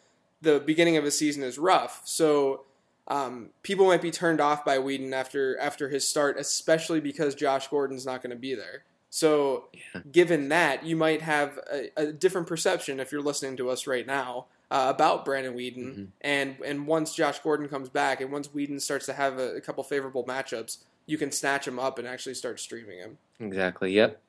the 0.47 0.61
beginning 0.61 0.97
of 0.97 1.05
a 1.05 1.11
season 1.11 1.43
is 1.43 1.59
rough 1.59 2.01
so 2.05 2.63
um, 3.09 3.51
people 3.63 3.87
might 3.87 4.03
be 4.03 4.11
turned 4.11 4.41
off 4.41 4.65
by 4.65 4.79
Weeden 4.79 5.13
after 5.13 5.59
after 5.59 5.89
his 5.89 6.07
start 6.07 6.39
especially 6.39 7.01
because 7.01 7.35
Josh 7.35 7.69
Gordon's 7.69 8.07
not 8.07 8.23
going 8.23 8.31
to 8.31 8.41
be 8.49 8.55
there 8.55 8.83
so 9.11 9.69
Yeah. 9.73 10.01
given 10.11 10.49
that 10.49 10.85
you 10.85 10.97
might 10.97 11.23
have 11.23 11.59
a, 11.73 11.91
a 11.97 12.13
different 12.13 12.47
perception 12.47 12.99
if 13.01 13.13
you're 13.13 13.23
listening 13.31 13.57
to 13.59 13.71
us 13.71 13.87
right 13.87 14.07
now 14.07 14.47
uh, 14.71 14.87
about 14.95 15.25
Brandon 15.25 15.55
Weeden 15.55 15.85
Mhm. 15.95 16.07
and 16.23 16.57
and 16.65 16.87
once 16.89 17.15
Josh 17.15 17.39
Gordon 17.41 17.69
comes 17.69 17.89
back 17.89 18.21
and 18.21 18.33
once 18.33 18.49
Weeden 18.49 18.81
starts 18.81 19.07
to 19.07 19.13
have 19.13 19.39
a, 19.39 19.57
a 19.57 19.61
couple 19.61 19.85
favorable 19.85 20.25
matchups, 20.25 20.79
you 21.07 21.17
can 21.17 21.31
snatch 21.31 21.69
him 21.69 21.79
up 21.79 21.99
and 22.01 22.09
actually 22.09 22.35
start 22.35 22.59
streaming 22.59 22.99
him. 22.99 23.17
exactly. 23.39 23.93
Yep. 23.93 24.21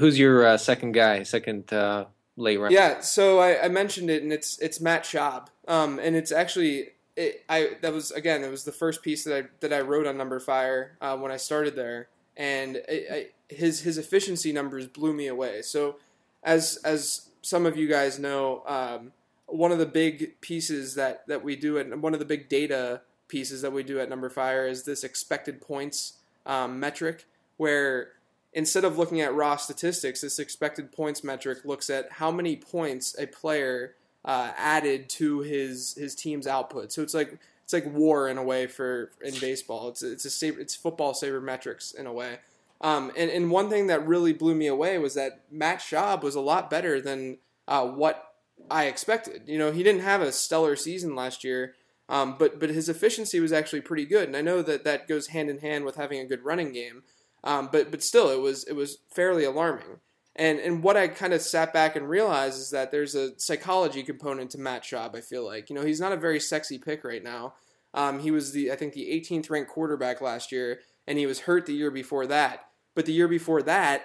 Who's 0.00 0.18
your 0.18 0.44
uh, 0.44 0.56
second 0.58 0.90
guy? 0.92 1.22
Second 1.22 1.72
uh, 1.72 2.06
late 2.36 2.58
round. 2.58 2.72
Yeah, 2.72 3.00
so 3.00 3.38
I, 3.38 3.64
I 3.64 3.68
mentioned 3.68 4.10
it, 4.10 4.22
and 4.22 4.32
it's 4.32 4.58
it's 4.58 4.80
Matt 4.80 5.04
Schaub, 5.04 5.48
um, 5.68 5.98
and 5.98 6.16
it's 6.16 6.32
actually 6.32 6.90
it, 7.16 7.44
I 7.48 7.76
that 7.82 7.92
was 7.92 8.10
again 8.10 8.44
it 8.44 8.50
was 8.50 8.64
the 8.64 8.72
first 8.72 9.02
piece 9.02 9.24
that 9.24 9.36
I 9.36 9.48
that 9.60 9.72
I 9.72 9.80
wrote 9.80 10.06
on 10.06 10.16
numberFire 10.16 10.90
uh, 11.00 11.16
when 11.16 11.32
I 11.32 11.36
started 11.36 11.74
there, 11.74 12.08
and 12.36 12.76
it, 12.88 13.06
I, 13.10 13.54
his 13.54 13.80
his 13.80 13.98
efficiency 13.98 14.52
numbers 14.52 14.86
blew 14.86 15.12
me 15.12 15.26
away. 15.26 15.62
So 15.62 15.96
as 16.42 16.76
as 16.84 17.28
some 17.42 17.66
of 17.66 17.76
you 17.76 17.88
guys 17.88 18.18
know, 18.18 18.62
um, 18.66 19.12
one 19.46 19.72
of 19.72 19.78
the 19.78 19.86
big 19.86 20.40
pieces 20.40 20.94
that 20.94 21.26
that 21.28 21.42
we 21.42 21.56
do 21.56 21.78
and 21.78 22.02
one 22.02 22.12
of 22.12 22.18
the 22.18 22.26
big 22.26 22.48
data 22.48 23.02
pieces 23.28 23.62
that 23.62 23.72
we 23.72 23.82
do 23.82 23.98
at 23.98 24.08
numberFire 24.08 24.70
is 24.70 24.84
this 24.84 25.02
expected 25.02 25.60
points 25.60 26.14
um, 26.44 26.78
metric, 26.78 27.24
where 27.56 28.10
instead 28.56 28.84
of 28.84 28.96
looking 28.96 29.20
at 29.20 29.34
raw 29.34 29.54
statistics, 29.54 30.22
this 30.22 30.38
expected 30.40 30.90
points 30.90 31.22
metric 31.22 31.58
looks 31.64 31.90
at 31.90 32.10
how 32.12 32.30
many 32.30 32.56
points 32.56 33.14
a 33.18 33.26
player 33.26 33.94
uh, 34.24 34.50
added 34.56 35.08
to 35.10 35.40
his 35.40 35.94
his 35.94 36.16
team's 36.16 36.48
output. 36.48 36.90
So 36.90 37.02
it's 37.02 37.14
like 37.14 37.38
it's 37.62 37.72
like 37.72 37.86
war 37.92 38.28
in 38.28 38.38
a 38.38 38.42
way 38.42 38.66
for 38.66 39.12
in 39.22 39.38
baseball. 39.38 39.88
It's 39.90 40.02
it's 40.02 40.24
a 40.24 40.30
saber, 40.30 40.58
it's 40.58 40.74
football 40.74 41.12
sabermetrics 41.12 41.94
in 41.94 42.06
a 42.06 42.12
way. 42.12 42.38
Um, 42.80 43.12
and 43.16 43.30
and 43.30 43.50
one 43.50 43.68
thing 43.68 43.86
that 43.88 44.06
really 44.06 44.32
blew 44.32 44.54
me 44.54 44.66
away 44.66 44.98
was 44.98 45.14
that 45.14 45.42
Matt 45.50 45.78
Schaub 45.78 46.22
was 46.22 46.34
a 46.34 46.40
lot 46.40 46.70
better 46.70 47.00
than 47.00 47.38
uh, 47.68 47.86
what 47.86 48.32
I 48.70 48.86
expected. 48.86 49.42
You 49.46 49.58
know, 49.58 49.70
he 49.70 49.82
didn't 49.82 50.00
have 50.00 50.22
a 50.22 50.32
stellar 50.32 50.76
season 50.76 51.14
last 51.14 51.44
year. 51.44 51.74
Um, 52.08 52.36
but 52.38 52.60
but 52.60 52.70
his 52.70 52.88
efficiency 52.88 53.40
was 53.40 53.52
actually 53.52 53.80
pretty 53.80 54.06
good, 54.06 54.28
and 54.28 54.36
I 54.36 54.40
know 54.40 54.62
that 54.62 54.84
that 54.84 55.08
goes 55.08 55.28
hand 55.28 55.50
in 55.50 55.58
hand 55.58 55.84
with 55.84 55.96
having 55.96 56.20
a 56.20 56.24
good 56.24 56.44
running 56.44 56.72
game. 56.72 57.02
Um, 57.44 57.68
but 57.70 57.90
but 57.90 58.02
still, 58.02 58.30
it 58.30 58.40
was 58.40 58.64
it 58.64 58.74
was 58.74 58.98
fairly 59.14 59.44
alarming. 59.44 60.00
And 60.34 60.58
and 60.58 60.82
what 60.82 60.96
I 60.96 61.08
kind 61.08 61.32
of 61.32 61.40
sat 61.40 61.72
back 61.72 61.96
and 61.96 62.08
realized 62.08 62.58
is 62.58 62.70
that 62.70 62.90
there's 62.90 63.14
a 63.14 63.38
psychology 63.38 64.02
component 64.02 64.50
to 64.50 64.58
Matt 64.58 64.84
Schaub. 64.84 65.16
I 65.16 65.20
feel 65.20 65.44
like 65.44 65.70
you 65.70 65.76
know 65.76 65.84
he's 65.84 66.00
not 66.00 66.12
a 66.12 66.16
very 66.16 66.40
sexy 66.40 66.78
pick 66.78 67.04
right 67.04 67.24
now. 67.24 67.54
Um, 67.94 68.18
he 68.20 68.30
was 68.30 68.52
the 68.52 68.70
I 68.70 68.76
think 68.76 68.92
the 68.92 69.08
18th 69.10 69.48
ranked 69.48 69.70
quarterback 69.70 70.20
last 70.20 70.52
year, 70.52 70.80
and 71.06 71.18
he 71.18 71.26
was 71.26 71.40
hurt 71.40 71.66
the 71.66 71.74
year 71.74 71.90
before 71.90 72.26
that. 72.26 72.66
But 72.94 73.06
the 73.06 73.12
year 73.12 73.28
before 73.28 73.62
that, 73.62 74.02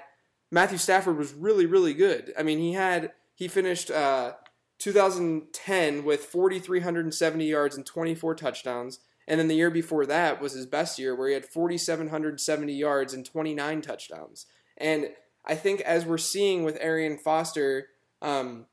Matthew 0.50 0.78
Stafford 0.78 1.18
was 1.18 1.34
really 1.34 1.66
really 1.66 1.94
good. 1.94 2.34
I 2.38 2.44
mean 2.44 2.60
he 2.60 2.74
had 2.74 3.12
he 3.36 3.48
finished 3.50 3.92
uh, 3.92 4.34
2010 4.80 6.04
with 6.04 6.26
4,370 6.26 7.46
yards 7.46 7.76
and 7.76 7.86
24 7.86 8.36
touchdowns. 8.36 9.00
And 9.28 9.40
then 9.40 9.48
the 9.48 9.56
year 9.56 9.70
before 9.70 10.06
that 10.06 10.42
was 10.42 10.54
his 10.54 10.66
best 10.66 11.00
year, 11.00 11.16
where 11.16 11.28
he 11.28 11.34
had 11.34 11.46
4,770 11.46 12.74
yards 12.74 13.14
and 13.14 13.26
29 13.26 13.82
touchdowns. 13.82 14.46
And 14.78 15.10
I 15.46 15.56
think 15.56 15.82
as 15.82 16.06
we're 16.06 16.18
seeing 16.18 16.64
with 16.64 16.78
Arian 16.82 17.18
Foster, 17.18 17.88
um, 18.22 18.66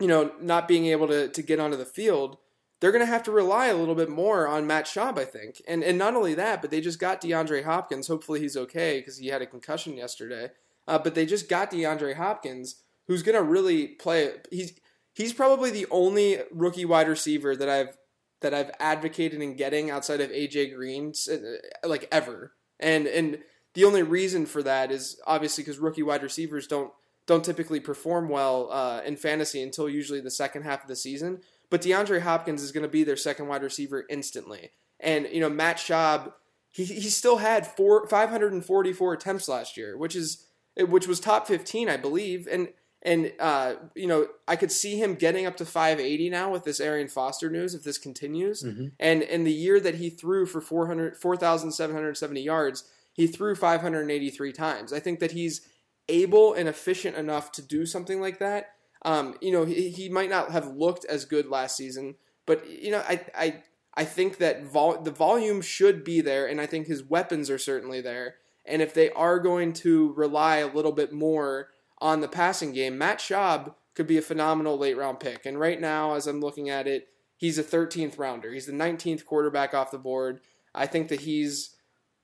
you 0.00 0.06
know, 0.06 0.32
not 0.40 0.68
being 0.68 0.86
able 0.86 1.08
to, 1.08 1.28
to 1.28 1.42
get 1.42 1.60
onto 1.60 1.76
the 1.76 1.84
field, 1.84 2.38
they're 2.80 2.92
going 2.92 3.04
to 3.04 3.10
have 3.10 3.22
to 3.24 3.30
rely 3.30 3.66
a 3.66 3.76
little 3.76 3.94
bit 3.94 4.08
more 4.10 4.46
on 4.46 4.66
Matt 4.66 4.86
Schaub, 4.86 5.18
I 5.18 5.24
think. 5.24 5.62
And 5.66 5.82
and 5.82 5.96
not 5.96 6.14
only 6.14 6.34
that, 6.34 6.60
but 6.60 6.70
they 6.70 6.80
just 6.80 6.98
got 6.98 7.22
DeAndre 7.22 7.64
Hopkins. 7.64 8.08
Hopefully 8.08 8.40
he's 8.40 8.56
okay 8.56 8.98
because 8.98 9.18
he 9.18 9.28
had 9.28 9.42
a 9.42 9.46
concussion 9.46 9.96
yesterday. 9.96 10.50
Uh, 10.86 10.98
but 10.98 11.14
they 11.14 11.26
just 11.26 11.48
got 11.48 11.70
DeAndre 11.70 12.14
Hopkins, 12.16 12.82
who's 13.06 13.22
going 13.22 13.36
to 13.36 13.42
really 13.42 13.88
play. 13.88 14.32
He's 14.50 14.74
he's 15.14 15.32
probably 15.32 15.70
the 15.70 15.86
only 15.90 16.38
rookie 16.52 16.84
wide 16.84 17.08
receiver 17.08 17.56
that 17.56 17.68
I've 17.68 17.96
that 18.40 18.54
I've 18.54 18.70
advocated 18.78 19.40
in 19.40 19.56
getting 19.56 19.90
outside 19.90 20.20
of 20.20 20.30
AJ 20.30 20.74
Green, 20.74 21.12
uh, 21.30 21.88
like 21.88 22.08
ever. 22.12 22.52
And 22.78 23.06
and 23.06 23.38
the 23.74 23.84
only 23.84 24.02
reason 24.02 24.46
for 24.46 24.62
that 24.62 24.90
is 24.90 25.20
obviously 25.26 25.64
because 25.64 25.78
rookie 25.78 26.02
wide 26.02 26.22
receivers 26.22 26.66
don't 26.66 26.92
don't 27.26 27.44
typically 27.44 27.80
perform 27.80 28.28
well 28.28 28.70
uh, 28.70 29.00
in 29.04 29.16
fantasy 29.16 29.62
until 29.62 29.88
usually 29.88 30.20
the 30.20 30.30
second 30.30 30.62
half 30.62 30.82
of 30.82 30.88
the 30.88 30.96
season. 30.96 31.40
But 31.70 31.82
DeAndre 31.82 32.20
Hopkins 32.20 32.62
is 32.62 32.70
going 32.70 32.84
to 32.84 32.88
be 32.88 33.02
their 33.02 33.16
second 33.16 33.48
wide 33.48 33.62
receiver 33.62 34.04
instantly. 34.08 34.70
And 35.00 35.28
you 35.32 35.40
know 35.40 35.50
Matt 35.50 35.78
Schaub, 35.78 36.32
he, 36.70 36.84
he 36.84 37.08
still 37.08 37.38
had 37.38 37.66
four 37.66 38.06
544 38.08 39.12
attempts 39.12 39.48
last 39.48 39.76
year, 39.76 39.96
which 39.96 40.14
is 40.14 40.46
which 40.76 41.08
was 41.08 41.20
top 41.20 41.46
15, 41.46 41.88
I 41.88 41.96
believe. 41.96 42.46
And 42.50 42.68
and 43.02 43.32
uh, 43.38 43.74
you 43.94 44.06
know 44.06 44.26
I 44.48 44.56
could 44.56 44.72
see 44.72 44.96
him 45.00 45.14
getting 45.14 45.46
up 45.46 45.56
to 45.58 45.64
580 45.64 46.30
now 46.30 46.50
with 46.50 46.64
this 46.64 46.80
Arian 46.80 47.08
Foster 47.08 47.50
news 47.50 47.74
if 47.74 47.82
this 47.82 47.98
continues. 47.98 48.62
Mhm. 48.62 48.92
And 48.98 49.22
in 49.22 49.44
the 49.44 49.52
year 49.52 49.78
that 49.80 49.96
he 49.96 50.10
threw 50.10 50.46
for 50.46 50.60
400 50.60 51.16
4,770 51.16 52.40
yards, 52.40 52.84
he 53.12 53.26
threw 53.26 53.54
583 53.54 54.52
times. 54.52 54.92
I 54.92 55.00
think 55.00 55.20
that 55.20 55.32
he's 55.32 55.60
able 56.08 56.54
and 56.54 56.68
efficient 56.68 57.16
enough 57.16 57.52
to 57.52 57.62
do 57.62 57.86
something 57.86 58.20
like 58.20 58.38
that. 58.38 58.72
Um, 59.02 59.36
you 59.40 59.52
know, 59.52 59.64
he, 59.64 59.90
he 59.90 60.08
might 60.08 60.30
not 60.30 60.50
have 60.50 60.68
looked 60.68 61.04
as 61.04 61.24
good 61.24 61.48
last 61.48 61.76
season, 61.76 62.16
but 62.46 62.68
you 62.68 62.90
know, 62.90 63.02
I 63.08 63.20
I 63.34 63.62
I 63.94 64.04
think 64.04 64.38
that 64.38 64.64
vol- 64.64 65.00
the 65.02 65.10
volume 65.10 65.62
should 65.62 66.04
be 66.04 66.20
there, 66.20 66.46
and 66.46 66.60
I 66.60 66.66
think 66.66 66.86
his 66.86 67.02
weapons 67.02 67.50
are 67.50 67.58
certainly 67.58 68.00
there. 68.00 68.36
And 68.64 68.82
if 68.82 68.92
they 68.94 69.10
are 69.10 69.38
going 69.38 69.72
to 69.74 70.12
rely 70.14 70.56
a 70.56 70.66
little 70.66 70.92
bit 70.92 71.12
more 71.12 71.68
on 71.98 72.20
the 72.20 72.28
passing 72.28 72.72
game, 72.72 72.98
Matt 72.98 73.18
Schaub 73.18 73.74
could 73.94 74.06
be 74.06 74.18
a 74.18 74.22
phenomenal 74.22 74.76
late 74.76 74.96
round 74.96 75.20
pick. 75.20 75.46
And 75.46 75.58
right 75.58 75.80
now, 75.80 76.14
as 76.14 76.26
I'm 76.26 76.40
looking 76.40 76.68
at 76.68 76.86
it, 76.86 77.08
he's 77.36 77.58
a 77.58 77.64
13th 77.64 78.18
rounder. 78.18 78.52
He's 78.52 78.66
the 78.66 78.72
19th 78.72 79.24
quarterback 79.24 79.74
off 79.74 79.90
the 79.90 79.98
board. 79.98 80.40
I 80.74 80.86
think 80.86 81.08
that 81.08 81.22
he's 81.22 81.76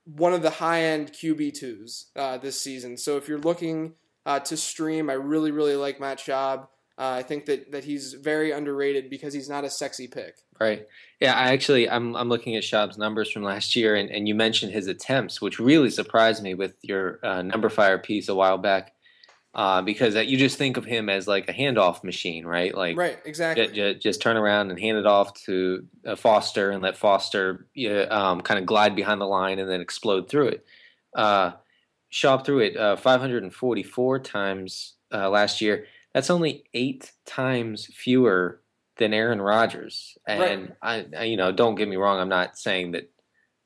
one 0.05 0.33
of 0.33 0.41
the 0.41 0.49
high 0.49 0.83
end 0.83 1.11
QB2s 1.13 2.05
uh, 2.15 2.37
this 2.37 2.59
season. 2.59 2.97
So 2.97 3.17
if 3.17 3.27
you're 3.27 3.39
looking 3.39 3.93
uh, 4.25 4.39
to 4.41 4.57
stream, 4.57 5.09
I 5.09 5.13
really, 5.13 5.51
really 5.51 5.75
like 5.75 5.99
Matt 5.99 6.19
Schaub. 6.19 6.67
Uh, 6.95 7.09
I 7.17 7.23
think 7.23 7.45
that, 7.45 7.71
that 7.71 7.83
he's 7.83 8.13
very 8.13 8.51
underrated 8.51 9.09
because 9.09 9.33
he's 9.33 9.49
not 9.49 9.63
a 9.63 9.69
sexy 9.69 10.07
pick. 10.07 10.35
Right. 10.59 10.87
Yeah, 11.19 11.33
I 11.33 11.51
actually 11.51 11.89
I'm 11.89 12.15
I'm 12.15 12.29
looking 12.29 12.55
at 12.55 12.63
Schaub's 12.63 12.97
numbers 12.97 13.31
from 13.31 13.41
last 13.41 13.75
year, 13.75 13.95
and, 13.95 14.11
and 14.11 14.27
you 14.27 14.35
mentioned 14.35 14.73
his 14.73 14.87
attempts, 14.87 15.41
which 15.41 15.59
really 15.59 15.89
surprised 15.89 16.43
me 16.43 16.53
with 16.53 16.75
your 16.83 17.19
uh, 17.23 17.41
numberFire 17.41 18.01
piece 18.01 18.29
a 18.29 18.35
while 18.35 18.59
back. 18.59 18.93
Uh, 19.55 19.81
because 19.81 20.15
you 20.15 20.37
just 20.37 20.57
think 20.57 20.77
of 20.77 20.85
him 20.85 21.09
as 21.09 21.27
like 21.27 21.47
a 21.47 21.53
handoff 21.53 22.03
machine, 22.03 22.45
right? 22.45 22.73
Like 22.75 22.97
right, 22.97 23.19
exactly. 23.23 23.67
Just, 23.67 24.01
just 24.01 24.21
turn 24.21 24.35
around 24.35 24.71
and 24.71 24.79
hand 24.79 24.97
it 24.97 25.05
off 25.05 25.33
to 25.45 25.85
uh, 26.05 26.15
Foster 26.15 26.71
and 26.71 26.81
let 26.81 26.97
Foster 26.97 27.67
um, 28.09 28.41
kind 28.41 28.59
of 28.59 28.65
glide 28.65 28.95
behind 28.95 29.21
the 29.21 29.25
line 29.25 29.59
and 29.59 29.69
then 29.69 29.81
explode 29.81 30.27
through 30.27 30.47
it. 30.47 30.65
Uh, 31.15 31.51
Schaub 32.11 32.45
threw 32.45 32.59
it 32.59 32.77
uh, 32.77 32.95
544 32.95 34.19
times 34.19 34.95
uh, 35.13 35.29
last 35.29 35.61
year. 35.61 35.85
That's 36.13 36.29
only 36.29 36.63
eight 36.73 37.11
times 37.25 37.87
fewer 37.87 38.61
than 38.97 39.13
Aaron 39.13 39.41
Rodgers. 39.41 40.17
And 40.27 40.39
right. 40.81 41.05
I, 41.13 41.17
I, 41.17 41.23
you 41.23 41.37
know, 41.37 41.51
don't 41.51 41.75
get 41.75 41.87
me 41.87 41.95
wrong. 41.95 42.19
I'm 42.19 42.29
not 42.29 42.57
saying 42.57 42.91
that 42.91 43.09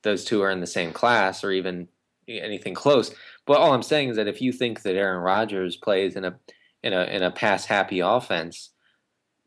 those 0.04 0.24
two 0.24 0.42
are 0.42 0.52
in 0.52 0.62
the 0.62 0.68
same 0.68 0.94
class 0.94 1.44
or 1.44 1.52
even 1.52 1.90
anything 2.28 2.74
close. 2.74 3.14
But 3.48 3.58
all 3.58 3.74
I'm 3.74 3.82
saying 3.82 4.10
is 4.10 4.18
that 4.18 4.28
if 4.28 4.42
you 4.42 4.52
think 4.52 4.84
that 4.84 4.96
Aaron 4.96 5.24
Rodgers 5.24 5.78
plays 5.78 6.16
in 6.16 6.26
a 6.26 6.38
in 6.84 6.94
a 6.94 7.06
in 7.06 7.24
a 7.24 7.32
pass 7.32 7.66
happy 7.66 8.02
offense, 8.02 8.72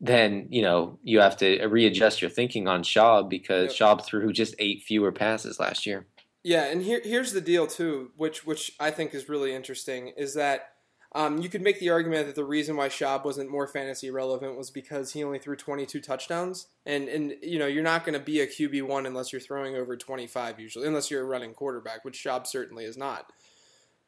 then 0.01 0.47
you 0.49 0.63
know 0.63 0.99
you 1.03 1.19
have 1.19 1.37
to 1.37 1.65
readjust 1.67 2.21
your 2.21 2.31
thinking 2.31 2.67
on 2.67 2.83
Schaub 2.83 3.29
because 3.29 3.79
yep. 3.79 3.99
Schaub 3.99 4.05
threw 4.05 4.33
just 4.33 4.55
eight 4.59 4.81
fewer 4.81 5.11
passes 5.11 5.59
last 5.59 5.85
year. 5.85 6.07
Yeah, 6.43 6.65
and 6.65 6.81
here 6.81 6.99
here's 7.03 7.31
the 7.31 7.41
deal 7.41 7.67
too, 7.67 8.11
which 8.17 8.45
which 8.45 8.71
I 8.79 8.89
think 8.89 9.13
is 9.13 9.29
really 9.29 9.53
interesting, 9.53 10.07
is 10.17 10.33
that 10.33 10.69
um, 11.13 11.39
you 11.39 11.49
could 11.49 11.61
make 11.61 11.79
the 11.79 11.91
argument 11.91 12.25
that 12.25 12.35
the 12.35 12.43
reason 12.43 12.77
why 12.77 12.87
Schaub 12.87 13.25
wasn't 13.25 13.51
more 13.51 13.67
fantasy 13.67 14.09
relevant 14.09 14.57
was 14.57 14.71
because 14.71 15.11
he 15.11 15.23
only 15.23 15.39
threw 15.39 15.55
22 15.55 16.01
touchdowns, 16.01 16.67
and 16.87 17.07
and 17.07 17.35
you 17.43 17.59
know 17.59 17.67
you're 17.67 17.83
not 17.83 18.03
going 18.03 18.17
to 18.17 18.25
be 18.25 18.39
a 18.39 18.47
QB 18.47 18.81
one 18.87 19.05
unless 19.05 19.31
you're 19.31 19.41
throwing 19.41 19.75
over 19.75 19.95
25 19.95 20.59
usually, 20.59 20.87
unless 20.87 21.11
you're 21.11 21.21
a 21.21 21.25
running 21.25 21.53
quarterback, 21.53 22.03
which 22.03 22.17
Schaub 22.17 22.47
certainly 22.47 22.85
is 22.85 22.97
not. 22.97 23.31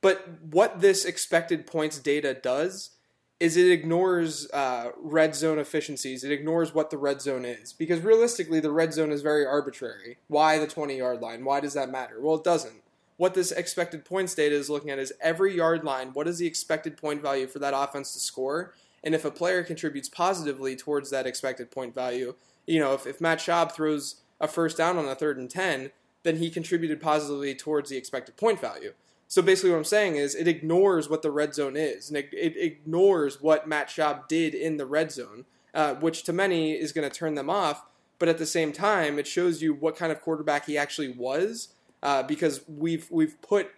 But 0.04 0.28
what 0.52 0.82
this 0.82 1.04
expected 1.04 1.66
points 1.66 1.98
data 1.98 2.36
does 2.36 2.92
is 3.40 3.58
it 3.58 3.72
ignores 3.72 4.50
uh, 4.52 4.92
red 4.98 5.34
zone 5.34 5.58
efficiencies. 5.58 6.24
It 6.24 6.32
ignores 6.32 6.76
what 6.76 6.92
the 6.92 6.98
red 6.98 7.22
zone 7.22 7.44
is 7.44 7.74
because 7.74 8.02
realistically, 8.02 8.60
the 8.60 8.72
red 8.72 8.94
zone 8.94 9.12
is 9.12 9.24
very 9.24 9.46
arbitrary. 9.46 10.18
Why 10.28 10.60
the 10.60 10.68
20 10.68 10.96
yard 10.96 11.22
line? 11.22 11.44
Why 11.44 11.60
does 11.60 11.74
that 11.74 11.90
matter? 11.90 12.22
Well, 12.22 12.36
it 12.36 12.44
doesn't 12.44 12.84
what 13.18 13.34
this 13.34 13.52
expected 13.52 14.06
points 14.06 14.34
data 14.34 14.56
is 14.56 14.70
looking 14.70 14.90
at 14.90 15.00
is 15.00 15.14
every 15.22 15.56
yard 15.56 15.84
line, 15.84 16.10
what 16.14 16.28
is 16.28 16.40
the 16.40 16.48
expected 16.48 16.98
point 16.98 17.22
value 17.22 17.48
for 17.48 17.60
that 17.60 17.74
offense 17.76 18.14
to 18.14 18.20
score? 18.20 18.74
And 19.04 19.14
if 19.14 19.26
a 19.26 19.32
player 19.32 19.64
contributes 19.64 20.10
positively 20.10 20.76
towards 20.76 21.10
that 21.12 21.28
expected 21.28 21.72
point 21.72 21.94
value, 21.94 22.36
you 22.66 22.80
know, 22.80 22.94
if, 22.94 23.06
if 23.06 23.22
Matt 23.22 23.40
Schaub 23.40 23.72
throws 23.72 24.22
a 24.40 24.48
first 24.48 24.78
down 24.78 24.98
on 24.98 25.06
a 25.06 25.16
third 25.16 25.38
and 25.38 25.50
10, 25.50 25.92
then 26.24 26.38
he 26.38 26.50
contributed 26.50 27.02
positively 27.02 27.54
towards 27.54 27.90
the 27.90 27.98
expected 27.98 28.38
point 28.38 28.60
value. 28.60 28.94
So 29.34 29.42
basically, 29.42 29.72
what 29.72 29.78
I'm 29.78 29.84
saying 29.84 30.18
is 30.18 30.36
it 30.36 30.48
ignores 30.48 31.10
what 31.10 31.24
the 31.24 31.32
red 31.32 31.56
zone 31.56 31.76
is, 31.76 32.08
and 32.08 32.16
it, 32.16 32.30
it 32.34 32.56
ignores 32.56 33.42
what 33.42 33.68
Matt 33.68 33.88
Schaub 33.90 34.28
did 34.28 34.54
in 34.54 34.78
the 34.78 34.86
red 34.86 35.12
zone, 35.12 35.46
uh, 35.74 35.96
which 35.96 36.22
to 36.26 36.34
many 36.34 36.74
is 36.74 36.92
going 36.92 37.10
to 37.10 37.18
turn 37.18 37.34
them 37.34 37.50
off. 37.50 37.84
But 38.20 38.30
at 38.30 38.38
the 38.38 38.46
same 38.46 38.72
time, 38.72 39.18
it 39.18 39.26
shows 39.26 39.60
you 39.60 39.74
what 39.74 39.98
kind 39.98 40.12
of 40.12 40.22
quarterback 40.22 40.68
he 40.68 40.78
actually 40.78 41.14
was 41.14 41.70
uh, 42.04 42.22
because 42.22 42.62
we've 42.68 43.10
we've 43.10 43.42
put 43.42 43.72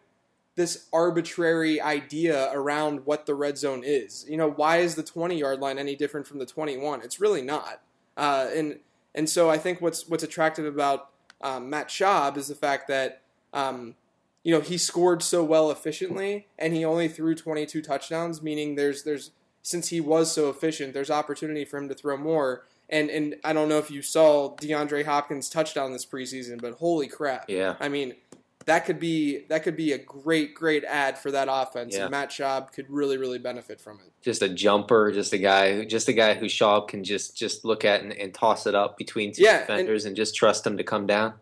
this 0.56 0.90
arbitrary 0.92 1.80
idea 1.80 2.52
around 2.52 3.06
what 3.06 3.26
the 3.26 3.34
red 3.34 3.58
zone 3.58 3.82
is. 3.86 4.26
You 4.28 4.36
know, 4.36 4.52
why 4.52 4.80
is 4.80 4.96
the 4.96 5.04
20 5.04 5.40
yard 5.40 5.62
line 5.62 5.80
any 5.80 5.96
different 5.96 6.28
from 6.28 6.40
the 6.40 6.46
21? 6.46 7.02
It's 7.02 7.22
really 7.22 7.42
not. 7.42 7.80
Uh, 8.18 8.50
and 8.54 8.80
and 9.16 9.30
so 9.30 9.50
I 9.50 9.58
think 9.58 9.80
what's 9.80 10.06
what's 10.10 10.22
attractive 10.22 10.66
about 10.66 11.12
um, 11.40 11.70
Matt 11.70 11.88
Schaub 11.88 12.36
is 12.36 12.50
the 12.50 12.56
fact 12.56 12.90
that 12.90 13.22
um, 13.54 13.96
you 14.46 14.52
know 14.52 14.62
he 14.62 14.78
scored 14.78 15.24
so 15.24 15.44
well 15.44 15.72
efficiently, 15.72 16.48
and 16.58 16.74
he 16.74 16.86
only 16.86 17.08
threw 17.08 17.34
22 17.34 17.82
touchdowns, 17.82 18.44
meaning 18.44 18.76
there's 18.76 19.04
there's 19.04 19.32
since 19.64 19.90
he 19.90 20.00
was 20.00 20.32
so 20.32 20.50
efficient, 20.50 20.94
there's 20.94 21.10
opportunity 21.10 21.66
for 21.66 21.78
him 21.78 21.90
to 21.90 21.96
throw 21.96 22.16
more. 22.16 22.64
And 22.88 23.10
and 23.10 23.36
I 23.44 23.54
don't 23.54 23.68
know 23.68 23.80
if 23.80 23.90
you 23.90 24.04
saw 24.04 24.56
DeAndre 24.58 25.04
Hopkins 25.04 25.50
touchdown 25.50 25.92
this 25.92 26.06
preseason, 26.06 26.62
but 26.62 26.74
holy 26.76 27.08
crap! 27.08 27.50
Yeah, 27.50 27.76
I 27.80 27.90
mean 27.90 28.14
that 28.66 28.86
could 28.86 29.00
be 29.00 29.46
that 29.50 29.64
could 29.64 29.76
be 29.76 29.94
a 29.94 29.98
great 29.98 30.54
great 30.54 30.84
ad 30.84 31.18
for 31.18 31.32
that 31.32 31.48
offense, 31.50 31.96
yeah. 31.96 32.04
and 32.04 32.12
Matt 32.12 32.30
Schaub 32.30 32.72
could 32.72 32.88
really 32.88 33.18
really 33.18 33.40
benefit 33.40 33.82
from 33.82 34.00
it. 34.06 34.12
Just 34.22 34.44
a 34.44 34.50
jumper, 34.50 35.12
just 35.12 35.34
a 35.34 35.40
guy, 35.40 35.86
just 35.86 36.08
a 36.08 36.14
guy 36.14 36.36
who 36.36 36.46
Schaub 36.46 36.88
can 36.88 37.04
just 37.04 37.36
just 37.36 37.66
look 37.66 37.84
at 37.84 38.04
and, 38.04 38.14
and 38.14 38.32
toss 38.32 38.68
it 38.68 38.76
up 38.76 38.96
between 38.96 39.34
two 39.34 39.42
yeah, 39.42 39.62
defenders 39.62 40.06
and, 40.06 40.10
and, 40.10 40.16
just 40.16 40.36
trust 40.36 40.68
him 40.68 40.78
to 40.78 40.84
come 40.84 41.08
down. 41.08 41.34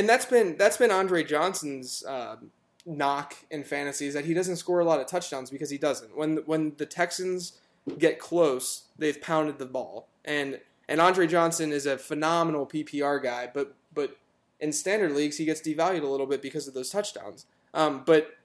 And 0.00 0.08
that's 0.08 0.24
been 0.24 0.56
that's 0.56 0.78
been 0.78 0.90
Andre 0.90 1.22
Johnson's. 1.22 2.02
Um, 2.06 2.50
knock 2.86 3.36
in 3.50 3.62
fantasy 3.62 4.06
is 4.06 4.14
that 4.14 4.24
he 4.24 4.32
doesn't 4.32 4.56
score 4.56 4.80
a 4.80 4.84
lot 4.84 5.00
of 5.00 5.06
touchdowns 5.06 5.50
because 5.50 5.68
he 5.68 5.78
doesn't. 5.78 6.16
When 6.16 6.38
when 6.46 6.72
the 6.78 6.86
Texans 6.86 7.52
get 7.98 8.18
close, 8.18 8.84
they've 8.98 9.20
pounded 9.20 9.58
the 9.58 9.66
ball. 9.66 10.08
And 10.24 10.60
and 10.88 11.00
Andre 11.00 11.26
Johnson 11.26 11.72
is 11.72 11.86
a 11.86 11.98
phenomenal 11.98 12.66
PPR 12.66 13.22
guy, 13.22 13.48
but 13.52 13.74
but 13.92 14.16
in 14.58 14.72
standard 14.72 15.12
leagues 15.12 15.36
he 15.36 15.44
gets 15.44 15.60
devalued 15.60 16.02
a 16.02 16.06
little 16.06 16.26
bit 16.26 16.42
because 16.42 16.66
of 16.66 16.74
those 16.74 16.90
touchdowns. 16.90 17.46
Um, 17.74 18.02
but 18.04 18.36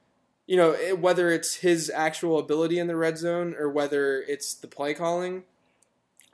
you 0.48 0.58
know 0.58 0.74
it, 0.74 1.00
whether 1.00 1.32
it's 1.32 1.56
his 1.56 1.90
actual 1.90 2.38
ability 2.38 2.78
in 2.78 2.88
the 2.88 2.96
red 2.98 3.18
zone 3.18 3.56
or 3.58 3.70
whether 3.70 4.22
it's 4.22 4.54
the 4.54 4.68
play 4.68 4.94
calling, 4.94 5.44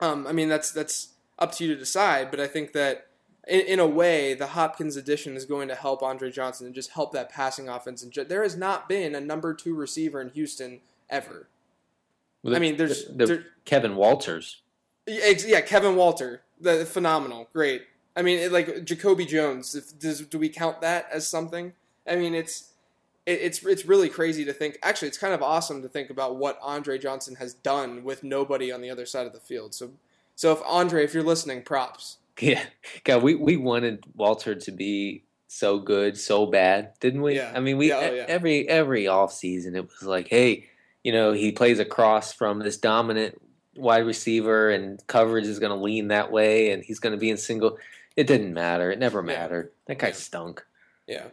um, 0.00 0.26
I 0.26 0.32
mean 0.32 0.48
that's 0.48 0.72
that's 0.72 1.08
up 1.38 1.52
to 1.52 1.64
you 1.64 1.72
to 1.72 1.78
decide. 1.78 2.30
But 2.30 2.40
I 2.40 2.46
think 2.46 2.72
that 2.72 3.06
in, 3.48 3.60
in, 3.60 3.80
a 3.80 3.86
way 3.86 4.34
the 4.34 4.48
Hopkins 4.48 4.96
addition 4.96 5.36
is 5.36 5.44
going 5.44 5.68
to 5.68 5.74
help 5.74 6.02
Andre 6.02 6.30
Johnson 6.30 6.66
and 6.66 6.74
just 6.74 6.90
help 6.90 7.12
that 7.12 7.30
passing 7.30 7.68
offense. 7.68 8.02
And 8.02 8.12
there 8.28 8.42
has 8.42 8.56
not 8.56 8.88
been 8.88 9.14
a 9.14 9.20
number 9.20 9.54
two 9.54 9.74
receiver 9.74 10.20
in 10.20 10.30
Houston 10.30 10.80
ever. 11.10 11.48
Well, 12.42 12.52
the, 12.52 12.56
I 12.56 12.60
mean, 12.60 12.76
there's 12.76 13.06
the, 13.06 13.12
the 13.12 13.26
there, 13.26 13.44
Kevin 13.64 13.96
Walters. 13.96 14.62
Yeah, 15.06 15.60
Kevin 15.62 15.96
Walter, 15.96 16.42
the 16.60 16.84
phenomenal, 16.84 17.48
great. 17.52 17.82
I 18.16 18.22
mean, 18.22 18.38
it, 18.38 18.52
like 18.52 18.84
Jacoby 18.84 19.26
Jones. 19.26 19.74
If, 19.74 19.98
does, 19.98 20.20
do 20.20 20.38
we 20.38 20.48
count 20.48 20.80
that 20.80 21.08
as 21.10 21.26
something? 21.26 21.72
I 22.06 22.16
mean, 22.16 22.34
it's 22.34 22.72
it, 23.26 23.40
it's 23.40 23.64
it's 23.64 23.84
really 23.84 24.08
crazy 24.08 24.44
to 24.44 24.52
think. 24.52 24.78
Actually, 24.82 25.08
it's 25.08 25.18
kind 25.18 25.34
of 25.34 25.42
awesome 25.42 25.82
to 25.82 25.88
think 25.88 26.10
about 26.10 26.36
what 26.36 26.58
Andre 26.62 26.98
Johnson 26.98 27.36
has 27.36 27.54
done 27.54 28.04
with 28.04 28.22
nobody 28.22 28.70
on 28.70 28.80
the 28.80 28.90
other 28.90 29.06
side 29.06 29.26
of 29.26 29.32
the 29.32 29.40
field. 29.40 29.74
So, 29.74 29.90
so 30.36 30.52
if 30.52 30.60
Andre, 30.66 31.04
if 31.04 31.14
you're 31.14 31.22
listening, 31.22 31.62
props. 31.62 32.18
Yeah, 32.40 32.64
God, 33.04 33.22
we 33.22 33.34
we 33.34 33.56
wanted 33.56 34.04
Walter 34.14 34.54
to 34.54 34.72
be 34.72 35.24
so 35.52 35.78
good, 35.78 36.16
so 36.16 36.46
bad, 36.46 36.94
didn't 36.98 37.20
we? 37.20 37.36
Yeah. 37.36 37.52
I 37.54 37.60
mean, 37.60 37.76
we 37.76 37.90
yeah, 37.90 37.98
oh, 37.98 38.14
yeah. 38.14 38.24
every 38.26 38.66
every 38.68 39.06
off 39.06 39.32
season 39.32 39.76
it 39.76 39.84
was 39.84 40.02
like, 40.02 40.28
hey, 40.28 40.68
you 41.04 41.12
know, 41.12 41.32
he 41.32 41.52
plays 41.52 41.78
across 41.78 42.32
from 42.32 42.58
this 42.60 42.78
dominant 42.78 43.40
wide 43.76 44.06
receiver 44.06 44.70
and 44.70 45.04
coverage 45.06 45.46
is 45.46 45.58
going 45.58 45.76
to 45.76 45.82
lean 45.82 46.08
that 46.08 46.30
way 46.30 46.70
and 46.70 46.82
he's 46.82 47.00
going 47.00 47.12
to 47.12 47.18
be 47.18 47.30
in 47.30 47.36
single. 47.36 47.78
It 48.16 48.26
didn't 48.26 48.52
matter. 48.52 48.90
It 48.90 48.98
never 48.98 49.22
mattered. 49.22 49.72
That 49.86 49.98
guy 49.98 50.12
stunk. 50.12 50.64
Yeah. 51.06 51.26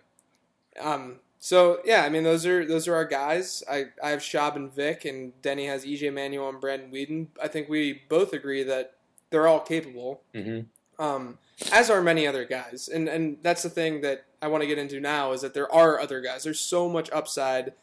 Um. 0.80 1.20
So 1.39 1.80
yeah, 1.86 2.04
I 2.04 2.10
mean 2.10 2.24
those 2.24 2.45
are 2.45 2.66
those 2.66 2.88
are 2.88 2.95
our 2.95 3.06
guys. 3.06 3.64
I, 3.70 3.86
I 4.04 4.10
have 4.10 4.20
Schaub 4.20 4.58
and 4.58 4.74
Vick, 4.74 5.06
and 5.06 5.39
Denny 5.41 5.68
has 5.68 5.86
EJ 5.86 6.14
Manuel 6.14 6.50
and 6.50 6.60
Brandon 6.60 6.91
Weeden. 6.91 7.28
I 7.41 7.47
think 7.47 7.70
we 7.70 8.02
both 8.10 8.34
agree 8.34 8.64
that 8.64 8.95
they're 9.30 9.47
all 9.47 9.62
capable. 9.62 10.22
Mm-hmm. 10.34 10.68
Um, 11.00 11.38
as 11.72 11.89
are 11.89 12.02
many 12.02 12.28
other 12.28 12.45
guys, 12.45 12.89
and 12.93 13.08
and 13.08 13.38
that's 13.41 13.64
the 13.64 13.70
thing 13.70 14.02
that 14.02 14.26
I 14.41 14.47
want 14.47 14.62
to 14.62 14.68
get 14.68 14.78
into 14.78 15.00
now 15.00 15.32
is 15.32 15.41
that 15.41 15.54
there 15.54 15.72
are 15.74 16.00
other 16.00 16.22
guys. 16.22 16.43
There's 16.43 16.60
so 16.60 16.88
much 16.89 17.10
upside 17.12 17.74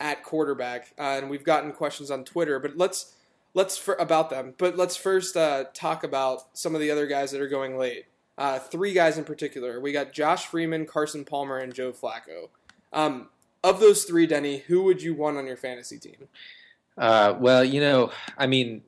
at 0.00 0.24
quarterback, 0.24 0.92
uh, 0.98 1.18
and 1.20 1.30
we've 1.30 1.44
gotten 1.44 1.72
questions 1.72 2.10
on 2.10 2.24
Twitter. 2.24 2.58
But 2.58 2.76
let's 2.76 3.14
let's 3.54 3.76
for, 3.76 3.94
about 3.94 4.30
them. 4.30 4.54
But 4.58 4.76
let's 4.76 4.96
first 4.96 5.36
uh, 5.36 5.64
talk 5.74 6.04
about 6.04 6.56
some 6.56 6.74
of 6.74 6.80
the 6.80 6.90
other 6.90 7.06
guys 7.06 7.30
that 7.30 7.40
are 7.40 7.48
going 7.48 7.78
late. 7.78 8.06
Uh, 8.38 8.58
three 8.58 8.92
guys 8.92 9.18
in 9.18 9.24
particular. 9.24 9.80
We 9.80 9.92
got 9.92 10.12
Josh 10.12 10.46
Freeman, 10.46 10.86
Carson 10.86 11.24
Palmer, 11.24 11.58
and 11.58 11.74
Joe 11.74 11.92
Flacco. 11.92 12.48
Um, 12.92 13.28
of 13.62 13.80
those 13.80 14.04
three, 14.04 14.26
Denny, 14.26 14.58
who 14.58 14.82
would 14.84 15.02
you 15.02 15.14
want 15.14 15.36
on 15.36 15.46
your 15.46 15.56
fantasy 15.56 15.98
team? 15.98 16.28
Uh, 16.98 17.34
well, 17.38 17.64
you 17.64 17.80
know, 17.80 18.10
I 18.36 18.46
mean, 18.46 18.82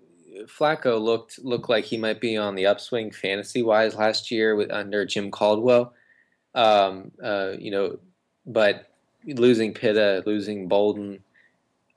Flacco 0.47 1.01
looked 1.01 1.39
looked 1.45 1.69
like 1.69 1.85
he 1.85 1.97
might 1.97 2.21
be 2.21 2.37
on 2.37 2.55
the 2.55 2.67
upswing 2.67 3.11
fantasy 3.11 3.63
wise 3.63 3.95
last 3.95 4.31
year 4.31 4.57
with 4.57 4.71
under 4.71 5.05
Jim 5.05 5.31
Caldwell. 5.31 5.93
Um, 6.55 7.11
uh, 7.23 7.53
you 7.59 7.71
know, 7.71 7.99
but 8.47 8.91
losing 9.27 9.73
Pitta, 9.73 10.23
losing 10.27 10.69
Bolden, 10.69 11.21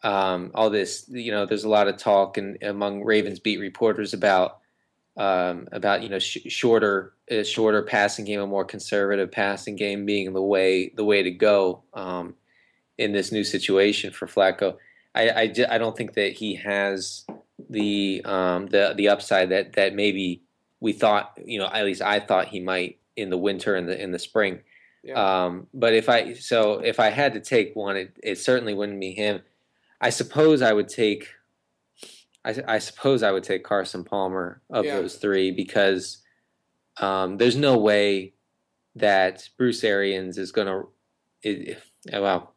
um, 0.03 0.51
all 0.55 0.69
this, 0.69 1.05
you 1.09 1.31
know, 1.31 1.45
there's 1.45 1.63
a 1.63 1.69
lot 1.69 1.88
of 1.88 1.97
talk 1.97 2.38
and 2.38 2.57
among 2.63 3.03
Ravens 3.03 3.39
beat 3.39 3.59
reporters 3.59 4.13
about 4.13 4.59
um, 5.17 5.67
about 5.71 6.03
you 6.03 6.09
know 6.09 6.19
sh- 6.19 6.38
shorter 6.47 7.13
a 7.29 7.43
shorter 7.43 7.81
passing 7.81 8.25
game, 8.25 8.39
a 8.39 8.47
more 8.47 8.65
conservative 8.65 9.31
passing 9.31 9.75
game 9.75 10.05
being 10.05 10.33
the 10.33 10.41
way 10.41 10.89
the 10.95 11.03
way 11.03 11.23
to 11.23 11.31
go 11.31 11.83
um, 11.93 12.35
in 12.97 13.11
this 13.11 13.31
new 13.31 13.43
situation 13.43 14.11
for 14.11 14.27
Flacco. 14.27 14.77
I, 15.15 15.29
I, 15.29 15.53
I, 15.71 15.77
don't 15.79 15.97
think 15.97 16.13
that 16.13 16.33
he 16.33 16.53
has 16.55 17.25
the 17.70 18.22
um, 18.26 18.68
the 18.68 18.93
the 18.95 19.10
upside 19.10 19.49
that 19.49 19.74
that 19.74 19.93
maybe 19.95 20.43
we 20.80 20.93
thought 20.93 21.38
you 21.43 21.60
know 21.60 21.68
at 21.68 21.86
least 21.86 22.01
I 22.01 22.20
thought 22.20 22.47
he 22.47 22.60
might 22.60 22.99
in 23.16 23.30
the 23.30 23.38
winter 23.38 23.76
and 23.76 23.88
the 23.88 24.01
in 24.01 24.12
the 24.12 24.20
spring. 24.20 24.62
Yeah. 25.03 25.45
Um, 25.45 25.68
but 25.74 25.93
if 25.93 26.10
I 26.10 26.34
so 26.34 26.80
if 26.80 26.99
I 26.99 27.10
had 27.10 27.34
to 27.34 27.39
take 27.39 27.76
one, 27.76 27.97
it, 27.97 28.18
it 28.24 28.38
certainly 28.38 28.74
wouldn't 28.74 28.99
be 28.99 29.14
him. 29.14 29.41
I 30.01 30.10
suppose 30.12 30.62
I 30.62 30.74
would 30.74 30.89
take 30.89 31.28
I, 32.45 32.55
I 32.68 32.80
suppose 32.80 33.24
I 33.24 33.32
would 33.32 33.43
take 33.43 33.64
Carson 33.64 34.03
Palmer 34.03 34.62
of 34.70 34.86
Yeah. 34.86 34.95
those 35.01 35.16
three 35.16 35.51
because 35.51 36.20
um, 36.99 37.38
there's 37.38 37.55
no 37.58 37.78
way 37.78 38.34
that 38.95 39.47
Bruce 39.58 39.84
Arians 39.84 40.38
is 40.38 40.51
going 40.51 40.68
to. 40.68 41.76
Well, 42.14 42.53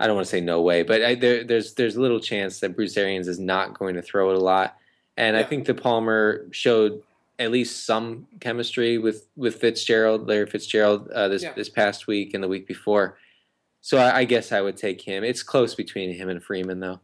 I 0.00 0.06
don't 0.06 0.16
want 0.16 0.26
to 0.26 0.30
say 0.30 0.40
no 0.40 0.62
way, 0.62 0.82
but 0.82 1.04
I, 1.04 1.14
there, 1.14 1.44
there's 1.44 1.74
there's 1.74 1.96
little 1.96 2.20
chance 2.20 2.58
that 2.60 2.74
Bruce 2.74 2.96
Arians 2.96 3.28
is 3.28 3.38
not 3.38 3.78
going 3.78 3.94
to 3.96 4.02
throw 4.02 4.30
it 4.30 4.36
a 4.36 4.40
lot. 4.40 4.76
And 5.18 5.36
I 5.36 5.42
think 5.42 5.66
the 5.66 5.74
Palmer 5.74 6.46
showed 6.50 7.02
at 7.38 7.50
least 7.50 7.84
some 7.84 8.26
chemistry 8.40 8.96
with 8.96 9.28
with 9.36 9.56
Fitzgerald, 9.56 10.26
Larry 10.26 10.46
Fitzgerald, 10.46 11.10
uh, 11.10 11.28
this 11.28 11.42
Yeah. 11.42 11.52
this 11.52 11.68
past 11.68 12.06
week 12.06 12.32
and 12.32 12.42
the 12.42 12.48
week 12.48 12.66
before. 12.66 13.18
So 13.82 13.98
I, 13.98 14.18
I 14.20 14.24
guess 14.24 14.52
I 14.52 14.62
would 14.62 14.78
take 14.78 15.02
him. 15.02 15.22
It's 15.22 15.42
close 15.42 15.74
between 15.74 16.14
him 16.14 16.28
and 16.30 16.42
Freeman, 16.42 16.80
though. 16.80 17.00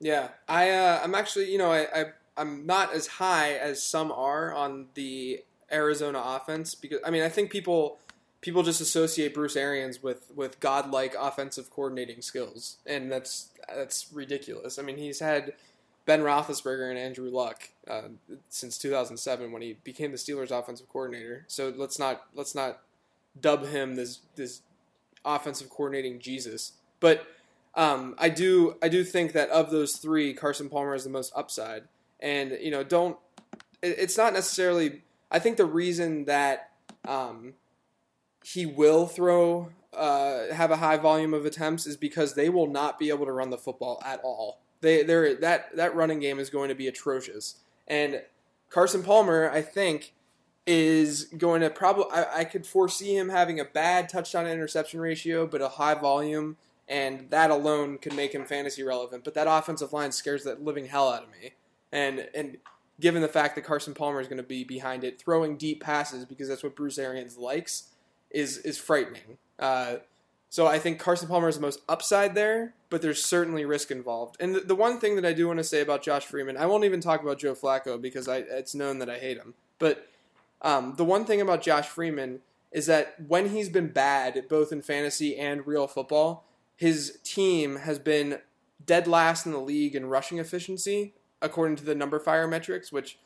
Yeah, 0.00 0.28
I 0.48 0.70
uh, 0.70 1.00
I'm 1.04 1.14
actually 1.14 1.52
you 1.52 1.58
know 1.58 1.70
I, 1.70 1.86
I 1.94 2.04
I'm 2.38 2.64
not 2.64 2.94
as 2.94 3.06
high 3.06 3.54
as 3.54 3.82
some 3.82 4.10
are 4.10 4.54
on 4.54 4.86
the 4.94 5.42
Arizona 5.70 6.22
offense 6.24 6.74
because 6.74 7.00
I 7.04 7.10
mean 7.10 7.22
I 7.22 7.28
think 7.28 7.50
people 7.50 7.98
people 8.40 8.62
just 8.62 8.80
associate 8.80 9.34
Bruce 9.34 9.56
Arians 9.56 10.02
with 10.02 10.30
with 10.34 10.60
godlike 10.60 11.14
offensive 11.18 11.70
coordinating 11.70 12.22
skills 12.22 12.76
and 12.86 13.10
that's 13.10 13.50
that's 13.74 14.12
ridiculous. 14.12 14.78
I 14.78 14.82
mean 14.82 14.96
he's 14.96 15.20
had 15.20 15.54
Ben 16.06 16.20
Roethlisberger 16.20 16.88
and 16.88 16.98
Andrew 16.98 17.30
Luck 17.30 17.68
uh, 17.88 18.08
since 18.48 18.78
2007 18.78 19.52
when 19.52 19.62
he 19.62 19.74
became 19.84 20.10
the 20.10 20.16
Steelers 20.16 20.50
offensive 20.50 20.88
coordinator. 20.88 21.44
So 21.48 21.72
let's 21.76 21.98
not 21.98 22.22
let's 22.34 22.54
not 22.54 22.80
dub 23.40 23.66
him 23.66 23.96
this 23.96 24.20
this 24.36 24.62
offensive 25.24 25.70
coordinating 25.70 26.18
Jesus, 26.20 26.72
but. 27.00 27.26
Um, 27.74 28.16
I 28.18 28.28
do 28.28 28.76
I 28.82 28.88
do 28.88 29.04
think 29.04 29.34
that 29.34 29.50
of 29.50 29.70
those 29.70 29.96
three, 29.96 30.34
Carson 30.34 30.68
Palmer 30.68 30.96
is 30.96 31.04
the 31.04 31.10
most 31.10 31.32
upside, 31.36 31.84
and 32.18 32.58
you 32.60 32.72
know 32.72 32.82
don't. 32.82 33.16
It, 33.82 33.94
it's 33.98 34.16
not 34.18 34.32
necessarily. 34.32 35.02
I 35.30 35.38
think 35.38 35.58
the 35.58 35.66
reason 35.66 36.24
that 36.24 36.70
um, 37.06 37.52
he 38.44 38.66
will 38.66 39.06
throw 39.06 39.70
uh, 39.94 40.52
have 40.52 40.70
a 40.70 40.76
high 40.76 40.96
volume 40.96 41.34
of 41.34 41.44
attempts 41.44 41.86
is 41.86 41.96
because 41.96 42.34
they 42.34 42.48
will 42.48 42.66
not 42.66 42.98
be 42.98 43.08
able 43.08 43.26
to 43.26 43.32
run 43.32 43.50
the 43.50 43.58
football 43.58 44.00
at 44.04 44.20
all. 44.22 44.60
They 44.80 45.02
they 45.02 45.34
that 45.34 45.74
that 45.76 45.94
running 45.94 46.20
game 46.20 46.38
is 46.38 46.50
going 46.50 46.68
to 46.68 46.74
be 46.74 46.86
atrocious, 46.86 47.56
and 47.86 48.22
Carson 48.70 49.02
Palmer 49.02 49.50
I 49.50 49.62
think 49.62 50.14
is 50.66 51.24
going 51.24 51.62
to 51.62 51.70
probably 51.70 52.04
I, 52.12 52.40
I 52.40 52.44
could 52.44 52.66
foresee 52.66 53.16
him 53.16 53.30
having 53.30 53.58
a 53.58 53.64
bad 53.64 54.08
touchdown 54.08 54.46
interception 54.46 55.00
ratio, 55.00 55.46
but 55.46 55.62
a 55.62 55.68
high 55.68 55.94
volume 55.94 56.56
and 56.88 57.28
that 57.30 57.50
alone 57.50 57.98
could 57.98 58.14
make 58.14 58.34
him 58.34 58.46
fantasy 58.46 58.82
relevant. 58.82 59.22
But 59.22 59.34
that 59.34 59.46
offensive 59.48 59.92
line 59.92 60.12
scares 60.12 60.44
the 60.44 60.54
living 60.54 60.86
hell 60.86 61.10
out 61.10 61.24
of 61.24 61.30
me. 61.30 61.52
And 61.92 62.28
and 62.34 62.58
given 63.00 63.22
the 63.22 63.28
fact 63.28 63.54
that 63.54 63.64
Carson 63.64 63.94
Palmer 63.94 64.20
is 64.20 64.28
going 64.28 64.38
to 64.38 64.42
be 64.42 64.64
behind 64.64 65.04
it, 65.04 65.20
throwing 65.20 65.56
deep 65.56 65.82
passes 65.82 66.24
because 66.24 66.48
that's 66.48 66.62
what 66.62 66.74
Bruce 66.74 66.98
Arians 66.98 67.36
likes, 67.36 67.90
is 68.30 68.58
is 68.58 68.78
frightening. 68.78 69.38
Uh, 69.58 69.96
so 70.50 70.66
I 70.66 70.78
think 70.78 70.98
Carson 70.98 71.28
Palmer 71.28 71.48
is 71.48 71.56
the 71.56 71.60
most 71.60 71.80
upside 71.88 72.34
there, 72.34 72.74
but 72.88 73.02
there's 73.02 73.22
certainly 73.22 73.64
risk 73.64 73.90
involved. 73.90 74.36
And 74.40 74.54
the, 74.54 74.60
the 74.60 74.74
one 74.74 74.98
thing 74.98 75.16
that 75.16 75.26
I 75.26 75.34
do 75.34 75.46
want 75.46 75.58
to 75.58 75.64
say 75.64 75.82
about 75.82 76.02
Josh 76.02 76.24
Freeman, 76.24 76.56
I 76.56 76.66
won't 76.66 76.84
even 76.84 77.00
talk 77.00 77.22
about 77.22 77.38
Joe 77.38 77.54
Flacco 77.54 78.00
because 78.00 78.28
I, 78.28 78.38
it's 78.38 78.74
known 78.74 78.98
that 79.00 79.10
I 79.10 79.18
hate 79.18 79.36
him. 79.36 79.54
But 79.78 80.08
um, 80.62 80.94
the 80.96 81.04
one 81.04 81.26
thing 81.26 81.40
about 81.40 81.62
Josh 81.62 81.86
Freeman 81.86 82.40
is 82.72 82.86
that 82.86 83.16
when 83.26 83.50
he's 83.50 83.68
been 83.68 83.88
bad, 83.88 84.42
both 84.48 84.72
in 84.72 84.80
fantasy 84.82 85.36
and 85.36 85.66
real 85.66 85.86
football, 85.86 86.44
his 86.76 87.18
team 87.24 87.76
has 87.76 87.98
been 87.98 88.38
dead 88.84 89.06
last 89.06 89.44
in 89.44 89.52
the 89.52 89.60
league 89.60 89.94
in 89.94 90.06
rushing 90.06 90.38
efficiency, 90.38 91.12
according 91.42 91.76
to 91.76 91.84
the 91.84 91.94
numberFire 91.94 92.48
metrics. 92.48 92.90
Which, 92.90 93.18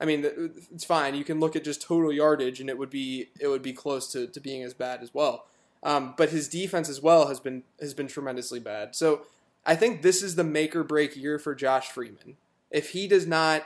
I 0.00 0.04
mean, 0.04 0.24
it's 0.72 0.84
fine. 0.84 1.14
You 1.14 1.24
can 1.24 1.40
look 1.40 1.56
at 1.56 1.64
just 1.64 1.82
total 1.82 2.12
yardage, 2.12 2.60
and 2.60 2.68
it 2.68 2.78
would 2.78 2.90
be 2.90 3.30
it 3.40 3.48
would 3.48 3.62
be 3.62 3.72
close 3.72 4.10
to, 4.12 4.26
to 4.26 4.40
being 4.40 4.62
as 4.62 4.74
bad 4.74 5.02
as 5.02 5.14
well. 5.14 5.46
Um, 5.82 6.14
but 6.16 6.30
his 6.30 6.48
defense 6.48 6.88
as 6.88 7.00
well 7.00 7.28
has 7.28 7.40
been 7.40 7.62
has 7.80 7.94
been 7.94 8.08
tremendously 8.08 8.60
bad. 8.60 8.94
So 8.94 9.22
I 9.64 9.74
think 9.74 10.02
this 10.02 10.22
is 10.22 10.36
the 10.36 10.44
make 10.44 10.76
or 10.76 10.84
break 10.84 11.16
year 11.16 11.38
for 11.38 11.54
Josh 11.54 11.88
Freeman. 11.88 12.36
If 12.70 12.90
he 12.90 13.08
does 13.08 13.26
not 13.26 13.64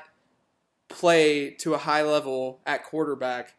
play 0.89 1.51
to 1.51 1.75
a 1.75 1.79
high 1.79 2.03
level 2.03 2.61
at 2.67 2.85
quarterback, 2.85 3.55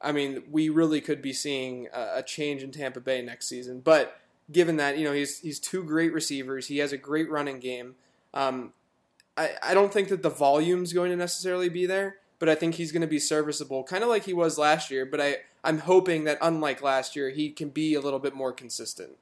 I 0.00 0.12
mean, 0.12 0.44
we 0.50 0.68
really 0.68 1.00
could 1.00 1.20
be 1.20 1.32
seeing 1.32 1.88
a, 1.92 2.16
a 2.16 2.22
change 2.22 2.62
in 2.62 2.70
Tampa 2.70 3.00
Bay 3.00 3.20
next 3.22 3.48
season. 3.48 3.80
But 3.80 4.16
given 4.50 4.76
that 4.76 4.98
you 4.98 5.04
know 5.04 5.12
he's 5.12 5.40
he's 5.40 5.58
two 5.58 5.82
great 5.84 6.12
receivers, 6.12 6.68
he 6.68 6.78
has 6.78 6.92
a 6.92 6.98
great 6.98 7.30
running 7.30 7.60
game. 7.60 7.96
Um, 8.32 8.72
I 9.36 9.50
I 9.62 9.74
don't 9.74 9.92
think 9.92 10.08
that 10.08 10.22
the 10.22 10.30
volume's 10.30 10.92
going 10.92 11.10
to 11.10 11.16
necessarily 11.16 11.68
be 11.68 11.86
there, 11.86 12.16
but 12.38 12.48
I 12.48 12.54
think 12.54 12.74
he's 12.74 12.92
going 12.92 13.02
to 13.02 13.06
be 13.08 13.18
serviceable, 13.18 13.84
kind 13.84 14.02
of 14.02 14.10
like 14.10 14.24
he 14.24 14.32
was 14.32 14.58
last 14.58 14.90
year. 14.90 15.06
But 15.06 15.20
I 15.20 15.36
I'm 15.62 15.78
hoping 15.78 16.24
that 16.24 16.38
unlike 16.42 16.82
last 16.82 17.16
year, 17.16 17.30
he 17.30 17.50
can 17.50 17.70
be 17.70 17.94
a 17.94 18.00
little 18.00 18.18
bit 18.18 18.34
more 18.34 18.52
consistent. 18.52 19.16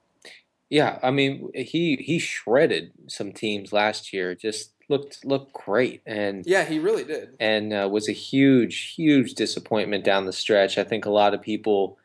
Yeah, 0.70 0.98
I 1.02 1.10
mean 1.10 1.50
he 1.54 1.96
he 1.96 2.18
shredded 2.18 2.92
some 3.06 3.32
teams 3.32 3.72
last 3.72 4.12
year. 4.12 4.34
Just 4.34 4.72
looked 4.88 5.24
looked 5.24 5.52
great, 5.52 6.02
and 6.06 6.44
Yeah, 6.46 6.64
he 6.64 6.78
really 6.78 7.04
did. 7.04 7.36
and 7.38 7.72
uh, 7.72 7.88
was 7.90 8.08
a 8.08 8.12
huge 8.12 8.94
huge 8.96 9.34
disappointment 9.34 10.04
down 10.04 10.24
the 10.26 10.32
stretch. 10.32 10.78
I 10.78 10.84
think 10.84 11.04
a 11.04 11.10
lot 11.10 11.34
of 11.34 11.42
people 11.42 11.98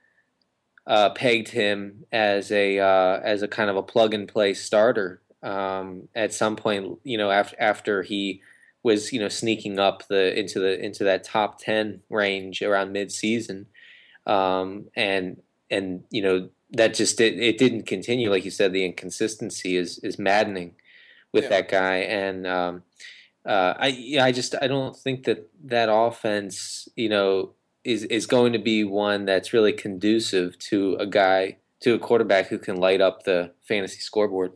uh, 0.85 1.09
pegged 1.11 1.49
him 1.49 2.05
as 2.11 2.51
a 2.51 2.79
uh, 2.79 3.19
as 3.23 3.41
a 3.41 3.47
kind 3.47 3.69
of 3.69 3.75
a 3.77 3.83
plug 3.83 4.13
and 4.13 4.27
play 4.27 4.53
starter 4.53 5.21
um, 5.43 6.07
at 6.15 6.33
some 6.33 6.55
point. 6.55 6.99
You 7.03 7.17
know, 7.17 7.31
after 7.31 7.55
after 7.59 8.03
he 8.03 8.41
was 8.83 9.11
you 9.11 9.19
know 9.19 9.29
sneaking 9.29 9.79
up 9.79 10.07
the 10.07 10.37
into 10.37 10.59
the 10.59 10.83
into 10.83 11.03
that 11.03 11.23
top 11.23 11.59
ten 11.59 12.01
range 12.09 12.61
around 12.61 12.91
mid 12.91 13.11
season, 13.11 13.67
um, 14.25 14.85
and 14.95 15.41
and 15.69 16.03
you 16.09 16.21
know 16.21 16.49
that 16.71 16.93
just 16.93 17.19
it, 17.21 17.39
it 17.39 17.57
didn't 17.57 17.83
continue. 17.85 18.29
Like 18.29 18.45
you 18.45 18.51
said, 18.51 18.73
the 18.73 18.85
inconsistency 18.85 19.75
is 19.77 19.99
is 19.99 20.19
maddening 20.19 20.75
with 21.33 21.45
Yeah. 21.45 21.49
that 21.49 21.69
guy, 21.69 21.97
and 21.97 22.45
um, 22.47 22.83
uh, 23.45 23.73
I 23.77 23.87
yeah, 23.87 24.25
I 24.25 24.31
just 24.31 24.55
I 24.61 24.67
don't 24.67 24.95
think 24.95 25.23
that 25.25 25.49
that 25.65 25.89
offense 25.91 26.87
you 26.95 27.09
know 27.09 27.53
is 27.83 28.03
is 28.05 28.25
going 28.27 28.53
to 28.53 28.59
be 28.59 28.83
one 28.83 29.25
that's 29.25 29.53
really 29.53 29.73
conducive 29.73 30.57
to 30.59 30.95
a 30.99 31.05
guy 31.05 31.57
to 31.81 31.93
a 31.93 31.99
quarterback 31.99 32.47
who 32.47 32.57
can 32.57 32.75
light 32.77 33.01
up 33.01 33.23
the 33.23 33.51
fantasy 33.67 33.99
scoreboard. 33.99 34.53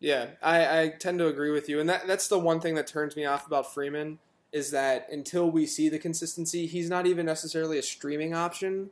Yeah, 0.00 0.28
I, 0.42 0.80
I 0.80 0.88
tend 0.88 1.18
to 1.18 1.26
agree 1.26 1.50
with 1.50 1.68
you, 1.68 1.78
and 1.78 1.88
that 1.88 2.06
that's 2.06 2.28
the 2.28 2.38
one 2.38 2.60
thing 2.60 2.74
that 2.74 2.86
turns 2.86 3.16
me 3.16 3.26
off 3.26 3.46
about 3.46 3.72
Freeman 3.72 4.18
is 4.52 4.70
that 4.70 5.06
until 5.12 5.50
we 5.50 5.66
see 5.66 5.88
the 5.88 5.98
consistency, 5.98 6.66
he's 6.66 6.88
not 6.88 7.06
even 7.06 7.24
necessarily 7.26 7.78
a 7.78 7.82
streaming 7.82 8.34
option. 8.34 8.90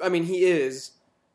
I 0.00 0.08
mean, 0.08 0.24
he 0.24 0.44
is, 0.44 0.92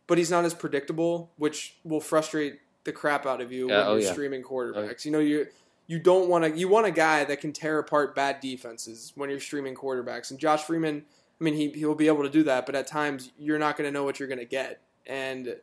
but 0.08 0.18
he's 0.18 0.32
not 0.32 0.46
as 0.46 0.54
predictable, 0.54 1.32
which 1.38 1.76
will 1.84 2.00
frustrate 2.00 2.60
the 2.86 2.92
crap 2.92 3.26
out 3.26 3.42
of 3.42 3.52
you 3.52 3.68
Yeah, 3.68 3.80
when 3.80 3.88
oh, 3.88 3.94
you're 3.94 4.04
yeah. 4.04 4.12
streaming 4.12 4.44
quarterbacks. 4.44 5.02
Oh, 5.02 5.06
you 5.06 5.12
know, 5.12 5.20
you 5.20 5.48
you 5.88 6.00
don't 6.00 6.30
want 6.30 6.46
to 6.46 6.58
you 6.58 6.68
want 6.68 6.86
a 6.86 6.92
guy 6.92 7.26
that 7.26 7.42
can 7.42 7.52
tear 7.52 7.80
apart 7.80 8.16
bad 8.16 8.40
defenses 8.40 9.12
when 9.16 9.30
you're 9.30 9.40
streaming 9.40 9.76
quarterbacks. 9.76 10.32
And 10.32 10.40
Josh 10.40 10.64
Freeman, 10.64 11.04
I 11.40 11.44
mean, 11.44 11.56
he 11.56 11.70
he'll 11.72 11.96
be 11.96 12.08
able 12.08 12.24
to 12.24 12.30
do 12.30 12.44
that, 12.44 12.66
but 12.66 12.76
at 12.76 12.88
times 12.88 13.32
you're 13.38 13.60
not 13.60 13.78
going 13.78 13.88
to 13.88 13.92
know 13.92 14.04
what 14.04 14.20
you're 14.20 14.30
going 14.30 14.40
to 14.40 14.46
get, 14.46 14.82
and 15.06 15.56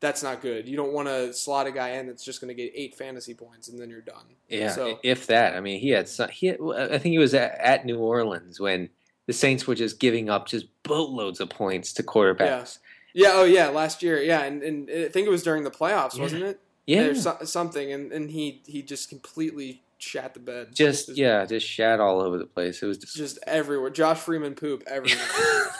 that's 0.00 0.22
not 0.22 0.42
good. 0.42 0.68
You 0.68 0.76
don't 0.76 0.92
want 0.92 1.08
to 1.08 1.32
slot 1.32 1.66
a 1.66 1.72
guy 1.72 1.90
in 1.90 2.06
that's 2.06 2.24
just 2.24 2.40
going 2.40 2.48
to 2.48 2.54
get 2.54 2.72
eight 2.74 2.94
fantasy 2.94 3.34
points 3.34 3.68
and 3.68 3.78
then 3.80 3.88
you're 3.90 4.00
done. 4.02 4.24
Yeah, 4.48 4.70
So- 4.70 4.98
if 5.02 5.26
that. 5.28 5.54
I 5.56 5.60
mean, 5.60 5.80
he 5.80 5.90
had 5.90 6.08
some, 6.08 6.28
he 6.28 6.48
had, 6.48 6.58
I 6.60 6.98
think 6.98 7.12
he 7.12 7.18
was 7.18 7.34
at, 7.34 7.52
at 7.58 7.84
New 7.86 7.98
Orleans 7.98 8.60
when 8.60 8.90
the 9.26 9.32
Saints 9.32 9.66
were 9.66 9.74
just 9.74 9.98
giving 9.98 10.28
up 10.30 10.46
just 10.48 10.66
boatloads 10.82 11.40
of 11.40 11.48
points 11.50 11.92
to 11.94 12.02
quarterbacks. 12.02 12.78
Yeah. 13.14 13.30
Oh 13.32 13.44
yeah, 13.44 13.68
last 13.68 14.02
year. 14.02 14.20
Yeah, 14.22 14.42
and, 14.42 14.62
and 14.62 14.90
I 14.90 15.08
think 15.08 15.26
it 15.26 15.30
was 15.30 15.42
during 15.42 15.64
the 15.64 15.70
playoffs, 15.70 16.16
Yeah. 16.16 16.22
wasn't 16.22 16.42
it? 16.44 16.60
Yeah, 16.86 17.00
Or 17.06 17.14
so, 17.14 17.38
something, 17.44 17.90
and, 17.90 18.12
and 18.12 18.30
he 18.30 18.62
he 18.66 18.82
just 18.82 19.08
completely 19.08 19.82
shat 19.98 20.34
the 20.34 20.40
bed. 20.40 20.68
just 20.74 21.08
yeah, 21.16 21.44
just 21.46 21.66
shat 21.66 21.98
all 21.98 22.20
over 22.20 22.36
the 22.38 22.44
place. 22.44 22.82
It 22.82 22.86
was 22.86 22.98
just, 22.98 23.16
just 23.16 23.38
everywhere. 23.46 23.90
Josh 23.90 24.18
Freeman 24.18 24.54
poop 24.54 24.84
everywhere. 24.86 25.18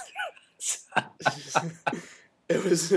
it 2.49 2.65
was 2.65 2.95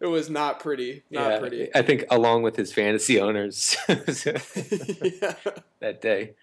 it 0.00 0.06
was 0.06 0.28
not 0.28 0.60
pretty. 0.60 1.02
Not 1.10 1.30
yeah, 1.30 1.38
pretty. 1.38 1.74
I 1.74 1.82
think 1.82 2.04
along 2.10 2.42
with 2.42 2.56
his 2.56 2.72
fantasy 2.72 3.20
owners 3.20 3.76
yeah. 3.88 5.34
that 5.80 6.00
day. 6.00 6.34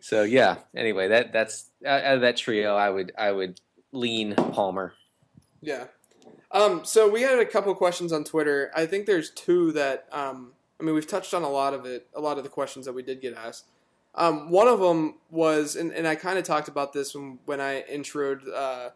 So 0.00 0.22
yeah. 0.22 0.58
Anyway, 0.74 1.08
that 1.08 1.32
that's 1.32 1.70
out 1.86 2.04
of 2.04 2.20
that 2.22 2.36
trio, 2.36 2.76
I 2.76 2.90
would 2.90 3.12
I 3.16 3.32
would 3.32 3.60
lean 3.92 4.34
Palmer. 4.34 4.94
Yeah. 5.60 5.84
Um, 6.50 6.84
so 6.84 7.08
we 7.08 7.22
had 7.22 7.38
a 7.38 7.44
couple 7.44 7.74
questions 7.74 8.12
on 8.12 8.24
Twitter. 8.24 8.70
I 8.74 8.86
think 8.86 9.06
there's 9.06 9.30
two 9.30 9.72
that 9.72 10.06
um, 10.12 10.52
I 10.80 10.84
mean 10.84 10.94
we've 10.94 11.06
touched 11.06 11.34
on 11.34 11.42
a 11.42 11.48
lot 11.48 11.74
of 11.74 11.84
it, 11.84 12.06
a 12.14 12.20
lot 12.20 12.38
of 12.38 12.44
the 12.44 12.50
questions 12.50 12.86
that 12.86 12.94
we 12.94 13.02
did 13.02 13.20
get 13.20 13.34
asked. 13.34 13.66
Um, 14.14 14.50
one 14.50 14.66
of 14.66 14.80
them 14.80 15.18
was, 15.30 15.76
and, 15.76 15.92
and 15.92 16.08
I 16.08 16.14
kind 16.14 16.38
of 16.38 16.44
talked 16.44 16.68
about 16.68 16.92
this 16.92 17.14
when 17.14 17.38
when 17.44 17.60
I 17.60 17.82
introed 17.82 18.40
uh, 18.52 18.90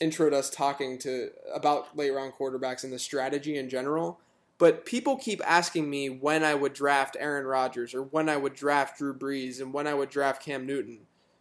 introed 0.00 0.32
us 0.32 0.50
talking 0.50 0.98
to 0.98 1.30
about 1.54 1.96
late 1.96 2.10
round 2.10 2.32
quarterbacks 2.32 2.84
and 2.84 2.92
the 2.92 2.98
strategy 2.98 3.56
in 3.56 3.68
general. 3.68 4.20
But 4.58 4.84
people 4.84 5.16
keep 5.16 5.40
asking 5.46 5.88
me 5.88 6.10
when 6.10 6.44
I 6.44 6.54
would 6.54 6.74
draft 6.74 7.16
Aaron 7.18 7.46
Rodgers 7.46 7.94
or 7.94 8.02
when 8.02 8.28
I 8.28 8.36
would 8.36 8.54
draft 8.54 8.98
Drew 8.98 9.14
Brees 9.14 9.60
and 9.60 9.72
when 9.72 9.86
I 9.86 9.94
would 9.94 10.10
draft 10.10 10.42
Cam 10.42 10.66
Newton. 10.66 11.00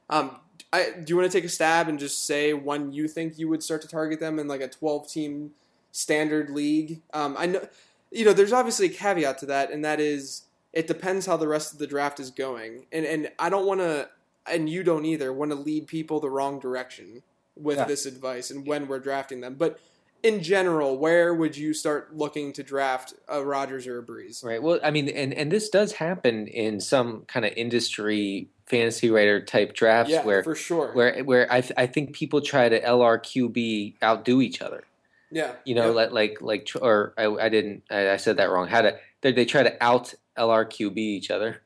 Um, 0.09 0.39
I, 0.71 0.91
do 0.91 1.05
you 1.07 1.17
want 1.17 1.29
to 1.29 1.37
take 1.37 1.45
a 1.45 1.49
stab 1.49 1.89
and 1.89 1.99
just 1.99 2.25
say 2.25 2.53
when 2.53 2.93
you 2.93 3.07
think 3.07 3.37
you 3.37 3.49
would 3.49 3.61
start 3.61 3.81
to 3.81 3.87
target 3.87 4.19
them 4.19 4.39
in 4.39 4.47
like 4.47 4.61
a 4.61 4.69
12 4.69 5.11
team 5.11 5.51
standard 5.91 6.49
league? 6.49 7.01
Um, 7.13 7.35
I 7.37 7.47
know, 7.47 7.67
you 8.11 8.23
know, 8.23 8.33
there's 8.33 8.53
obviously 8.53 8.87
a 8.87 8.89
caveat 8.89 9.37
to 9.39 9.45
that, 9.47 9.71
and 9.71 9.83
that 9.83 9.99
is 9.99 10.43
it 10.71 10.87
depends 10.87 11.25
how 11.25 11.37
the 11.37 11.47
rest 11.47 11.73
of 11.73 11.79
the 11.79 11.87
draft 11.87 12.19
is 12.19 12.31
going. 12.31 12.85
And 12.91 13.05
and 13.05 13.31
I 13.37 13.49
don't 13.49 13.65
want 13.65 13.81
to, 13.81 14.09
and 14.45 14.69
you 14.69 14.83
don't 14.83 15.05
either, 15.05 15.33
want 15.33 15.51
to 15.51 15.55
lead 15.55 15.87
people 15.87 16.19
the 16.19 16.29
wrong 16.29 16.59
direction 16.59 17.23
with 17.61 17.77
Yeah. 17.77 17.85
this 17.85 18.05
advice 18.05 18.49
and 18.51 18.65
when 18.65 18.87
we're 18.87 18.99
drafting 18.99 19.41
them. 19.41 19.55
But 19.55 19.79
in 20.23 20.41
general, 20.43 20.97
where 20.97 21.33
would 21.33 21.55
you 21.55 21.73
start 21.73 22.15
looking 22.15 22.51
to 22.53 22.63
draft 22.63 23.13
a 23.27 23.43
Rodgers 23.43 23.87
or 23.87 23.99
a 23.99 24.03
Brees? 24.03 24.43
Right. 24.43 24.61
Well, 24.61 24.79
I 24.83 24.91
mean, 24.91 25.07
and 25.09 25.33
and 25.33 25.51
this 25.51 25.69
does 25.69 25.93
happen 25.93 26.47
in 26.47 26.79
some 26.81 27.23
kind 27.27 27.45
of 27.45 27.53
industry 27.55 28.49
fantasy 28.65 29.09
writer 29.09 29.39
type 29.43 29.73
drafts 29.73 30.11
Yeah, 30.11 30.23
where 30.25 30.43
for 30.43 30.55
sure. 30.55 30.91
where 30.93 31.23
where 31.23 31.51
I 31.51 31.61
th- 31.61 31.73
I 31.77 31.87
think 31.87 32.13
people 32.13 32.41
try 32.41 32.67
to 32.69 32.79
LRQB 32.81 33.95
outdo 34.03 34.41
each 34.41 34.61
other. 34.61 34.83
yeah, 35.31 35.53
You 35.65 35.75
know, 35.75 35.87
Yep. 35.87 36.11
like 36.11 36.41
like 36.41 36.41
like 36.41 36.69
or 36.81 37.13
I, 37.17 37.25
I 37.25 37.49
didn't 37.49 37.83
I, 37.89 38.11
I 38.11 38.17
said 38.17 38.37
that 38.37 38.49
wrong. 38.49 38.67
How 38.67 38.81
to 38.81 38.97
they, 39.21 39.31
they 39.31 39.45
try 39.45 39.63
to 39.63 39.81
out 39.83 40.13
LRQB 40.37 40.97
each 40.97 41.31
other. 41.31 41.61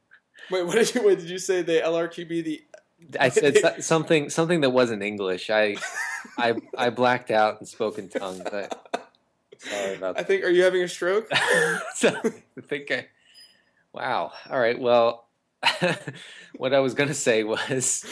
Wait, 0.52 0.64
what 0.66 0.76
did 0.76 0.94
you? 0.94 1.04
Wait, 1.06 1.20
did 1.20 1.30
you 1.30 1.38
say 1.40 1.62
the 1.62 1.80
LRQB? 1.82 2.44
The 2.44 2.64
I 3.20 3.30
said 3.30 3.58
so- 3.58 3.76
something 3.80 4.30
something 4.30 4.62
that 4.62 4.70
wasn't 4.72 5.04
English. 5.04 5.50
I 5.50 5.76
I 6.38 6.56
I 6.78 6.90
blacked 6.90 7.32
out 7.32 7.60
and 7.60 7.68
spoke 7.68 7.98
in 7.98 8.10
tongues. 8.10 8.42
I, 8.46 8.68
sorry 9.60 9.96
about 9.96 10.16
That. 10.16 10.22
I 10.22 10.24
think. 10.24 10.44
Are 10.44 10.50
you 10.50 10.64
having 10.64 10.84
a 10.84 10.88
stroke? 10.88 11.28
so 11.96 12.10
I 12.24 12.62
think 12.62 12.92
I. 12.92 13.08
Wow. 13.94 14.32
All 14.50 14.60
right. 14.60 14.80
Well, 14.80 15.28
what 16.58 16.74
I 16.74 16.80
was 16.80 16.94
going 16.94 17.10
to 17.10 17.16
say 17.16 17.44
was 17.44 18.06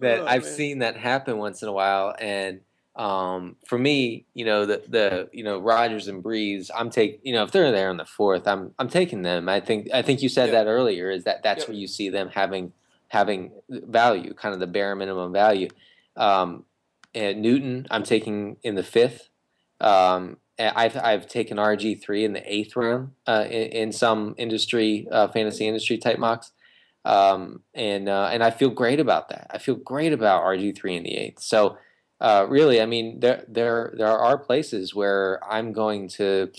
that 0.00 0.20
Oh, 0.20 0.26
I've 0.26 0.44
man. 0.44 0.52
seen 0.52 0.78
that 0.80 0.96
happen 0.96 1.38
once 1.38 1.62
in 1.62 1.68
a 1.68 1.72
while, 1.72 2.14
and 2.18 2.60
um, 2.96 3.56
for 3.66 3.78
me, 3.78 4.26
you 4.34 4.44
know, 4.44 4.66
the 4.66 4.82
the 4.88 5.28
you 5.32 5.42
know 5.44 5.58
Rodgers 5.58 6.08
and 6.08 6.22
Brees, 6.22 6.70
I'm 6.74 6.90
take 6.90 7.20
you 7.22 7.32
know 7.32 7.42
if 7.44 7.50
they're 7.52 7.72
there 7.72 7.90
in 7.90 7.96
the 7.96 8.04
fourth, 8.04 8.46
I'm 8.46 8.72
I'm 8.78 8.88
taking 8.88 9.22
them. 9.22 9.48
I 9.48 9.60
think 9.60 9.88
I 9.92 10.02
think 10.02 10.22
you 10.22 10.28
said 10.28 10.50
Yeah. 10.50 10.64
that 10.64 10.70
earlier. 10.70 11.10
Is 11.10 11.24
that 11.24 11.42
that's 11.42 11.60
Yep. 11.60 11.68
where 11.68 11.76
you 11.76 11.86
see 11.88 12.08
them 12.10 12.30
having 12.34 12.72
having 13.14 13.52
value, 13.70 14.34
kind 14.34 14.52
of 14.54 14.60
the 14.60 14.66
bare 14.66 14.94
minimum 14.96 15.32
value. 15.32 15.68
Um, 16.16 16.64
and 17.14 17.40
Newton, 17.40 17.86
I'm 17.90 18.02
taking 18.02 18.56
in 18.64 18.74
the 18.74 18.82
fifth. 18.82 19.28
Um, 19.80 20.38
I've 20.58 20.96
I've 20.96 21.26
taken 21.28 21.56
RG 21.56 22.02
three 22.02 22.24
in 22.24 22.32
the 22.32 22.42
eighth 22.52 22.76
round 22.76 23.12
uh, 23.26 23.44
in, 23.46 23.68
in 23.82 23.92
some 23.92 24.34
industry 24.36 25.06
uh, 25.10 25.28
fantasy 25.28 25.66
industry 25.66 25.96
type 25.96 26.18
mocks, 26.18 26.52
um, 27.04 27.62
and 27.72 28.08
uh, 28.08 28.30
and 28.32 28.42
I 28.42 28.50
feel 28.50 28.70
great 28.70 29.00
about 29.00 29.28
that. 29.28 29.46
I 29.50 29.58
feel 29.58 29.76
great 29.76 30.12
about 30.12 30.42
RG 30.42 30.76
three 30.76 30.96
in 30.96 31.04
the 31.04 31.16
eighth. 31.16 31.40
So 31.40 31.78
uh, 32.20 32.46
really, 32.48 32.80
I 32.80 32.86
mean, 32.86 33.20
there 33.20 33.44
there 33.48 33.94
there 33.96 34.18
are 34.18 34.38
places 34.38 34.94
where 34.94 35.40
I'm 35.48 35.72
going 35.72 36.08
to 36.20 36.50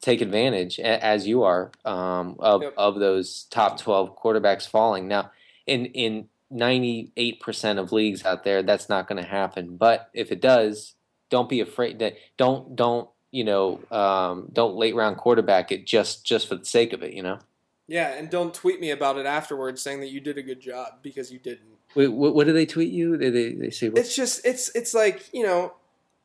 take 0.00 0.20
advantage, 0.20 0.78
as 0.80 1.26
you 1.26 1.42
are, 1.44 1.72
um, 1.84 2.36
of 2.38 2.62
Yep. 2.62 2.74
of 2.76 2.98
those 3.00 3.46
top 3.50 3.80
twelve 3.80 4.16
quarterbacks 4.16 4.68
falling. 4.68 5.08
Now, 5.08 5.30
in 5.66 5.86
in 5.86 6.28
98% 6.52 7.78
of 7.78 7.90
leagues 7.90 8.24
out 8.24 8.44
there 8.44 8.62
that's 8.62 8.88
not 8.88 9.08
going 9.08 9.20
to 9.20 9.28
happen 9.28 9.76
but 9.76 10.10
if 10.14 10.30
it 10.30 10.40
does 10.40 10.94
don't 11.30 11.48
be 11.48 11.60
afraid 11.60 11.98
that 11.98 12.14
don't 12.36 12.76
don't 12.76 13.08
you 13.32 13.42
know 13.44 13.80
um, 13.90 14.48
don't 14.52 14.76
late 14.76 14.94
round 14.94 15.16
quarterback 15.16 15.72
it 15.72 15.86
just 15.86 16.24
just 16.24 16.46
for 16.46 16.54
the 16.54 16.64
sake 16.64 16.92
of 16.92 17.02
it 17.02 17.12
you 17.12 17.22
know 17.22 17.38
yeah, 17.86 18.14
and 18.14 18.30
don't 18.30 18.54
tweet 18.54 18.80
me 18.80 18.90
about 18.90 19.18
it 19.18 19.26
afterwards, 19.26 19.82
saying 19.82 20.00
that 20.00 20.10
you 20.10 20.20
did 20.20 20.38
a 20.38 20.42
good 20.42 20.60
job 20.60 20.94
because 21.02 21.30
you 21.30 21.38
didn't. 21.38 21.68
Wait, 21.94 22.08
what, 22.08 22.34
what 22.34 22.46
do 22.46 22.52
they 22.52 22.66
tweet 22.66 22.92
you 22.92 23.16
they 23.16 23.30
they, 23.30 23.52
they 23.52 23.70
say 23.70 23.88
It's 23.88 24.16
just 24.16 24.44
it's 24.44 24.74
it's 24.74 24.94
like 24.94 25.28
you 25.32 25.42
know, 25.42 25.74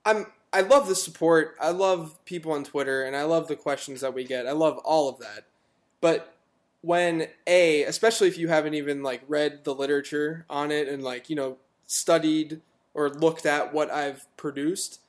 I'm 0.06 0.28
I 0.54 0.62
love 0.62 0.88
the 0.88 0.96
support. 0.96 1.56
I 1.60 1.72
love 1.72 2.18
people 2.26 2.54
on 2.54 2.64
Twitter, 2.64 3.04
and 3.04 3.16
I 3.16 3.24
love 3.24 3.48
the 3.48 3.56
questions 3.56 4.02
that 4.02 4.14
we 4.14 4.24
get. 4.24 4.48
I 4.48 4.54
love 4.54 4.78
all 4.80 5.10
of 5.10 5.20
that, 5.20 5.46
but 6.00 6.36
when 6.82 7.28
a 7.46 7.84
especially 7.84 8.28
if 8.28 8.38
you 8.38 8.48
haven't 8.48 8.74
even 8.74 9.04
like 9.04 9.22
read 9.28 9.64
the 9.64 9.76
literature 9.76 10.46
on 10.50 10.72
it 10.72 10.88
and 10.88 11.04
like 11.04 11.30
you 11.30 11.36
know 11.36 11.58
studied 11.86 12.62
or 12.94 13.10
looked 13.10 13.46
at 13.46 13.74
what 13.74 13.92
I've 13.92 14.26
produced 14.38 15.00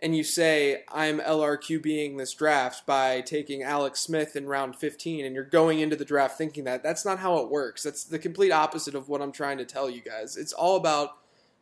and 0.00 0.16
you 0.16 0.22
say 0.22 0.84
I'm 0.88 1.18
LRQ 1.18 1.82
being 1.82 2.16
this 2.16 2.32
draft 2.32 2.86
by 2.86 3.20
taking 3.20 3.62
Alex 3.62 4.00
Smith 4.00 4.36
in 4.36 4.46
round 4.46 4.76
15 4.76 5.24
and 5.24 5.34
you're 5.34 5.44
going 5.44 5.80
into 5.80 5.96
the 5.96 6.04
draft 6.04 6.38
thinking 6.38 6.64
that 6.64 6.82
that's 6.82 7.04
not 7.04 7.18
how 7.18 7.38
it 7.38 7.50
works. 7.50 7.82
That's 7.82 8.04
the 8.04 8.18
complete 8.18 8.52
opposite 8.52 8.94
of 8.94 9.08
what 9.08 9.20
I'm 9.20 9.32
trying 9.32 9.58
to 9.58 9.64
tell 9.64 9.90
you 9.90 10.00
guys. 10.00 10.36
It's 10.36 10.52
all 10.52 10.76
about 10.76 11.16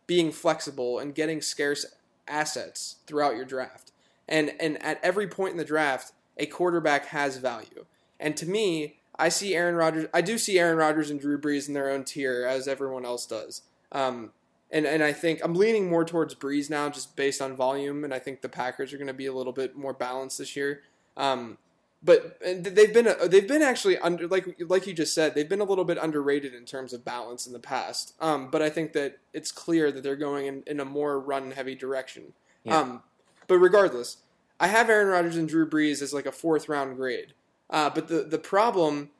being 0.06 0.30
flexible 0.30 0.98
and 0.98 1.14
getting 1.14 1.40
scarce 1.40 1.86
assets 2.28 2.96
throughout 3.06 3.36
your 3.36 3.44
draft. 3.44 3.92
And 4.28 4.52
and 4.60 4.82
at 4.82 5.00
every 5.02 5.28
point 5.28 5.52
in 5.52 5.58
the 5.58 5.64
draft, 5.64 6.12
a 6.36 6.46
quarterback 6.46 7.06
has 7.06 7.38
value. 7.38 7.86
And 8.20 8.36
to 8.36 8.46
me, 8.46 8.98
I 9.18 9.28
see 9.28 9.54
Aaron 9.54 9.74
Rodgers. 9.74 10.08
I 10.12 10.20
do 10.20 10.38
see 10.38 10.58
Aaron 10.58 10.76
Rodgers 10.76 11.10
and 11.10 11.20
Drew 11.20 11.40
Brees 11.40 11.68
in 11.68 11.74
their 11.74 11.90
own 11.90 12.04
tier, 12.04 12.46
as 12.46 12.68
everyone 12.68 13.04
else 13.04 13.26
does. 13.26 13.62
Um, 13.92 14.32
and 14.70 14.86
and 14.86 15.02
I 15.02 15.12
think 15.12 15.40
I'm 15.44 15.54
leaning 15.54 15.88
more 15.88 16.04
towards 16.04 16.34
Brees 16.34 16.68
now, 16.68 16.88
just 16.88 17.16
based 17.16 17.40
on 17.40 17.56
volume. 17.56 18.04
And 18.04 18.12
I 18.12 18.18
think 18.18 18.42
the 18.42 18.48
Packers 18.48 18.92
are 18.92 18.98
going 18.98 19.06
to 19.06 19.14
be 19.14 19.26
a 19.26 19.32
little 19.32 19.52
bit 19.52 19.76
more 19.76 19.92
balanced 19.92 20.38
this 20.38 20.56
year. 20.56 20.82
Um, 21.16 21.58
but 22.02 22.38
they've 22.40 22.92
been 22.92 23.08
they've 23.26 23.48
been 23.48 23.62
actually 23.62 23.98
under 23.98 24.28
like 24.28 24.56
like 24.68 24.86
you 24.86 24.92
just 24.92 25.14
said 25.14 25.34
they've 25.34 25.48
been 25.48 25.60
a 25.60 25.64
little 25.64 25.84
bit 25.84 25.98
underrated 26.00 26.54
in 26.54 26.64
terms 26.64 26.92
of 26.92 27.04
balance 27.04 27.46
in 27.46 27.52
the 27.52 27.58
past. 27.58 28.14
Um, 28.20 28.48
but 28.50 28.62
I 28.62 28.70
think 28.70 28.92
that 28.92 29.18
it's 29.32 29.50
clear 29.50 29.90
that 29.90 30.02
they're 30.02 30.14
going 30.16 30.46
in, 30.46 30.62
in 30.66 30.80
a 30.80 30.84
more 30.84 31.18
run 31.18 31.50
heavy 31.50 31.74
direction. 31.74 32.34
Yeah. 32.64 32.78
Um, 32.78 33.02
but 33.48 33.58
regardless, 33.58 34.18
I 34.60 34.68
have 34.68 34.88
Aaron 34.88 35.08
Rodgers 35.08 35.36
and 35.36 35.48
Drew 35.48 35.68
Brees 35.68 36.02
as 36.02 36.12
like 36.12 36.26
a 36.26 36.32
fourth 36.32 36.68
round 36.68 36.96
grade. 36.96 37.34
Uh, 37.70 37.90
but 37.90 38.08
the 38.08 38.22
the 38.22 38.38
problem 38.38 39.10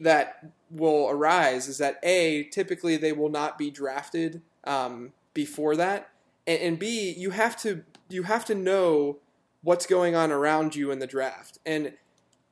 that 0.00 0.52
will 0.70 1.08
arise 1.08 1.68
is 1.68 1.78
that 1.78 1.98
a 2.02 2.44
typically 2.44 2.96
they 2.96 3.12
will 3.12 3.30
not 3.30 3.58
be 3.58 3.70
drafted 3.70 4.42
um, 4.64 5.12
before 5.34 5.76
that, 5.76 6.10
and, 6.46 6.60
and 6.60 6.78
b 6.78 7.14
you 7.16 7.30
have 7.30 7.56
to 7.56 7.84
you 8.08 8.24
have 8.24 8.44
to 8.44 8.54
know 8.54 9.18
what's 9.62 9.86
going 9.86 10.14
on 10.14 10.30
around 10.30 10.76
you 10.76 10.90
in 10.90 10.98
the 10.98 11.06
draft, 11.06 11.58
and 11.64 11.94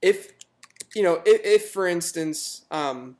if 0.00 0.32
you 0.94 1.02
know 1.02 1.22
if, 1.26 1.40
if 1.44 1.70
for 1.70 1.86
instance 1.86 2.64
um, 2.70 3.16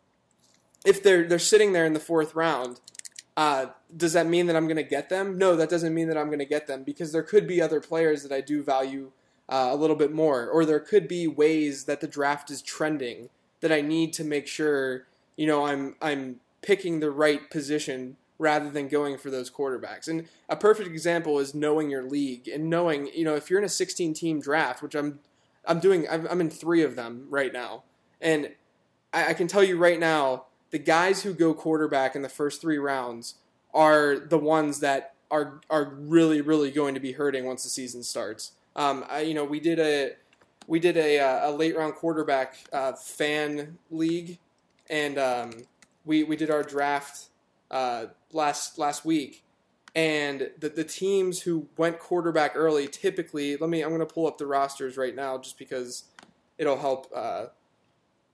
if 0.85 1.03
they're 1.03 1.29
they're 1.29 1.39
sitting 1.39 1.73
there 1.73 1.85
in 1.85 1.93
the 1.93 2.01
fourth 2.01 2.35
round. 2.35 2.81
Uh, 3.39 3.67
does 3.95 4.15
that 4.15 4.27
mean 4.27 4.47
that 4.47 4.57
I'm 4.57 4.65
going 4.65 4.79
to 4.79 4.83
get 4.83 5.11
them? 5.11 5.37
No, 5.37 5.57
that 5.57 5.69
doesn't 5.69 5.93
mean 5.93 6.09
that 6.09 6.17
I'm 6.17 6.29
going 6.29 6.39
to 6.39 6.47
get 6.47 6.67
them 6.67 6.85
because 6.85 7.13
there 7.13 7.23
could 7.23 7.47
be 7.47 7.61
other 7.61 7.83
players 7.83 8.23
that 8.23 8.33
I 8.33 8.41
do 8.41 8.63
value 8.63 9.13
uh, 9.49 9.69
a 9.71 9.77
little 9.77 9.97
bit 9.97 10.13
more, 10.13 10.49
or 10.49 10.65
there 10.65 10.81
could 10.81 11.07
be 11.07 11.27
ways 11.27 11.85
that 11.85 12.01
the 12.01 12.09
draft 12.09 12.51
is 12.51 12.63
trending 12.63 13.31
that 13.61 13.73
I 13.73 13.81
need 13.81 14.13
to 14.15 14.25
make 14.25 14.47
sure 14.47 15.07
you 15.37 15.47
know 15.47 15.67
I'm 15.67 15.97
I'm 16.03 16.41
picking 16.63 17.01
the 17.01 17.11
right 17.11 17.49
position 17.51 18.17
rather 18.39 18.71
than 18.71 18.89
going 18.89 19.17
for 19.17 19.31
those 19.31 19.51
quarterbacks. 19.51 20.09
And 20.09 20.29
a 20.49 20.57
perfect 20.57 20.89
example 20.89 21.39
is 21.39 21.55
knowing 21.55 21.91
your 21.91 22.03
league 22.03 22.49
and 22.49 22.69
knowing 22.69 23.09
you 23.15 23.25
know 23.25 23.35
if 23.35 23.49
you're 23.49 23.59
in 23.59 23.65
a 23.65 23.69
16 23.69 24.15
team 24.15 24.41
draft, 24.41 24.83
which 24.83 24.95
I'm 24.95 25.21
I'm 25.65 25.81
doing 25.81 26.07
I'm, 26.11 26.27
I'm 26.29 26.41
in 26.41 26.51
three 26.51 26.83
of 26.83 26.97
them 26.97 27.27
right 27.31 27.53
now, 27.53 27.85
and 28.21 28.51
I, 29.13 29.29
I 29.29 29.35
can 29.35 29.49
tell 29.49 29.65
you 29.65 29.79
right 29.79 29.99
now 29.99 30.45
the 30.71 30.79
guys 30.79 31.23
who 31.23 31.33
go 31.33 31.55
quarterback 31.55 32.17
in 32.17 32.23
the 32.23 32.29
first 32.29 32.61
three 32.61 32.79
rounds 32.79 33.37
are 33.73 34.19
the 34.19 34.39
ones 34.39 34.81
that 34.81 35.15
are 35.31 35.61
are 35.71 35.85
really 35.85 36.41
really 36.41 36.71
going 36.71 36.95
to 36.95 37.01
be 37.01 37.13
hurting 37.13 37.45
once 37.45 37.63
the 37.63 37.71
season 37.71 38.03
starts. 38.03 38.53
Um, 38.77 39.05
I, 39.09 39.23
you 39.23 39.35
know, 39.35 39.45
we 39.45 39.59
did 39.59 39.81
a 39.81 40.13
we 40.69 40.79
did 40.79 40.97
a, 40.97 41.19
uh, 41.19 41.51
a 41.51 41.53
late 41.53 41.77
round 41.77 41.95
quarterback 41.95 42.57
uh, 42.73 42.93
fan 42.93 43.79
league, 43.91 44.39
and 44.91 45.19
um, 45.19 45.53
we 46.05 46.23
we 46.23 46.37
did 46.37 46.51
our 46.51 46.63
draft 46.63 47.29
uh, 47.71 48.07
last 48.33 48.79
last 48.79 49.05
week, 49.05 49.43
and 49.95 50.51
the 50.59 50.69
the 50.69 50.85
teams 50.85 51.43
who 51.43 51.69
went 51.79 51.99
quarterback 51.99 52.53
early 52.55 52.87
typically. 52.87 53.57
Let 53.57 53.71
me. 53.71 53.83
I'm 53.83 53.89
going 53.89 54.01
to 54.01 54.07
pull 54.07 54.27
up 54.27 54.37
the 54.39 54.47
rosters 54.47 54.97
right 54.97 55.15
now 55.15 55.39
just 55.39 55.59
because 55.59 56.05
it'll 56.59 56.79
help. 56.79 57.11
Uh, 57.15 57.47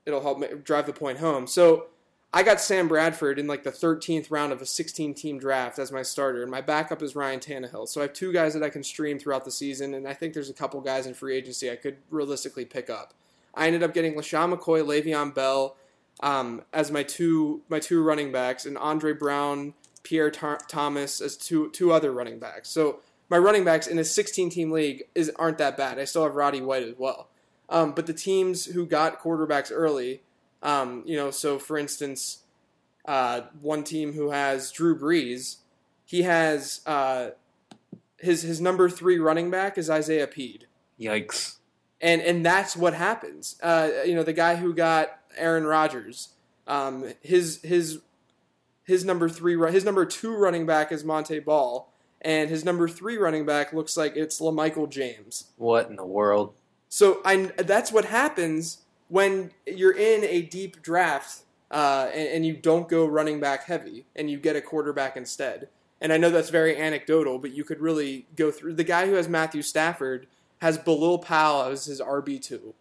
it'll 0.05 0.21
help 0.21 0.63
drive 0.63 0.85
the 0.85 0.93
point 0.93 1.19
home. 1.19 1.47
So. 1.47 1.87
I 2.35 2.41
got 2.41 2.59
Sam 2.59 2.87
Bradford 2.87 3.37
in 3.37 3.45
like 3.45 3.63
the 3.63 3.71
13th 3.71 4.31
round 4.31 4.51
of 4.51 4.61
a 4.61 4.65
16 4.65 5.13
team 5.13 5.37
draft 5.37 5.77
as 5.77 5.91
my 5.91 6.01
starter, 6.01 6.41
and 6.41 6.49
my 6.49 6.61
backup 6.61 7.03
is 7.03 7.15
Ryan 7.15 7.39
Tannehill. 7.39 7.87
So 7.87 8.01
I 8.01 8.05
have 8.05 8.13
two 8.13 8.33
guys 8.33 8.55
that 8.55 8.63
I 8.63 8.69
can 8.69 8.83
stream 8.83 9.19
throughout 9.19 9.45
the 9.45 9.51
season, 9.51 9.93
and 9.93 10.07
I 10.07 10.15
think 10.15 10.33
there's 10.33 10.49
a 10.49 10.53
couple 10.53 10.81
guys 10.81 11.05
in 11.05 11.13
free 11.13 11.37
agency 11.37 11.69
I 11.69 11.75
could 11.75 11.97
realistically 12.09 12.65
pick 12.65 12.89
up. 12.89 13.13
I 13.53 13.67
ended 13.67 13.83
up 13.83 13.93
getting 13.93 14.15
LeSean 14.15 14.51
McCoy, 14.51 14.83
Le'Veon 14.83 15.35
Bell 15.35 15.75
um, 16.21 16.63
as 16.73 16.91
my 16.91 17.03
two 17.03 17.61
my 17.69 17.79
two 17.79 18.03
running 18.03 18.31
backs, 18.31 18.65
and 18.65 18.79
Andre 18.79 19.13
Brown, 19.13 19.75
Pierre 20.01 20.31
Tar- 20.31 20.59
Thomas 20.67 21.21
as 21.21 21.37
two 21.37 21.69
two 21.69 21.91
other 21.91 22.11
running 22.11 22.39
backs. 22.39 22.69
So 22.69 22.99
my 23.29 23.37
running 23.37 23.63
backs 23.63 23.87
in 23.87 23.99
a 23.99 24.03
16 24.03 24.49
team 24.49 24.71
league 24.71 25.03
is 25.13 25.31
aren't 25.35 25.59
that 25.59 25.77
bad. 25.77 25.99
I 25.99 26.05
still 26.05 26.23
have 26.23 26.35
Roddy 26.35 26.61
White 26.61 26.83
as 26.83 26.95
well. 26.97 27.29
Um, 27.69 27.93
but 27.93 28.07
the 28.07 28.13
teams 28.13 28.65
who 28.65 28.85
got 28.85 29.21
quarterbacks 29.21 29.71
early, 29.73 30.21
um, 30.63 31.03
you 31.05 31.15
know, 31.17 31.29
so 31.29 31.59
for 31.59 31.77
instance, 31.77 32.39
uh, 33.05 33.41
one 33.61 33.83
team 33.83 34.13
who 34.13 34.31
has 34.31 34.71
Drew 34.71 34.97
Brees, 34.97 35.57
he 36.05 36.23
has 36.23 36.81
uh, 36.85 37.31
his 38.17 38.41
his 38.41 38.61
number 38.61 38.89
three 38.89 39.19
running 39.19 39.51
back 39.51 39.77
is 39.77 39.89
Isaiah 39.89 40.25
Pead, 40.27 40.67
Yikes. 40.99 41.57
and 42.01 42.21
and 42.21 42.45
that's 42.45 42.77
what 42.77 42.93
happens. 42.93 43.57
Uh, 43.61 43.89
you 44.05 44.15
know, 44.15 44.23
the 44.23 44.33
guy 44.33 44.55
who 44.55 44.73
got 44.73 45.19
Aaron 45.35 45.65
Rodgers, 45.65 46.29
um, 46.65 47.13
his 47.21 47.61
his 47.61 47.99
his 48.85 49.03
number 49.03 49.27
three 49.27 49.57
his 49.71 49.83
number 49.83 50.05
two 50.05 50.33
running 50.33 50.65
back 50.65 50.93
is 50.93 51.03
Montee 51.03 51.39
Ball, 51.39 51.91
and 52.21 52.49
his 52.49 52.63
number 52.63 52.87
three 52.87 53.17
running 53.17 53.45
back 53.45 53.73
looks 53.73 53.97
like 53.97 54.15
it's 54.15 54.39
LaMichael 54.39 54.89
James. 54.89 55.47
What 55.57 55.89
in 55.89 55.97
the 55.97 56.05
world? 56.05 56.53
So 56.87 57.19
I 57.25 57.51
that's 57.57 57.91
what 57.91 58.05
happens 58.05 58.82
when 59.13 59.51
you're 59.67 59.95
in 59.95 60.23
a 60.23 60.41
deep 60.41 60.81
draft 60.81 61.43
uh, 61.69 62.09
and, 62.15 62.29
and 62.29 62.45
you 62.47 62.57
don't 62.57 62.89
go 62.89 63.05
running 63.05 63.39
back 63.39 63.65
heavy 63.65 64.07
and 64.15 64.27
you 64.27 64.39
get 64.39 64.55
a 64.55 64.61
quarterback 64.61 65.15
instead. 65.15 65.69
And 66.01 66.11
I 66.11 66.17
know 66.17 66.31
that's 66.31 66.49
very 66.49 66.75
anecdotal, 66.75 67.37
but 67.37 67.53
you 67.53 67.63
could 67.63 67.79
really 67.79 68.25
go 68.35 68.49
through. 68.49 68.73
The 68.73 68.83
guy 68.83 69.05
who 69.05 69.13
has 69.13 69.29
Matthew 69.29 69.61
Stafford 69.61 70.25
has 70.63 70.79
Bilal 70.79 71.19
Powell 71.19 71.69
as 71.69 71.85
his 71.85 72.01
RB 72.01 72.41
two, 72.41 72.73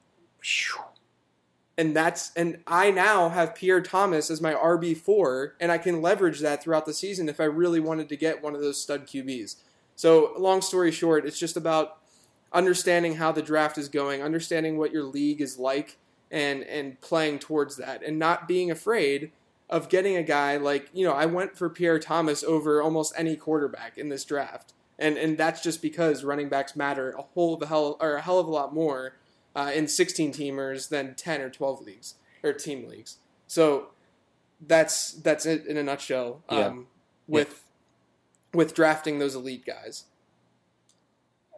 and 1.77 1.95
that's 1.95 2.33
and 2.35 2.61
I 2.67 2.91
now 2.91 3.29
have 3.29 3.55
Pierre 3.55 3.83
Thomas 3.83 4.31
as 4.31 4.41
my 4.41 4.55
RB 4.55 4.97
four, 4.97 5.55
and 5.61 5.71
I 5.71 5.77
can 5.77 6.01
leverage 6.01 6.41
that 6.41 6.63
throughout 6.63 6.87
the 6.87 6.95
season 6.95 7.29
if 7.29 7.41
I 7.41 7.45
really 7.45 7.79
wanted 7.79 8.09
to 8.09 8.17
get 8.17 8.43
one 8.43 8.55
of 8.55 8.63
those 8.63 8.81
stud 8.81 9.07
QBs. 9.07 9.57
So 9.97 10.33
long 10.39 10.63
story 10.63 10.93
short, 10.93 11.27
it's 11.27 11.39
just 11.39 11.59
about 11.59 11.99
understanding 12.55 13.17
how 13.17 13.33
the 13.33 13.43
draft 13.43 13.77
is 13.77 13.91
going, 13.91 14.23
understanding 14.23 14.79
what 14.79 14.93
your 14.93 15.05
league 15.05 15.43
is 15.43 15.59
like, 15.59 15.99
and 16.33 16.65
and 16.65 17.01
playing 17.01 17.39
towards 17.39 17.77
that, 17.77 18.03
and 18.03 18.19
not 18.19 18.49
being 18.49 18.71
afraid 18.71 19.31
of 19.71 19.89
getting 19.89 20.17
a 20.17 20.23
guy 20.23 20.57
like 20.57 20.89
you 20.93 21.07
know 21.07 21.13
I 21.13 21.27
went 21.27 21.57
for 21.57 21.71
Pierre 21.71 22.01
Thomas 22.01 22.43
over 22.43 22.83
almost 22.83 23.13
any 23.17 23.37
quarterback 23.37 23.97
in 23.99 24.09
this 24.09 24.25
draft, 24.25 24.73
and 24.99 25.17
and 25.17 25.39
that's 25.39 25.63
just 25.63 25.83
because 25.83 26.25
running 26.25 26.49
backs 26.49 26.75
matter 26.75 27.11
a 27.13 27.23
whole 27.23 27.55
of 27.55 27.63
a 27.63 27.67
hell 27.67 27.99
or 28.01 28.15
a 28.17 28.23
hell 28.23 28.41
of 28.41 28.49
a 28.49 28.51
lot 28.51 28.75
more 28.75 29.15
uh, 29.55 29.71
in 29.75 29.87
16 29.87 30.33
teamers 30.33 30.89
than 30.89 31.15
10 31.15 31.43
or 31.43 31.51
12 31.51 31.83
leagues 31.83 32.15
or 32.43 32.53
team 32.53 32.89
leagues. 32.89 33.19
So 33.47 33.89
that's 34.67 35.13
that's 35.13 35.47
it 35.47 35.67
in 35.67 35.77
a 35.77 35.83
nutshell. 35.83 36.43
Um, 36.49 36.59
Yeah. 36.59 36.83
With 37.29 37.65
with 38.53 38.75
drafting 38.75 39.19
those 39.19 39.35
elite 39.35 39.65
guys. 39.65 40.05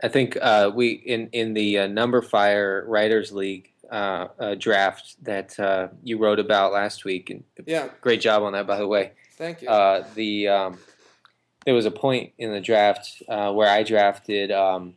I 0.03 0.09
think 0.09 0.37
uh, 0.41 0.71
we 0.75 0.91
in 0.91 1.29
in 1.33 1.55
the 1.55 1.79
uh, 1.79 1.89
numberFire 1.89 2.85
Writers 2.87 3.33
League 3.33 3.73
uh, 3.91 4.29
uh, 4.39 4.55
draft 4.55 5.17
that 5.25 5.59
uh, 5.61 5.89
you 6.03 6.19
wrote 6.19 6.39
about 6.39 6.73
last 6.73 7.05
week, 7.05 7.31
and 7.31 7.45
Yeah. 7.67 7.89
great 8.01 8.21
job 8.21 8.43
on 8.43 8.53
that, 8.53 8.67
by 8.67 8.79
the 8.79 8.87
way. 8.87 9.13
Thank 9.37 9.63
you. 9.63 9.69
Uh, 9.69 10.05
the 10.15 10.49
um, 10.49 10.79
there 11.65 11.75
was 11.75 11.87
a 11.87 11.91
point 11.91 12.33
in 12.39 12.53
the 12.53 12.61
draft 12.61 13.23
uh, 13.29 13.53
where 13.53 13.69
I 13.69 13.83
drafted. 13.83 14.51
Um, 14.53 14.95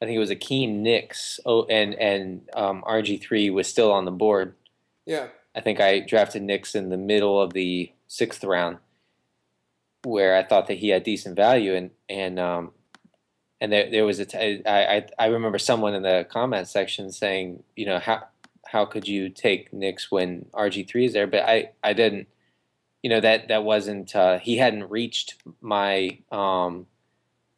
I 0.00 0.04
think 0.06 0.16
it 0.16 0.20
was 0.20 0.30
Akeem 0.30 0.76
Nicks, 0.78 1.38
oh, 1.46 1.64
and 1.66 1.94
and 1.94 2.48
um, 2.54 2.82
RG 2.86 3.20
three 3.20 3.50
was 3.50 3.68
still 3.68 3.92
on 3.92 4.04
the 4.04 4.10
board. 4.10 4.54
yeah. 5.06 5.28
I 5.54 5.60
think 5.60 5.80
I 5.80 6.00
drafted 6.00 6.42
Nicks 6.42 6.74
in 6.74 6.88
the 6.88 6.96
middle 6.96 7.38
of 7.38 7.52
the 7.52 7.92
sixth 8.08 8.42
round, 8.42 8.78
where 10.02 10.34
I 10.34 10.42
thought 10.42 10.66
that 10.68 10.78
he 10.78 10.88
had 10.88 11.02
decent 11.02 11.36
value, 11.36 11.74
and 11.74 11.90
and 12.08 12.38
um, 12.40 12.72
and 13.62 13.72
there, 13.72 13.88
there 13.88 14.04
was 14.04 14.18
a 14.18 14.24
t- 14.24 14.60
I, 14.66 14.96
I 14.96 15.06
I 15.20 15.26
remember 15.26 15.56
someone 15.56 15.94
in 15.94 16.02
the 16.02 16.26
comment 16.28 16.66
section 16.66 17.12
saying, 17.12 17.62
you 17.76 17.86
know, 17.86 18.00
how 18.00 18.24
how 18.66 18.84
could 18.84 19.06
you 19.06 19.28
take 19.28 19.72
Nicks 19.72 20.10
when 20.10 20.46
RG 20.52 20.88
three 20.88 21.04
is 21.04 21.12
there? 21.12 21.28
But 21.28 21.44
I 21.44 21.70
I 21.80 21.92
didn't, 21.92 22.26
you 23.04 23.08
know, 23.08 23.20
that 23.20 23.46
that 23.46 23.62
wasn't 23.62 24.16
uh, 24.16 24.40
he 24.40 24.56
hadn't 24.56 24.90
reached 24.90 25.36
my 25.60 26.18
um, 26.32 26.86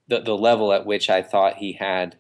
the 0.07 0.21
the 0.21 0.37
level 0.37 0.75
at 0.75 0.85
which 0.85 1.09
I 1.09 1.23
thought 1.23 1.57
he 1.57 1.73
had 1.73 2.17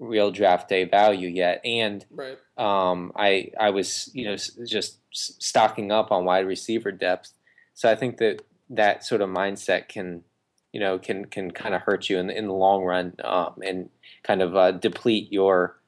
real 0.00 0.32
draft 0.32 0.68
day 0.68 0.82
value 0.82 1.28
yet, 1.28 1.64
and 1.64 2.04
Right. 2.10 2.38
um, 2.58 3.12
I 3.14 3.52
I 3.60 3.70
was 3.70 4.10
you 4.12 4.24
know 4.24 4.36
just 4.66 4.98
stocking 5.12 5.92
up 5.92 6.10
on 6.10 6.24
wide 6.24 6.48
receiver 6.48 6.90
depth. 6.90 7.30
So 7.74 7.88
I 7.88 7.94
think 7.94 8.16
that 8.16 8.42
that 8.70 9.04
sort 9.04 9.20
of 9.20 9.28
mindset 9.28 9.86
can 9.86 10.24
you 10.74 10.80
know 10.80 10.98
can 10.98 11.24
can 11.24 11.52
kind 11.52 11.72
of 11.72 11.82
hurt 11.82 12.10
you 12.10 12.18
in 12.18 12.26
the, 12.26 12.36
in 12.36 12.46
the 12.48 12.52
long 12.52 12.82
run 12.82 13.14
um, 13.22 13.54
and 13.64 13.88
kind 14.24 14.42
of 14.42 14.56
uh, 14.56 14.72
deplete 14.72 15.32
your 15.32 15.80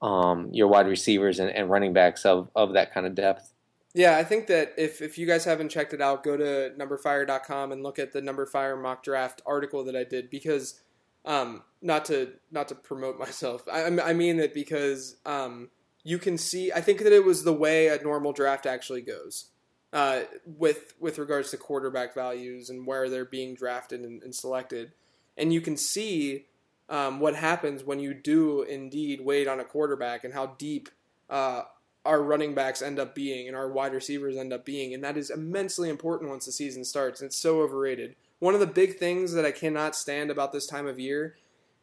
um, 0.00 0.48
your 0.52 0.68
wide 0.68 0.86
receivers 0.86 1.40
and, 1.40 1.50
and 1.50 1.68
running 1.68 1.92
backs 1.92 2.24
of, 2.24 2.48
of 2.54 2.74
that 2.74 2.94
kind 2.94 3.04
of 3.04 3.16
depth. 3.16 3.52
Yeah, 3.94 4.16
I 4.16 4.22
think 4.22 4.46
that 4.46 4.74
if, 4.78 5.02
if 5.02 5.18
you 5.18 5.26
guys 5.26 5.44
haven't 5.44 5.70
checked 5.70 5.92
it 5.92 6.00
out, 6.00 6.22
go 6.22 6.36
to 6.36 6.72
numberfire.com 6.78 7.72
and 7.72 7.82
look 7.82 7.98
at 7.98 8.12
the 8.12 8.20
numberFire 8.20 8.80
mock 8.80 9.02
draft 9.02 9.42
article 9.44 9.82
that 9.84 9.96
I 9.96 10.04
did 10.04 10.30
because 10.30 10.80
um, 11.24 11.64
not 11.82 12.04
to 12.04 12.34
not 12.52 12.68
to 12.68 12.76
promote 12.76 13.18
myself. 13.18 13.64
I, 13.70 13.86
I 13.86 14.12
mean 14.12 14.38
it 14.38 14.54
because 14.54 15.16
um, 15.26 15.70
you 16.04 16.18
can 16.18 16.38
see. 16.38 16.70
I 16.70 16.80
think 16.80 17.00
that 17.00 17.12
it 17.12 17.24
was 17.24 17.42
the 17.42 17.52
way 17.52 17.88
a 17.88 18.00
normal 18.00 18.32
draft 18.32 18.66
actually 18.66 19.02
goes 19.02 19.50
uh, 19.92 20.20
with 20.44 20.94
with 21.00 21.18
regards 21.18 21.50
to 21.50 21.56
quarterback 21.56 22.14
values 22.14 22.70
and 22.70 22.86
where 22.86 23.08
they're 23.08 23.24
being 23.24 23.54
drafted 23.54 24.00
and, 24.00 24.22
and 24.22 24.34
selected, 24.34 24.92
and 25.36 25.52
you 25.52 25.60
can 25.60 25.76
see 25.76 26.46
um, 26.88 27.20
what 27.20 27.34
happens 27.34 27.84
when 27.84 28.00
you 28.00 28.14
do 28.14 28.62
indeed 28.62 29.20
wait 29.20 29.48
on 29.48 29.60
a 29.60 29.64
quarterback 29.64 30.24
and 30.24 30.34
how 30.34 30.46
deep. 30.58 30.88
Uh, 31.28 31.62
our 32.04 32.22
running 32.22 32.54
backs 32.54 32.80
end 32.80 32.98
up 32.98 33.14
being 33.14 33.48
and 33.48 33.56
our 33.56 33.68
wide 33.68 33.92
receivers 33.92 34.36
end 34.36 34.50
up 34.50 34.64
being, 34.64 34.94
and 34.94 35.04
that 35.04 35.18
is 35.18 35.28
immensely 35.28 35.90
important 35.90 36.30
once 36.30 36.46
the 36.46 36.52
season 36.52 36.82
starts. 36.82 37.20
And 37.20 37.28
it's 37.28 37.36
so 37.36 37.60
overrated. 37.60 38.16
One 38.38 38.54
of 38.54 38.60
the 38.60 38.66
big 38.66 38.98
things 38.98 39.32
that 39.32 39.44
I 39.44 39.50
cannot 39.50 39.94
stand 39.94 40.30
about 40.30 40.52
this 40.52 40.66
time 40.66 40.86
of 40.86 40.98
year 40.98 41.36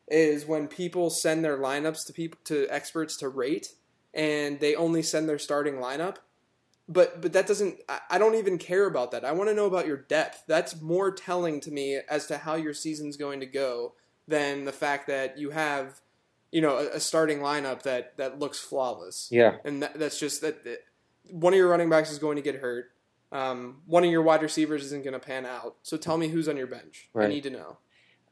is 0.08 0.46
when 0.46 0.68
people 0.68 1.10
send 1.10 1.44
their 1.44 1.58
lineups 1.58 2.06
to 2.08 2.14
people 2.14 2.40
to 2.46 2.68
experts 2.70 3.18
to 3.18 3.30
rate, 3.30 3.74
and 4.14 4.60
they 4.60 4.76
only 4.76 5.02
send 5.02 5.28
their 5.28 5.40
starting 5.40 5.76
lineup. 5.76 6.18
But 6.88 7.22
but 7.22 7.34
that 7.34 7.48
doesn't. 7.48 7.80
I- 7.90 8.02
I 8.12 8.18
don't 8.18 8.36
even 8.36 8.58
care 8.58 8.86
about 8.86 9.12
that. 9.12 9.26
I 9.26 9.32
want 9.32 9.50
to 9.50 9.56
know 9.56 9.66
about 9.66 9.88
your 9.88 9.98
depth. 9.98 10.44
That's 10.48 10.80
more 10.82 11.12
telling 11.12 11.60
to 11.62 11.72
me 11.72 12.00
as 12.10 12.28
to 12.28 12.38
how 12.38 12.56
your 12.56 12.74
season's 12.74 13.18
going 13.18 13.40
to 13.40 13.46
go 13.48 13.94
than 14.28 14.66
the 14.66 14.72
fact 14.72 15.08
that 15.08 15.38
you 15.38 15.50
have, 15.52 16.00
you 16.52 16.62
know, 16.62 16.78
a, 16.78 16.96
a 16.96 17.00
starting 17.00 17.40
lineup 17.40 17.82
that 17.84 18.16
that 18.18 18.38
looks 18.40 18.60
flawless 18.60 19.30
Yeah, 19.32 19.58
and 19.66 19.82
that, 19.84 19.98
that's 20.00 20.20
just 20.20 20.42
that, 20.42 20.64
that 20.64 20.80
one 21.32 21.54
of 21.54 21.58
your 21.58 21.68
running 21.70 21.90
backs 21.90 22.12
is 22.12 22.20
going 22.20 22.36
to 22.36 22.42
get 22.42 22.56
hurt. 22.56 22.92
Um, 23.32 23.82
one 23.88 24.04
of 24.04 24.12
your 24.12 24.22
wide 24.22 24.42
receivers 24.44 24.84
isn't 24.86 25.04
going 25.04 25.14
to 25.14 25.20
pan 25.20 25.46
out. 25.46 25.76
So 25.82 25.98
tell 25.98 26.18
me 26.18 26.28
who's 26.28 26.48
on 26.48 26.56
your 26.56 26.68
bench. 26.68 27.10
I 27.16 27.28
need 27.28 27.44
to 27.44 27.50
know. 27.50 27.78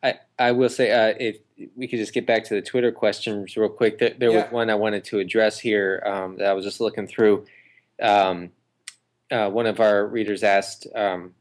I, 0.04 0.20
I 0.38 0.52
will 0.52 0.70
say 0.70 0.92
uh, 0.92 1.16
if 1.20 1.38
we 1.76 1.88
could 1.88 1.98
just 2.00 2.14
get 2.14 2.26
back 2.28 2.44
to 2.46 2.54
the 2.56 2.62
Twitter 2.62 2.92
questions 2.92 3.58
real 3.58 3.70
quick. 3.70 3.98
There, 4.00 4.14
there 4.18 4.32
Yeah. 4.32 4.44
was 4.44 4.52
one 4.52 4.70
I 4.70 4.76
wanted 4.76 5.04
to 5.06 5.20
address 5.20 5.60
here 5.60 6.04
um, 6.06 6.38
that 6.38 6.48
I 6.48 6.54
was 6.54 6.64
just 6.64 6.80
looking 6.80 7.08
through. 7.08 7.46
Um, 8.02 8.52
uh, 9.32 9.50
one 9.50 9.66
of 9.66 9.80
our 9.80 10.06
readers 10.06 10.44
asked 10.44 10.88
um, 10.96 11.34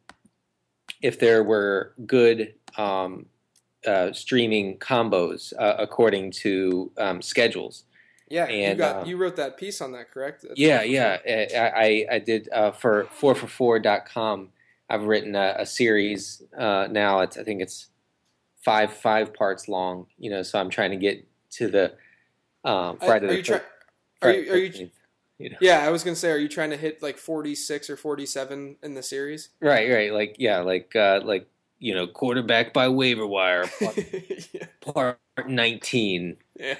if 1.00 1.18
there 1.18 1.42
were 1.42 1.94
good 2.06 2.54
um, 2.76 3.26
uh, 3.86 4.12
streaming 4.12 4.78
combos 4.78 5.52
uh, 5.58 5.76
according 5.78 6.30
to 6.30 6.90
um, 6.98 7.20
schedules. 7.20 7.84
Yeah, 8.28 8.48
you 8.48 8.64
And, 8.64 8.78
got 8.78 8.96
uh, 8.96 9.04
you 9.04 9.18
wrote 9.18 9.36
that 9.36 9.58
piece 9.58 9.80
on 9.82 9.92
that, 9.92 10.10
correct? 10.10 10.42
That's 10.42 10.58
Yeah, 10.58 10.82
yeah. 10.82 11.18
I, 11.26 12.06
I, 12.10 12.14
I 12.14 12.18
did 12.18 12.48
uh, 12.50 12.70
for 12.70 13.04
4for4.com. 13.20 14.48
I've 14.88 15.04
written 15.04 15.34
a, 15.34 15.56
a 15.58 15.66
series 15.66 16.42
uh, 16.56 16.88
now. 16.90 17.20
It's 17.20 17.36
I 17.36 17.44
think 17.44 17.60
it's 17.60 17.88
five 18.64 18.92
five 18.92 19.34
parts 19.34 19.68
long. 19.68 20.06
You 20.18 20.30
know, 20.30 20.42
so 20.42 20.58
I'm 20.58 20.70
trying 20.70 20.90
to 20.92 20.96
get 20.96 21.26
to 21.52 21.68
the 21.68 21.94
um, 22.64 22.98
Friday 22.98 23.26
are 23.26 23.28
the 23.28 23.36
you 23.36 23.42
try- 23.42 23.60
Are 24.22 24.32
you, 24.32 24.52
are 24.52 24.56
you? 24.56 24.90
13th, 25.42 25.44
you 25.44 25.50
know. 25.50 25.56
Yeah, 25.60 25.86
I 25.86 25.90
was 25.90 26.04
gonna 26.04 26.16
say, 26.16 26.30
are 26.30 26.38
you 26.38 26.48
trying 26.48 26.70
to 26.70 26.76
hit 26.76 27.02
like 27.02 27.18
forty 27.18 27.54
six 27.54 27.90
or 27.90 27.96
forty 27.96 28.26
seven 28.26 28.76
in 28.82 28.94
the 28.94 29.02
series? 29.02 29.50
Right, 29.60 29.90
right. 29.90 30.12
Like 30.12 30.36
yeah, 30.38 30.60
like 30.60 30.94
uh, 30.96 31.20
like 31.24 31.48
you 31.82 31.94
know, 31.94 32.06
quarterback 32.06 32.72
by 32.72 32.88
waiver 32.88 33.26
wire, 33.26 33.64
part, 33.80 33.98
yeah. 34.52 34.66
part 34.80 35.18
19. 35.48 36.36
yeah. 36.58 36.76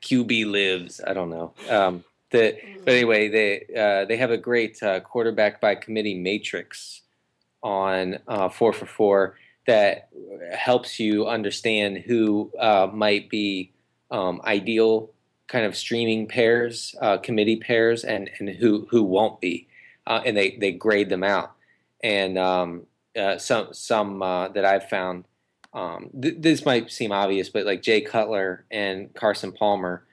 QB 0.00 0.50
lives. 0.50 1.00
I 1.06 1.12
don't 1.12 1.30
know. 1.30 1.52
Um, 1.68 2.04
the 2.30 2.58
but 2.84 2.92
anyway, 2.92 3.28
they 3.28 3.66
uh, 3.76 4.04
they 4.06 4.16
have 4.16 4.30
a 4.30 4.36
great 4.36 4.82
uh, 4.82 5.00
quarterback 5.00 5.60
by 5.60 5.74
committee 5.74 6.14
matrix 6.14 7.02
on 7.62 8.18
uh, 8.28 8.48
four 8.48 8.72
for 8.72 8.86
four 8.86 9.38
that 9.66 10.08
helps 10.54 11.00
you 11.00 11.26
understand 11.26 11.98
who 11.98 12.50
uh, 12.58 12.88
might 12.92 13.30
be 13.30 13.72
um, 14.10 14.40
ideal 14.44 15.10
kind 15.48 15.64
of 15.64 15.76
streaming 15.76 16.26
pairs, 16.26 16.94
uh, 17.00 17.18
committee 17.18 17.56
pairs, 17.56 18.04
and 18.04 18.30
and 18.38 18.48
who 18.48 18.86
who 18.90 19.02
won't 19.02 19.40
be, 19.40 19.68
uh, 20.06 20.22
and 20.24 20.36
they 20.36 20.56
they 20.60 20.72
grade 20.72 21.08
them 21.08 21.24
out. 21.24 21.52
And 22.02 22.38
um, 22.38 22.86
uh, 23.18 23.38
some 23.38 23.68
some 23.72 24.22
uh, 24.22 24.48
that 24.48 24.64
I've 24.64 24.88
found 24.88 25.24
um, 25.72 26.10
th- 26.20 26.36
this 26.38 26.64
might 26.64 26.90
seem 26.90 27.12
obvious, 27.12 27.48
but 27.48 27.66
like 27.66 27.82
Jay 27.82 28.00
Cutler 28.00 28.64
and 28.70 29.12
Carson 29.14 29.52
Palmer 29.52 30.04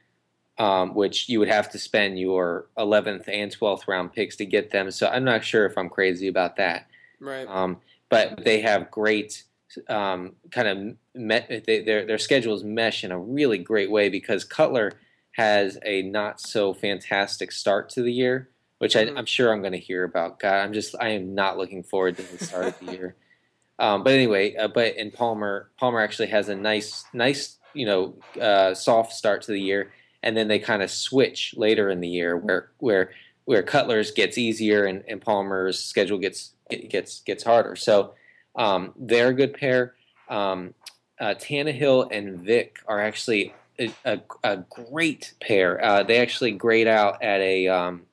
um, 0.61 0.93
which 0.93 1.27
you 1.27 1.39
would 1.39 1.47
have 1.47 1.71
to 1.71 1.79
spend 1.79 2.19
your 2.19 2.67
11th 2.77 3.27
and 3.27 3.51
12th 3.51 3.87
round 3.87 4.13
picks 4.13 4.35
to 4.35 4.45
get 4.45 4.69
them. 4.69 4.91
So 4.91 5.07
I'm 5.07 5.23
not 5.23 5.43
sure 5.43 5.65
if 5.65 5.75
I'm 5.75 5.89
crazy 5.89 6.27
about 6.27 6.57
that. 6.57 6.85
Right. 7.19 7.47
Um, 7.47 7.77
but 8.09 8.43
they 8.43 8.61
have 8.61 8.91
great 8.91 9.43
um, 9.89 10.33
kind 10.51 10.67
of 10.67 10.97
met, 11.15 11.65
they, 11.65 11.81
their 11.81 12.05
their 12.05 12.19
schedules 12.19 12.63
mesh 12.63 13.03
in 13.03 13.11
a 13.11 13.17
really 13.17 13.57
great 13.57 13.89
way 13.89 14.09
because 14.09 14.43
Cutler 14.43 14.91
has 15.31 15.77
a 15.85 16.01
not 16.03 16.39
so 16.41 16.73
fantastic 16.73 17.51
start 17.51 17.89
to 17.89 18.01
the 18.01 18.11
year, 18.11 18.49
which 18.79 18.95
I, 18.95 19.05
Mhm. 19.05 19.17
I'm 19.17 19.25
sure 19.25 19.51
I'm 19.51 19.61
going 19.61 19.71
to 19.73 19.79
hear 19.79 20.03
about. 20.03 20.39
God, 20.39 20.55
I'm 20.55 20.73
just 20.73 20.95
I 20.99 21.09
am 21.09 21.33
not 21.35 21.57
looking 21.57 21.83
forward 21.83 22.17
to 22.17 22.23
the 22.23 22.43
start 22.43 22.67
of 22.67 22.79
the 22.79 22.91
year. 22.93 23.15
Um, 23.79 24.03
but 24.03 24.13
anyway, 24.13 24.55
uh, 24.55 24.67
but 24.67 24.95
in 24.95 25.09
Palmer, 25.09 25.71
Palmer 25.79 26.01
actually 26.01 26.27
has 26.27 26.49
a 26.49 26.55
nice, 26.55 27.03
nice, 27.13 27.57
you 27.73 27.87
know, 27.87 28.13
uh, 28.39 28.75
soft 28.75 29.11
start 29.13 29.41
to 29.43 29.53
the 29.53 29.59
year, 29.59 29.91
and 30.21 30.37
then 30.37 30.47
they 30.47 30.59
kind 30.59 30.83
of 30.83 30.91
switch 30.91 31.55
later 31.57 31.89
in 31.89 31.99
the 31.99 32.07
year, 32.07 32.37
where 32.37 32.69
where 32.77 33.09
where 33.45 33.63
Cutler's 33.63 34.11
gets 34.11 34.37
easier 34.37 34.85
and, 34.85 35.03
and 35.07 35.19
Palmer's 35.19 35.83
schedule 35.83 36.19
gets 36.19 36.53
gets 36.69 37.21
gets 37.21 37.43
harder. 37.43 37.75
So 37.75 38.13
um, 38.55 38.93
they're 38.99 39.29
a 39.29 39.33
good 39.33 39.55
pair. 39.55 39.95
Um, 40.29 40.75
uh, 41.19 41.33
Tannehill 41.33 42.09
and 42.11 42.39
Vick 42.39 42.83
are 42.87 42.99
actually 43.01 43.55
a, 43.79 43.93
a, 44.05 44.21
a 44.43 44.57
great 44.57 45.33
pair. 45.41 45.83
Uh, 45.83 46.03
they 46.03 46.19
actually 46.19 46.51
grade 46.51 46.87
out 46.87 47.21
at 47.23 47.41
a 47.41 47.67
um, 47.67 48.03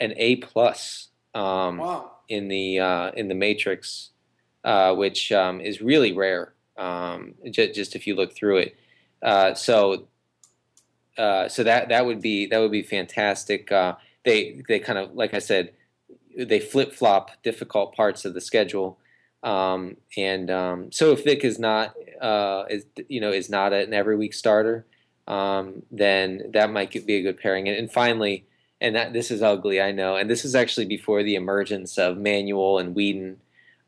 an 0.00 0.14
A 0.16 0.36
plus. 0.36 1.08
Um, 1.34 1.78
wow. 1.78 2.12
in 2.28 2.46
the 2.46 2.78
uh, 2.78 3.10
in 3.16 3.26
the 3.26 3.34
matrix, 3.34 4.10
uh, 4.62 4.94
which 4.94 5.32
um, 5.32 5.60
is 5.60 5.82
really 5.82 6.12
rare. 6.12 6.54
Um, 6.76 7.34
j- 7.50 7.72
just 7.72 7.96
if 7.96 8.06
you 8.06 8.14
look 8.14 8.32
through 8.36 8.58
it, 8.58 8.76
uh, 9.20 9.54
so 9.54 10.06
uh, 11.18 11.48
so 11.48 11.64
that 11.64 11.88
that 11.88 12.06
would 12.06 12.20
be 12.20 12.46
that 12.46 12.58
would 12.58 12.70
be 12.70 12.82
fantastic. 12.82 13.72
Uh, 13.72 13.96
they 14.24 14.62
they 14.68 14.78
kind 14.78 14.98
of 14.98 15.14
like 15.14 15.34
I 15.34 15.40
said, 15.40 15.72
they 16.36 16.60
flip 16.60 16.92
flop 16.92 17.30
difficult 17.42 17.94
parts 17.94 18.24
of 18.24 18.34
the 18.34 18.40
schedule. 18.40 18.98
Um, 19.44 19.98
and 20.16 20.50
um, 20.50 20.90
so 20.90 21.12
if 21.12 21.22
Vick 21.22 21.44
is 21.44 21.58
not 21.58 21.94
uh, 22.20 22.64
is 22.70 22.86
you 23.08 23.20
know 23.20 23.30
is 23.30 23.50
not 23.50 23.72
an 23.72 23.92
every 23.92 24.16
week 24.16 24.34
starter, 24.34 24.86
um, 25.28 25.82
then 25.90 26.50
that 26.52 26.72
might 26.72 26.90
be 27.06 27.16
a 27.16 27.22
good 27.22 27.38
pairing. 27.38 27.68
And, 27.68 27.76
and 27.76 27.92
finally, 27.92 28.46
and 28.80 28.96
that 28.96 29.12
this 29.12 29.30
is 29.30 29.42
ugly, 29.42 29.80
I 29.80 29.92
know. 29.92 30.16
And 30.16 30.28
this 30.28 30.44
is 30.44 30.54
actually 30.54 30.86
before 30.86 31.22
the 31.22 31.34
emergence 31.34 31.98
of 31.98 32.16
Manuel 32.16 32.78
and 32.78 32.96
Weeden. 32.96 33.36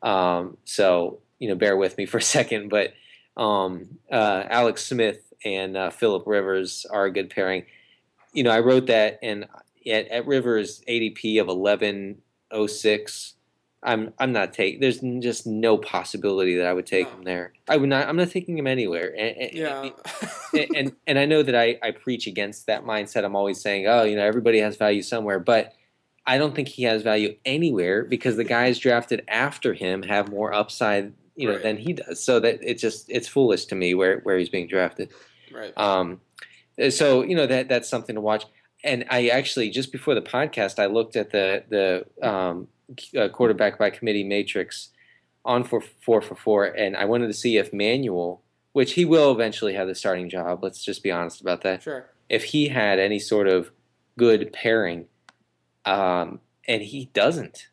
Um, 0.03 0.59
so 0.65 1.21
you 1.39 1.49
know, 1.49 1.55
bear 1.55 1.77
with 1.77 1.97
me 1.99 2.07
for 2.07 2.19
a 2.19 2.23
second. 2.37 2.69
But 2.69 2.95
um, 3.37 3.99
uh, 4.11 4.45
Alex 4.49 4.85
Smith 4.85 5.33
and 5.45 5.77
uh, 5.77 5.91
Philip 5.91 6.25
Rivers 6.27 6.87
are 6.91 7.07
a 7.07 7.13
good 7.13 7.31
pairing. 7.31 7.65
You 8.33 8.43
know, 8.43 8.51
I 8.51 8.61
wrote 8.61 8.87
that, 8.89 9.19
and 9.23 9.47
at, 9.87 10.09
at 10.09 10.27
Rivers 10.27 10.83
ADP 10.87 11.41
of 11.41 11.49
eleven 11.49 12.19
oh 12.51 12.67
six. 12.67 13.35
I'm 13.83 14.13
I'm 14.19 14.33
not 14.33 14.53
taking. 14.53 14.81
There's 14.81 15.01
just 15.23 15.47
no 15.47 15.77
possibility 15.79 16.57
that 16.57 16.67
I 16.67 16.73
would 16.73 16.87
take 16.87 17.07
No. 17.11 17.19
him 17.19 17.23
there. 17.25 17.53
I 17.69 17.77
would 17.77 17.89
not. 17.89 18.09
I'm 18.09 18.17
not 18.17 18.31
taking 18.31 18.59
him 18.59 18.67
anywhere. 18.67 19.15
And, 19.17 19.37
and- 19.37 19.53
Yeah. 19.55 19.91
and, 20.53 20.67
and 20.77 20.93
and 21.07 21.19
I 21.19 21.27
know 21.27 21.43
that 21.43 21.55
I, 21.55 21.79
I 21.83 21.91
preach 21.93 22.27
against 22.27 22.67
that 22.67 22.85
mindset. 22.85 23.25
I'm 23.25 23.37
always 23.37 23.61
saying, 23.61 23.87
oh, 23.87 24.03
you 24.05 24.17
know, 24.17 24.25
everybody 24.25 24.59
has 24.61 24.77
value 24.77 25.03
somewhere, 25.03 25.39
but 25.39 25.73
I 26.27 26.39
don't 26.39 26.55
think 26.57 26.69
he 26.69 26.83
has 26.85 27.03
value 27.03 27.37
anywhere 27.45 28.03
because 28.05 28.37
the 28.37 28.45
guys 28.45 28.79
drafted 28.81 29.23
after 29.29 29.75
him 29.75 30.03
have 30.03 30.29
more 30.29 30.53
upside, 30.53 31.13
you 31.37 31.47
know, 31.47 31.55
Right. 31.55 31.63
than 31.63 31.77
he 31.77 31.93
does. 31.93 32.25
So 32.25 32.41
that 32.41 32.59
it's 32.63 32.83
just 32.83 33.09
it's 33.11 33.29
foolish 33.29 33.67
to 33.67 33.75
me 33.77 33.95
where 33.95 34.21
where 34.21 34.37
he's 34.39 34.49
being 34.49 34.67
drafted. 34.67 35.11
right. 35.55 35.73
Um, 35.79 36.21
so 36.91 37.23
you 37.23 37.37
know 37.37 37.47
that 37.47 37.69
that's 37.69 37.89
something 37.89 38.15
to 38.17 38.21
watch. 38.21 38.45
And 38.83 39.05
I 39.11 39.29
actually 39.29 39.71
just 39.71 39.93
before 39.93 40.15
the 40.15 40.23
podcast, 40.23 40.79
I 40.81 40.87
looked 40.87 41.15
at 41.15 41.31
the 41.31 41.63
the 41.69 42.27
um, 42.29 42.69
uh, 43.17 43.29
quarterback 43.29 43.79
by 43.79 43.91
committee 43.91 44.25
matrix 44.25 44.91
on 45.45 45.65
for 45.65 45.81
four 45.81 46.21
for 46.21 46.35
four, 46.35 46.65
and 46.65 46.97
I 46.97 47.05
wanted 47.05 47.29
to 47.29 47.33
see 47.35 47.57
if 47.57 47.73
Manuel, 47.73 48.43
which 48.73 48.95
he 48.95 49.05
will 49.05 49.31
eventually 49.33 49.75
have 49.75 49.87
the 49.89 49.95
starting 49.95 50.29
job. 50.29 50.63
Let's 50.63 50.85
just 50.85 51.03
be 51.03 51.11
honest 51.11 51.41
about 51.41 51.63
that. 51.63 51.83
Sure. 51.83 52.07
If 52.29 52.45
he 52.45 52.69
had 52.69 52.99
any 52.99 53.19
sort 53.19 53.47
of 53.47 53.71
good 54.19 54.53
pairing, 54.53 55.07
um, 55.85 56.41
and 56.67 56.83
he 56.83 57.07
doesn't, 57.13 57.69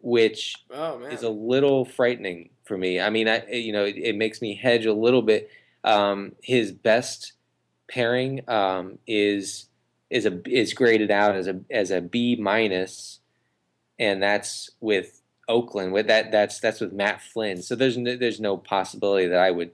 which 0.00 0.54
Oh 0.70 0.98
man. 0.98 1.10
is 1.10 1.22
a 1.24 1.28
little 1.30 1.84
frightening 1.84 2.50
for 2.64 2.78
me. 2.78 3.00
I 3.00 3.10
mean, 3.10 3.26
I 3.28 3.44
you 3.50 3.72
know 3.72 3.84
it, 3.84 3.96
it 3.96 4.16
makes 4.16 4.40
me 4.40 4.54
hedge 4.54 4.86
a 4.86 4.92
little 4.92 5.22
bit. 5.22 5.50
Um, 5.84 6.32
his 6.42 6.70
best 6.72 7.32
pairing 7.88 8.48
um, 8.48 8.98
is 9.06 9.66
is 10.10 10.24
a 10.26 10.40
is 10.48 10.72
graded 10.72 11.10
out 11.10 11.34
as 11.34 11.48
a 11.48 11.60
as 11.70 11.90
a 11.90 12.00
B 12.00 12.36
minus, 12.36 13.18
and 13.98 14.22
that's 14.22 14.70
with 14.80 15.20
Oakland. 15.48 15.92
With 15.92 16.06
that 16.08 16.30
that's 16.32 16.60
that's 16.60 16.80
with 16.80 16.92
Matt 16.92 17.20
Flynn. 17.22 17.62
So 17.62 17.74
there's 17.74 17.96
no, 17.96 18.16
there's 18.16 18.40
no 18.40 18.56
possibility 18.56 19.26
that 19.28 19.38
I 19.40 19.50
would 19.50 19.70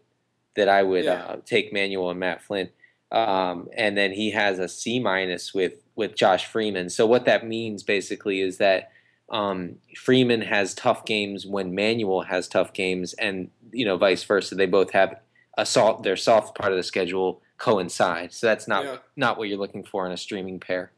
that 0.56 0.68
I 0.68 0.82
would 0.82 1.04
Yeah. 1.04 1.24
uh, 1.24 1.36
take 1.44 1.72
Manuel 1.72 2.10
and 2.10 2.20
Matt 2.20 2.42
Flynn. 2.42 2.70
Um, 3.10 3.68
and 3.76 3.96
then 3.96 4.12
he 4.12 4.30
has 4.30 4.58
a 4.58 4.68
C 4.68 4.98
minus 5.00 5.52
with 5.54 5.74
with 5.94 6.16
Josh 6.16 6.46
Freeman. 6.46 6.90
So 6.90 7.06
what 7.06 7.24
that 7.26 7.46
means 7.46 7.82
basically 7.82 8.40
is 8.40 8.58
that 8.58 8.90
um, 9.30 9.76
Freeman 9.96 10.42
has 10.42 10.74
tough 10.74 11.04
games 11.04 11.46
when 11.46 11.74
Manuel 11.74 12.22
has 12.22 12.46
tough 12.48 12.72
games, 12.72 13.14
and 13.14 13.50
you 13.72 13.84
know 13.84 13.96
vice 13.96 14.22
versa. 14.24 14.54
They 14.54 14.66
both 14.66 14.90
have 14.92 15.20
a 15.56 15.64
soft 15.64 16.02
their 16.02 16.16
soft 16.16 16.56
part 16.58 16.72
of 16.72 16.76
the 16.76 16.82
schedule 16.82 17.40
coincide. 17.58 18.32
So 18.32 18.46
that's 18.48 18.66
not 18.68 18.84
Yeah. 18.84 18.96
not 19.16 19.38
what 19.38 19.48
you're 19.48 19.58
looking 19.58 19.84
for 19.84 20.04
in 20.06 20.12
a 20.12 20.16
streaming 20.16 20.60
pair. 20.60 20.92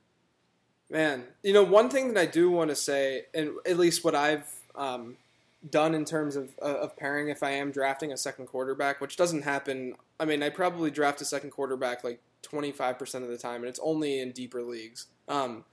Man, 0.88 1.24
you 1.42 1.52
know, 1.52 1.64
one 1.64 1.88
thing 1.88 2.14
that 2.14 2.20
I 2.20 2.26
do 2.26 2.50
want 2.50 2.70
to 2.70 2.76
say, 2.76 3.22
and 3.34 3.50
at 3.66 3.76
least 3.76 4.04
what 4.04 4.14
I've 4.14 4.48
um, 4.76 5.16
done 5.68 5.94
in 5.94 6.04
terms 6.04 6.36
of, 6.36 6.50
uh, 6.62 6.76
of 6.76 6.96
pairing, 6.96 7.28
if 7.28 7.42
I 7.42 7.50
am 7.50 7.72
drafting 7.72 8.12
a 8.12 8.16
second 8.16 8.46
quarterback, 8.46 9.00
which 9.00 9.16
doesn't 9.16 9.42
happen. 9.42 9.94
I 10.20 10.24
mean, 10.24 10.42
I 10.42 10.50
probably 10.50 10.90
draft 10.90 11.20
a 11.20 11.24
second 11.24 11.50
quarterback 11.50 12.04
like 12.04 12.20
25% 12.42 13.22
of 13.22 13.28
the 13.28 13.38
time, 13.38 13.62
and 13.62 13.66
it's 13.66 13.80
only 13.82 14.20
in 14.20 14.30
deeper 14.30 14.62
leagues. 14.62 15.06
Um, 15.28 15.64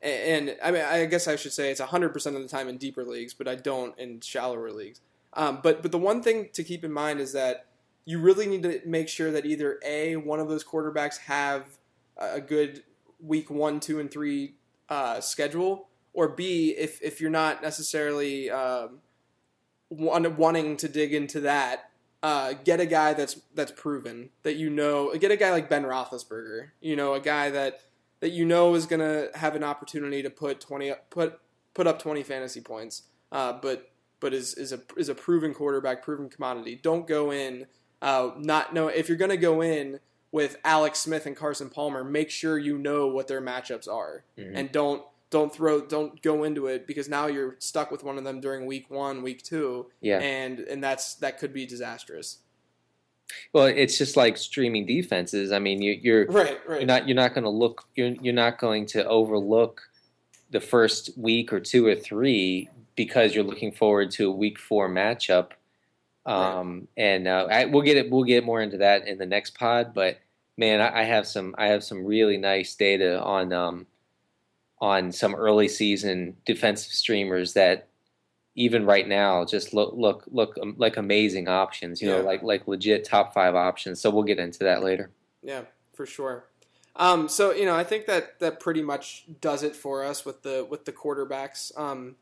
and, 0.00 0.48
and 0.48 0.56
I 0.62 0.70
mean, 0.70 0.82
I 0.82 1.04
guess 1.06 1.26
I 1.26 1.36
should 1.36 1.52
say 1.52 1.70
it's 1.70 1.80
100% 1.80 2.26
of 2.26 2.42
the 2.42 2.48
time 2.48 2.68
in 2.68 2.76
deeper 2.76 3.04
leagues, 3.04 3.34
but 3.34 3.48
I 3.48 3.56
don't 3.56 3.98
in 3.98 4.20
shallower 4.20 4.70
leagues. 4.70 5.00
Um, 5.34 5.60
but 5.62 5.82
but 5.82 5.92
the 5.92 5.98
one 5.98 6.22
thing 6.22 6.48
to 6.54 6.64
keep 6.64 6.84
in 6.84 6.92
mind 6.92 7.20
is 7.20 7.32
that 7.34 7.66
you 8.04 8.18
really 8.18 8.46
need 8.46 8.62
to 8.64 8.80
make 8.84 9.08
sure 9.08 9.30
that 9.30 9.46
either 9.46 9.78
a 9.84 10.16
one 10.16 10.40
of 10.40 10.48
those 10.48 10.64
quarterbacks 10.64 11.18
have 11.18 11.66
a 12.16 12.40
good 12.40 12.82
week 13.20 13.50
one, 13.50 13.78
two, 13.78 14.00
and 14.00 14.10
three 14.10 14.54
uh, 14.90 15.20
schedule, 15.20 15.88
or 16.12 16.28
B, 16.28 16.74
if 16.76 17.00
if 17.00 17.20
you're 17.20 17.30
not 17.30 17.62
necessarily 17.62 18.50
um, 18.50 18.98
want, 19.88 20.36
wanting 20.36 20.76
to 20.78 20.88
dig 20.88 21.14
into 21.14 21.40
that, 21.40 21.90
uh, 22.22 22.54
get 22.64 22.80
a 22.80 22.86
guy 22.86 23.14
that's 23.14 23.40
that's 23.54 23.72
proven 23.72 24.30
that 24.42 24.56
you 24.56 24.68
know. 24.68 25.14
Get 25.16 25.30
a 25.30 25.36
guy 25.36 25.52
like 25.52 25.70
Ben 25.70 25.84
Roethlisberger. 25.84 26.70
You 26.80 26.96
know, 26.96 27.14
a 27.14 27.20
guy 27.20 27.50
that 27.50 27.80
that 28.18 28.30
you 28.30 28.44
know 28.44 28.74
is 28.74 28.86
going 28.86 29.00
to 29.00 29.30
have 29.38 29.54
an 29.54 29.64
opportunity 29.64 30.22
to 30.22 30.30
put 30.30 30.60
twenty 30.60 30.92
put 31.08 31.38
put 31.72 31.86
up 31.86 32.02
twenty 32.02 32.22
fantasy 32.22 32.60
points, 32.60 33.02
uh, 33.30 33.54
but 33.62 33.90
but 34.18 34.34
is 34.34 34.54
is 34.54 34.72
a 34.72 34.80
is 34.96 35.08
a 35.08 35.14
proven 35.14 35.54
quarterback, 35.54 36.02
proven 36.02 36.28
commodity. 36.28 36.78
Don't 36.82 37.06
go 37.06 37.30
in. 37.30 37.66
Uh, 38.02 38.30
not 38.38 38.74
know 38.74 38.88
if 38.88 39.08
you're 39.08 39.18
to 39.30 39.36
go 39.36 39.60
in 39.60 40.00
with 40.32 40.56
Alex 40.64 41.00
Smith 41.00 41.26
and 41.26 41.36
Carson 41.36 41.68
Palmer, 41.70 42.04
make 42.04 42.30
sure 42.30 42.58
you 42.58 42.78
know 42.78 43.08
what 43.08 43.26
their 43.28 43.40
matchups 43.42 43.88
are, 43.88 44.24
Mhm. 44.38 44.52
and 44.54 44.72
don't 44.72 45.02
don't 45.30 45.54
throw 45.54 45.80
don't 45.80 46.20
go 46.22 46.42
into 46.42 46.66
it 46.66 46.88
because 46.88 47.08
now 47.08 47.28
you're 47.28 47.54
stuck 47.60 47.92
with 47.92 48.02
one 48.02 48.18
of 48.18 48.24
them 48.24 48.40
during 48.40 48.66
week 48.66 48.90
one, 48.90 49.22
week 49.22 49.42
two, 49.44 49.86
Yeah. 50.00 50.18
and 50.18 50.58
and 50.60 50.82
that's 50.82 51.14
that 51.16 51.38
could 51.38 51.52
be 51.52 51.66
disastrous. 51.66 52.38
Well, 53.52 53.66
it's 53.66 53.96
just 53.96 54.16
like 54.16 54.36
streaming 54.36 54.86
defenses. 54.86 55.52
I 55.52 55.60
mean, 55.60 55.80
you, 55.80 55.92
you're 55.92 56.26
Right, 56.26 56.58
right. 56.66 56.80
you're 56.80 56.86
not 56.86 57.06
you're 57.06 57.14
not 57.14 57.32
going 57.32 57.44
to 57.44 57.50
look 57.50 57.84
you're 57.94 58.08
you're 58.20 58.34
not 58.34 58.58
going 58.58 58.86
to 58.86 59.06
overlook 59.06 59.82
the 60.50 60.60
first 60.60 61.16
week 61.16 61.52
or 61.52 61.60
two 61.60 61.86
or 61.86 61.94
three 61.94 62.68
because 62.96 63.32
you're 63.32 63.44
looking 63.44 63.70
forward 63.70 64.10
to 64.12 64.26
a 64.28 64.32
week 64.32 64.58
four 64.58 64.88
matchup. 64.88 65.50
Um, 66.30 66.88
and 66.96 67.26
uh, 67.26 67.48
I, 67.50 67.64
we'll 67.64 67.82
get 67.82 67.96
it. 67.96 68.10
We'll 68.10 68.24
get 68.24 68.44
more 68.44 68.60
into 68.60 68.78
that 68.78 69.06
in 69.08 69.18
the 69.18 69.26
next 69.26 69.54
pod. 69.56 69.92
But 69.94 70.18
man, 70.56 70.80
I, 70.80 71.00
I 71.00 71.02
have 71.04 71.26
some 71.26 71.54
I 71.58 71.66
have 71.68 71.82
some 71.82 72.04
really 72.04 72.36
nice 72.36 72.74
data 72.74 73.20
on 73.20 73.52
um, 73.52 73.86
on 74.80 75.12
some 75.12 75.34
early 75.34 75.68
season 75.68 76.36
defensive 76.46 76.92
streamers 76.92 77.54
that 77.54 77.88
even 78.54 78.84
right 78.84 79.08
now 79.08 79.44
just 79.44 79.74
look 79.74 79.94
look 79.96 80.24
look 80.30 80.56
um, 80.60 80.74
like 80.78 80.96
amazing 80.96 81.48
options. 81.48 82.00
You 82.00 82.08
know, 82.10 82.20
like 82.20 82.42
like 82.42 82.68
legit 82.68 83.04
top 83.04 83.34
five 83.34 83.54
options. 83.54 84.00
So 84.00 84.10
we'll 84.10 84.22
get 84.22 84.38
into 84.38 84.60
that 84.60 84.82
later. 84.82 85.10
Yeah, 85.42 85.62
for 85.94 86.06
sure. 86.06 86.44
Um, 86.96 87.28
so 87.28 87.52
you 87.52 87.64
know, 87.64 87.76
I 87.76 87.84
think 87.84 88.06
that 88.06 88.38
that 88.40 88.60
pretty 88.60 88.82
much 88.82 89.24
does 89.40 89.62
it 89.62 89.74
for 89.74 90.04
us 90.04 90.24
with 90.24 90.42
the 90.42 90.66
with 90.68 90.84
the 90.84 90.92
quarterbacks. 90.92 91.76
Um, 91.78 92.16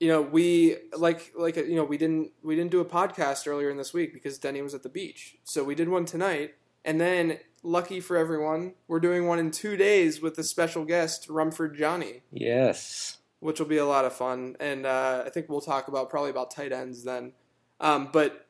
you 0.00 0.08
know, 0.08 0.20
we 0.22 0.76
like 0.96 1.32
like 1.36 1.56
you 1.56 1.76
know 1.76 1.84
we 1.84 1.96
didn't 1.98 2.32
we 2.42 2.56
didn't 2.56 2.70
do 2.70 2.80
a 2.80 2.84
podcast 2.84 3.46
earlier 3.46 3.70
in 3.70 3.76
this 3.76 3.92
week 3.94 4.12
because 4.12 4.38
Denny 4.38 4.60
was 4.62 4.74
at 4.74 4.82
the 4.82 4.88
beach. 4.88 5.36
So 5.44 5.62
we 5.64 5.74
did 5.74 5.88
one 5.88 6.04
tonight, 6.04 6.54
and 6.84 7.00
then 7.00 7.38
lucky 7.62 8.00
for 8.00 8.16
everyone, 8.16 8.74
we're 8.88 9.00
doing 9.00 9.26
one 9.26 9.38
in 9.38 9.50
two 9.50 9.76
days 9.76 10.20
with 10.20 10.36
a 10.38 10.44
special 10.44 10.84
guest, 10.84 11.28
Rumford 11.30 11.76
Johnny, 11.78 12.20
Yes. 12.30 13.16
which 13.40 13.58
will 13.58 13.66
be 13.66 13.78
a 13.78 13.86
lot 13.86 14.04
of 14.04 14.12
fun. 14.12 14.54
And 14.60 14.84
uh, 14.84 15.22
I 15.24 15.30
think 15.30 15.48
we'll 15.48 15.62
talk 15.62 15.88
about 15.88 16.10
probably 16.10 16.28
about 16.28 16.50
tight 16.50 16.72
ends 16.72 17.04
then. 17.04 17.32
Um, 17.80 18.10
but 18.12 18.46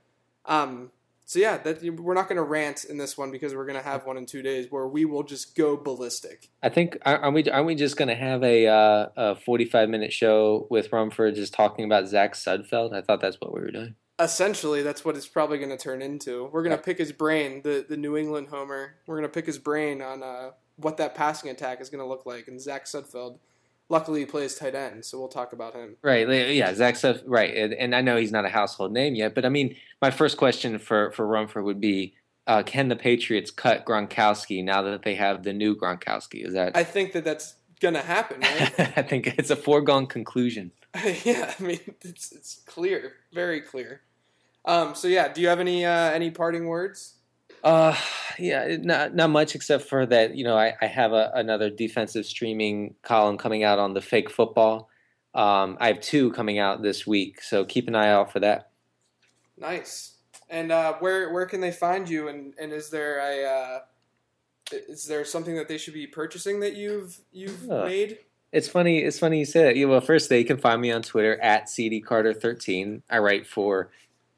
um, 0.46 0.90
so 1.26 1.38
yeah, 1.38 1.56
that 1.58 1.82
we're 1.82 2.14
not 2.14 2.28
going 2.28 2.36
to 2.36 2.42
rant 2.42 2.84
in 2.84 2.98
this 2.98 3.16
one 3.16 3.30
because 3.30 3.54
we're 3.54 3.64
going 3.64 3.78
to 3.78 3.84
have 3.84 4.04
one 4.04 4.16
in 4.16 4.26
two 4.26 4.42
days 4.42 4.66
where 4.70 4.86
we 4.86 5.04
will 5.04 5.22
just 5.22 5.56
go 5.56 5.76
ballistic. 5.76 6.50
I 6.62 6.68
think 6.68 6.98
are, 7.06 7.30
we 7.30 7.44
are 7.50 7.64
we 7.64 7.74
just 7.74 7.96
going 7.96 8.08
to 8.08 8.14
have 8.14 8.42
a 8.42 8.66
uh, 8.66 9.06
a 9.16 9.36
forty 9.36 9.64
five 9.64 9.88
minute 9.88 10.12
show 10.12 10.66
with 10.70 10.92
Rumford 10.92 11.34
just 11.34 11.54
talking 11.54 11.84
about 11.86 12.08
Zach 12.08 12.34
Sudfeld? 12.34 12.92
I 12.92 13.00
thought 13.00 13.20
that's 13.20 13.40
what 13.40 13.54
we 13.54 13.60
were 13.60 13.70
doing. 13.70 13.94
Essentially, 14.18 14.82
that's 14.82 15.04
what 15.04 15.16
it's 15.16 15.26
probably 15.26 15.58
going 15.58 15.70
to 15.70 15.76
turn 15.76 16.00
into. 16.02 16.48
We're 16.52 16.62
going 16.62 16.76
to 16.76 16.82
pick 16.82 16.98
his 16.98 17.12
brain, 17.12 17.62
the 17.62 17.86
the 17.88 17.96
New 17.96 18.16
England 18.16 18.48
homer. 18.48 18.96
We're 19.06 19.16
going 19.16 19.28
to 19.28 19.34
pick 19.34 19.46
his 19.46 19.58
brain 19.58 20.02
on 20.02 20.22
uh, 20.22 20.50
what 20.76 20.98
that 20.98 21.14
passing 21.14 21.50
attack 21.50 21.80
is 21.80 21.88
going 21.88 22.02
to 22.02 22.08
look 22.08 22.26
like. 22.26 22.48
And 22.48 22.60
Zach 22.60 22.84
Sudfeld, 22.84 23.38
luckily, 23.88 24.20
he 24.20 24.26
plays 24.26 24.54
tight 24.54 24.74
end, 24.74 25.04
so 25.04 25.18
we'll 25.18 25.28
talk 25.28 25.52
about 25.52 25.74
him. 25.74 25.96
Right. 26.02 26.28
Yeah. 26.54 26.74
Zach 26.74 26.96
Sud. 26.96 27.22
Right. 27.26 27.54
And, 27.54 27.74
and 27.74 27.94
I 27.94 28.00
know 28.00 28.16
he's 28.16 28.32
not 28.32 28.44
a 28.44 28.50
household 28.50 28.92
name 28.92 29.14
yet, 29.14 29.34
but 29.34 29.44
I 29.44 29.48
mean, 29.48 29.76
my 30.00 30.10
first 30.10 30.36
question 30.36 30.78
for 30.78 31.10
for 31.12 31.26
Rumford 31.26 31.64
would 31.64 31.80
be. 31.80 32.14
Uh, 32.46 32.62
can 32.62 32.88
the 32.88 32.96
Patriots 32.96 33.50
cut 33.50 33.86
Gronkowski 33.86 34.62
now 34.62 34.82
that 34.82 35.02
they 35.02 35.14
have 35.14 35.44
the 35.44 35.54
new 35.54 35.74
Gronkowski? 35.74 36.46
Is 36.46 36.52
that? 36.52 36.76
I 36.76 36.84
think 36.84 37.14
that 37.14 37.24
that's 37.24 37.54
going 37.80 37.94
to 37.94 38.02
happen, 38.02 38.40
right? 38.40 38.80
I 38.98 39.02
think 39.02 39.38
it's 39.38 39.48
a 39.48 39.56
foregone 39.56 40.06
conclusion. 40.06 40.72
yeah, 41.24 41.54
I 41.58 41.62
mean 41.62 41.80
it's 42.02 42.32
it's 42.32 42.62
clear, 42.66 43.14
very 43.32 43.60
clear. 43.60 44.02
Um, 44.64 44.94
so 44.94 45.08
yeah, 45.08 45.32
do 45.32 45.40
you 45.40 45.48
have 45.48 45.60
any 45.60 45.84
uh, 45.84 46.10
any 46.10 46.30
parting 46.30 46.66
words? 46.66 47.14
Uh, 47.64 47.96
yeah, 48.38 48.76
not 48.80 49.14
not 49.14 49.30
much 49.30 49.54
except 49.54 49.84
for 49.84 50.04
that. 50.04 50.36
You 50.36 50.44
know, 50.44 50.56
I, 50.56 50.74
I 50.82 50.86
have 50.86 51.12
a, 51.12 51.32
another 51.34 51.70
defensive 51.70 52.26
streaming 52.26 52.94
column 53.02 53.38
coming 53.38 53.64
out 53.64 53.78
on 53.78 53.94
the 53.94 54.02
fake 54.02 54.30
football. 54.30 54.90
Um, 55.34 55.78
I 55.80 55.88
have 55.88 56.00
two 56.00 56.30
coming 56.32 56.58
out 56.58 56.82
this 56.82 57.06
week, 57.06 57.40
so 57.42 57.64
keep 57.64 57.88
an 57.88 57.94
eye 57.94 58.10
out 58.10 58.30
for 58.30 58.40
that. 58.40 58.70
Nice. 59.56 60.16
And 60.50 60.70
uh, 60.70 60.94
where 61.00 61.32
where 61.32 61.46
can 61.46 61.60
they 61.60 61.72
find 61.72 62.08
you? 62.08 62.28
And, 62.28 62.54
and 62.60 62.70
is 62.70 62.90
there 62.90 63.18
a 63.18 63.44
uh, 63.48 63.78
is 64.72 65.06
there 65.06 65.24
something 65.24 65.56
that 65.56 65.66
they 65.66 65.78
should 65.78 65.94
be 65.94 66.06
purchasing 66.06 66.60
that 66.60 66.74
you've 66.76 67.18
you've 67.32 67.70
Uh, 67.70 67.86
made? 67.86 68.18
It's 68.52 68.68
funny. 68.68 68.98
It's 68.98 69.18
funny 69.18 69.38
you 69.40 69.46
say 69.46 69.64
that. 69.64 69.76
Yeah, 69.76 69.86
well, 69.86 70.00
first 70.00 70.28
they 70.28 70.44
can 70.44 70.58
find 70.58 70.80
me 70.80 70.92
on 70.92 71.02
Twitter 71.02 71.40
at 71.40 71.66
cdcarter13. 71.66 73.02
I 73.10 73.18
write 73.18 73.46
for 73.46 73.90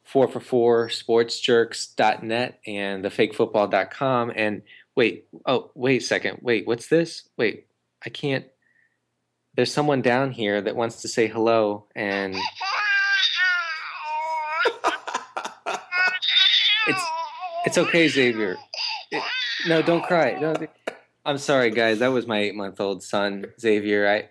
four 0.07 0.29
for 0.29 0.41
four 0.41 0.89
sportsjerks.net 0.89 2.61
and 2.67 3.05
thefakefootball.com. 3.05 4.33
And 4.35 4.63
wait, 4.95 5.27
oh 5.45 5.71
wait 5.75 6.01
a 6.03 6.05
second. 6.05 6.39
Wait, 6.43 6.67
what's 6.67 6.87
this? 6.89 7.29
Wait, 7.37 7.67
I 8.05 8.09
can't. 8.09 8.47
There's 9.55 9.73
someone 9.73 10.03
down 10.03 10.31
here 10.33 10.61
that 10.61 10.77
wants 10.77 11.03
to 11.03 11.09
say 11.09 11.27
hello, 11.27 11.87
and 11.97 12.35
it's 16.87 17.05
it's 17.67 17.79
okay, 17.79 18.09
Xavier. 18.09 18.57
It- 19.11 19.23
no, 19.67 19.83
don't 19.83 20.05
cry. 20.05 20.39
No, 20.39 20.55
I'm 21.25 21.39
sorry, 21.39 21.71
guys. 21.71 21.99
That 21.99 22.09
was 22.13 22.27
my 22.27 22.39
eight 22.39 22.55
month 22.55 22.81
old 22.81 23.03
son, 23.03 23.47
Xavier. 23.59 24.07
I 24.09 24.29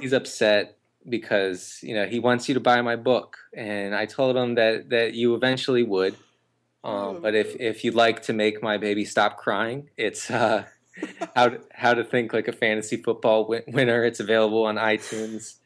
he's 0.00 0.12
upset 0.12 0.75
because 1.08 1.78
you 1.82 1.94
know 1.94 2.06
he 2.06 2.18
wants 2.18 2.48
you 2.48 2.54
to 2.54 2.60
buy 2.60 2.80
my 2.82 2.96
book, 2.96 3.38
and 3.54 3.94
I 3.94 4.06
told 4.06 4.36
him 4.36 4.54
that 4.56 4.90
that 4.90 5.14
you 5.14 5.34
eventually 5.34 5.82
would. 5.82 6.16
Um, 6.84 7.20
but 7.20 7.34
if 7.34 7.56
if 7.58 7.84
you'd 7.84 7.94
like 7.94 8.22
to 8.24 8.32
make 8.32 8.62
my 8.62 8.78
baby 8.78 9.04
stop 9.04 9.38
crying, 9.38 9.90
it's 9.96 10.30
uh, 10.30 10.64
how 11.34 11.48
to, 11.48 11.60
how 11.72 11.94
to 11.94 12.04
think 12.04 12.32
like 12.32 12.48
a 12.48 12.52
fantasy 12.52 12.96
football 12.96 13.46
win- 13.48 13.64
winner. 13.66 14.04
It's 14.04 14.20
available 14.20 14.64
on 14.64 14.76
iTunes, 14.76 15.56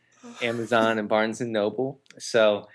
Amazon, 0.42 0.98
and 0.98 1.08
Barnes 1.08 1.40
and 1.40 1.52
Noble. 1.52 2.00
So 2.18 2.68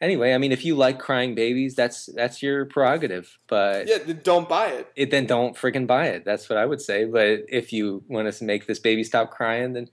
anyway, 0.00 0.34
I 0.34 0.38
mean, 0.38 0.52
if 0.52 0.64
you 0.64 0.74
like 0.74 0.98
crying 0.98 1.34
babies, 1.34 1.74
that's 1.74 2.06
that's 2.14 2.42
your 2.42 2.66
prerogative. 2.66 3.38
But 3.46 3.88
yeah, 3.88 3.98
then 3.98 4.20
don't 4.22 4.48
buy 4.48 4.68
it. 4.68 4.92
it, 4.96 5.10
then 5.10 5.26
don't 5.26 5.56
freaking 5.56 5.86
buy 5.86 6.08
it. 6.08 6.24
That's 6.24 6.48
what 6.48 6.58
I 6.58 6.66
would 6.66 6.80
say. 6.80 7.04
But 7.04 7.44
if 7.48 7.72
you 7.72 8.02
want 8.08 8.28
us 8.28 8.38
to 8.40 8.44
make 8.44 8.66
this 8.66 8.78
baby 8.78 9.04
stop 9.04 9.30
crying, 9.30 9.72
then 9.72 9.88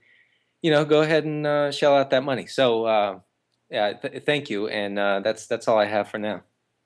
you 0.62 0.70
know, 0.70 0.84
go 0.84 1.02
ahead 1.02 1.24
and 1.24 1.46
uh, 1.46 1.70
shell 1.70 1.96
out 1.96 2.10
that 2.10 2.24
money. 2.24 2.46
So 2.46 2.84
uh, 2.84 3.18
yeah, 3.70 3.94
th- 3.94 4.24
thank 4.24 4.50
you, 4.50 4.68
and 4.68 4.98
uh, 4.98 5.20
that's 5.20 5.46
that's 5.46 5.68
all 5.68 5.78
I 5.78 5.86
have 5.86 6.08
for 6.08 6.18
now. 6.18 6.42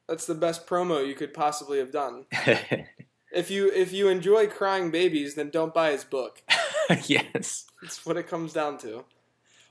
That's 0.08 0.26
the 0.26 0.34
best 0.34 0.66
promo 0.66 1.06
you 1.06 1.14
could 1.14 1.32
possibly 1.32 1.78
have 1.78 1.92
done. 1.92 2.26
If 3.32 3.50
you 3.50 3.70
if 3.72 3.92
you 3.92 4.08
enjoy 4.08 4.48
crying 4.48 4.90
babies, 4.90 5.34
then 5.34 5.50
don't 5.50 5.72
buy 5.72 5.92
his 5.92 6.04
book. 6.04 6.42
yes. 7.04 7.66
That's 7.80 8.04
what 8.04 8.16
it 8.16 8.26
comes 8.28 8.52
down 8.52 8.78
to. 8.78 9.04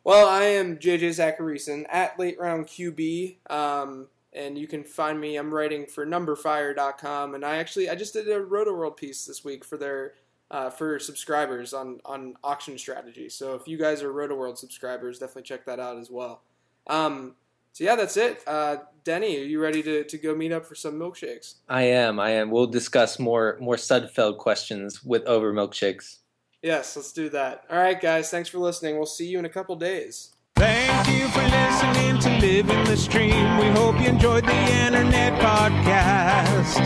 Well, 0.04 0.28
I 0.30 0.44
am 0.44 0.78
JJ 0.78 1.10
Zachariason 1.10 1.86
at 1.90 2.18
Late 2.18 2.40
Round 2.40 2.66
QB, 2.66 3.52
um, 3.52 4.08
and 4.32 4.58
you 4.58 4.66
can 4.66 4.86
find 4.86 5.20
me. 5.20 5.36
I'm 5.36 5.54
writing 5.54 5.86
for 5.86 6.06
NumberFire.com, 6.06 7.36
and 7.36 7.44
I 7.44 7.58
actually 7.58 7.90
I 7.90 7.96
just 7.96 8.14
did 8.14 8.30
a 8.30 8.40
Rotoworld 8.40 8.96
piece 8.96 9.26
this 9.26 9.44
week 9.44 9.66
for 9.66 9.76
their 9.78 10.14
uh, 10.52 10.70
for 10.70 11.00
subscribers 11.00 11.74
on 11.74 12.00
on 12.06 12.36
auction 12.44 12.78
strategy. 12.78 13.30
So 13.30 13.56
if 13.56 13.68
you 13.68 13.78
guys 13.78 14.02
are 14.02 14.12
Rotoworld 14.12 14.58
subscribers, 14.58 15.20
definitely 15.20 15.44
check 15.44 15.66
that 15.66 15.80
out 15.80 15.98
as 15.98 16.10
well. 16.10 16.42
Um, 16.88 17.36
so 17.74 17.84
yeah, 17.84 17.96
that's 17.96 18.18
it. 18.18 18.42
Uh, 18.48 18.78
Denny, 19.04 19.40
are 19.40 19.46
you 19.46 19.62
ready 19.62 19.84
to, 19.84 20.04
to 20.04 20.18
go 20.18 20.36
meet 20.36 20.52
up 20.52 20.66
for 20.66 20.76
some 20.76 20.96
milkshakes? 20.96 21.56
I 21.68 21.84
am. 21.84 22.20
I 22.20 22.32
am. 22.32 22.52
We'll 22.52 22.68
discuss 22.68 23.20
more 23.20 23.58
more 23.62 23.76
Sudfeld 23.76 24.38
questions 24.38 25.04
with 25.04 25.24
over 25.26 25.54
milkshakes. 25.54 26.18
Yes, 26.62 26.96
let's 26.96 27.14
do 27.14 27.30
that. 27.30 27.64
All 27.70 27.78
right, 27.78 28.00
guys, 28.00 28.30
thanks 28.30 28.50
for 28.50 28.58
listening. 28.58 28.98
We'll 28.98 29.06
see 29.06 29.28
you 29.28 29.40
in 29.40 29.46
a 29.46 29.50
couple 29.50 29.76
days. 29.78 30.34
Thank 30.58 31.08
you 31.08 31.30
for 31.30 31.42
listening 31.42 32.20
to 32.20 32.30
Living 32.46 32.84
the 32.84 32.98
Stream. 32.98 33.58
We 33.58 33.68
hope 33.68 33.98
you 34.02 34.08
enjoyed 34.10 34.46
the 34.46 34.52
internet 34.52 35.40
podcast. 35.40 36.80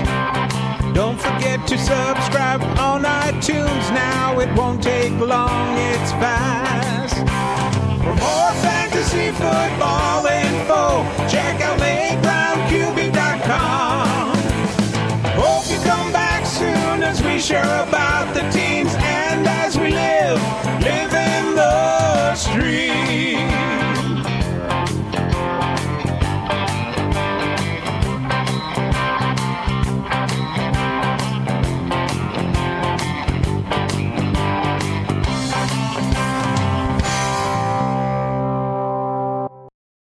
Don't 0.94 1.20
forget 1.20 1.66
to 1.68 1.78
subscribe 1.78 2.62
on 2.78 3.04
iTunes 3.04 3.92
now. 3.94 4.40
It 4.40 4.54
won't 4.56 4.82
take 4.84 5.12
long, 5.20 5.78
it's 5.78 6.12
fast. 6.22 7.18
For 8.04 8.16
more 8.16 8.54
fantasy 8.62 9.32
football 9.32 10.26
info, 10.28 11.04
check 11.28 11.60
out 11.62 11.80
LateRoundQB.com. 11.80 14.38
Hope 15.42 15.68
you 15.72 15.80
come 15.84 16.12
back 16.12 16.46
soon 16.46 17.02
as 17.02 17.24
we 17.24 17.40
share 17.40 17.84
about 17.88 18.32
the 18.36 18.42
team. 18.52 18.63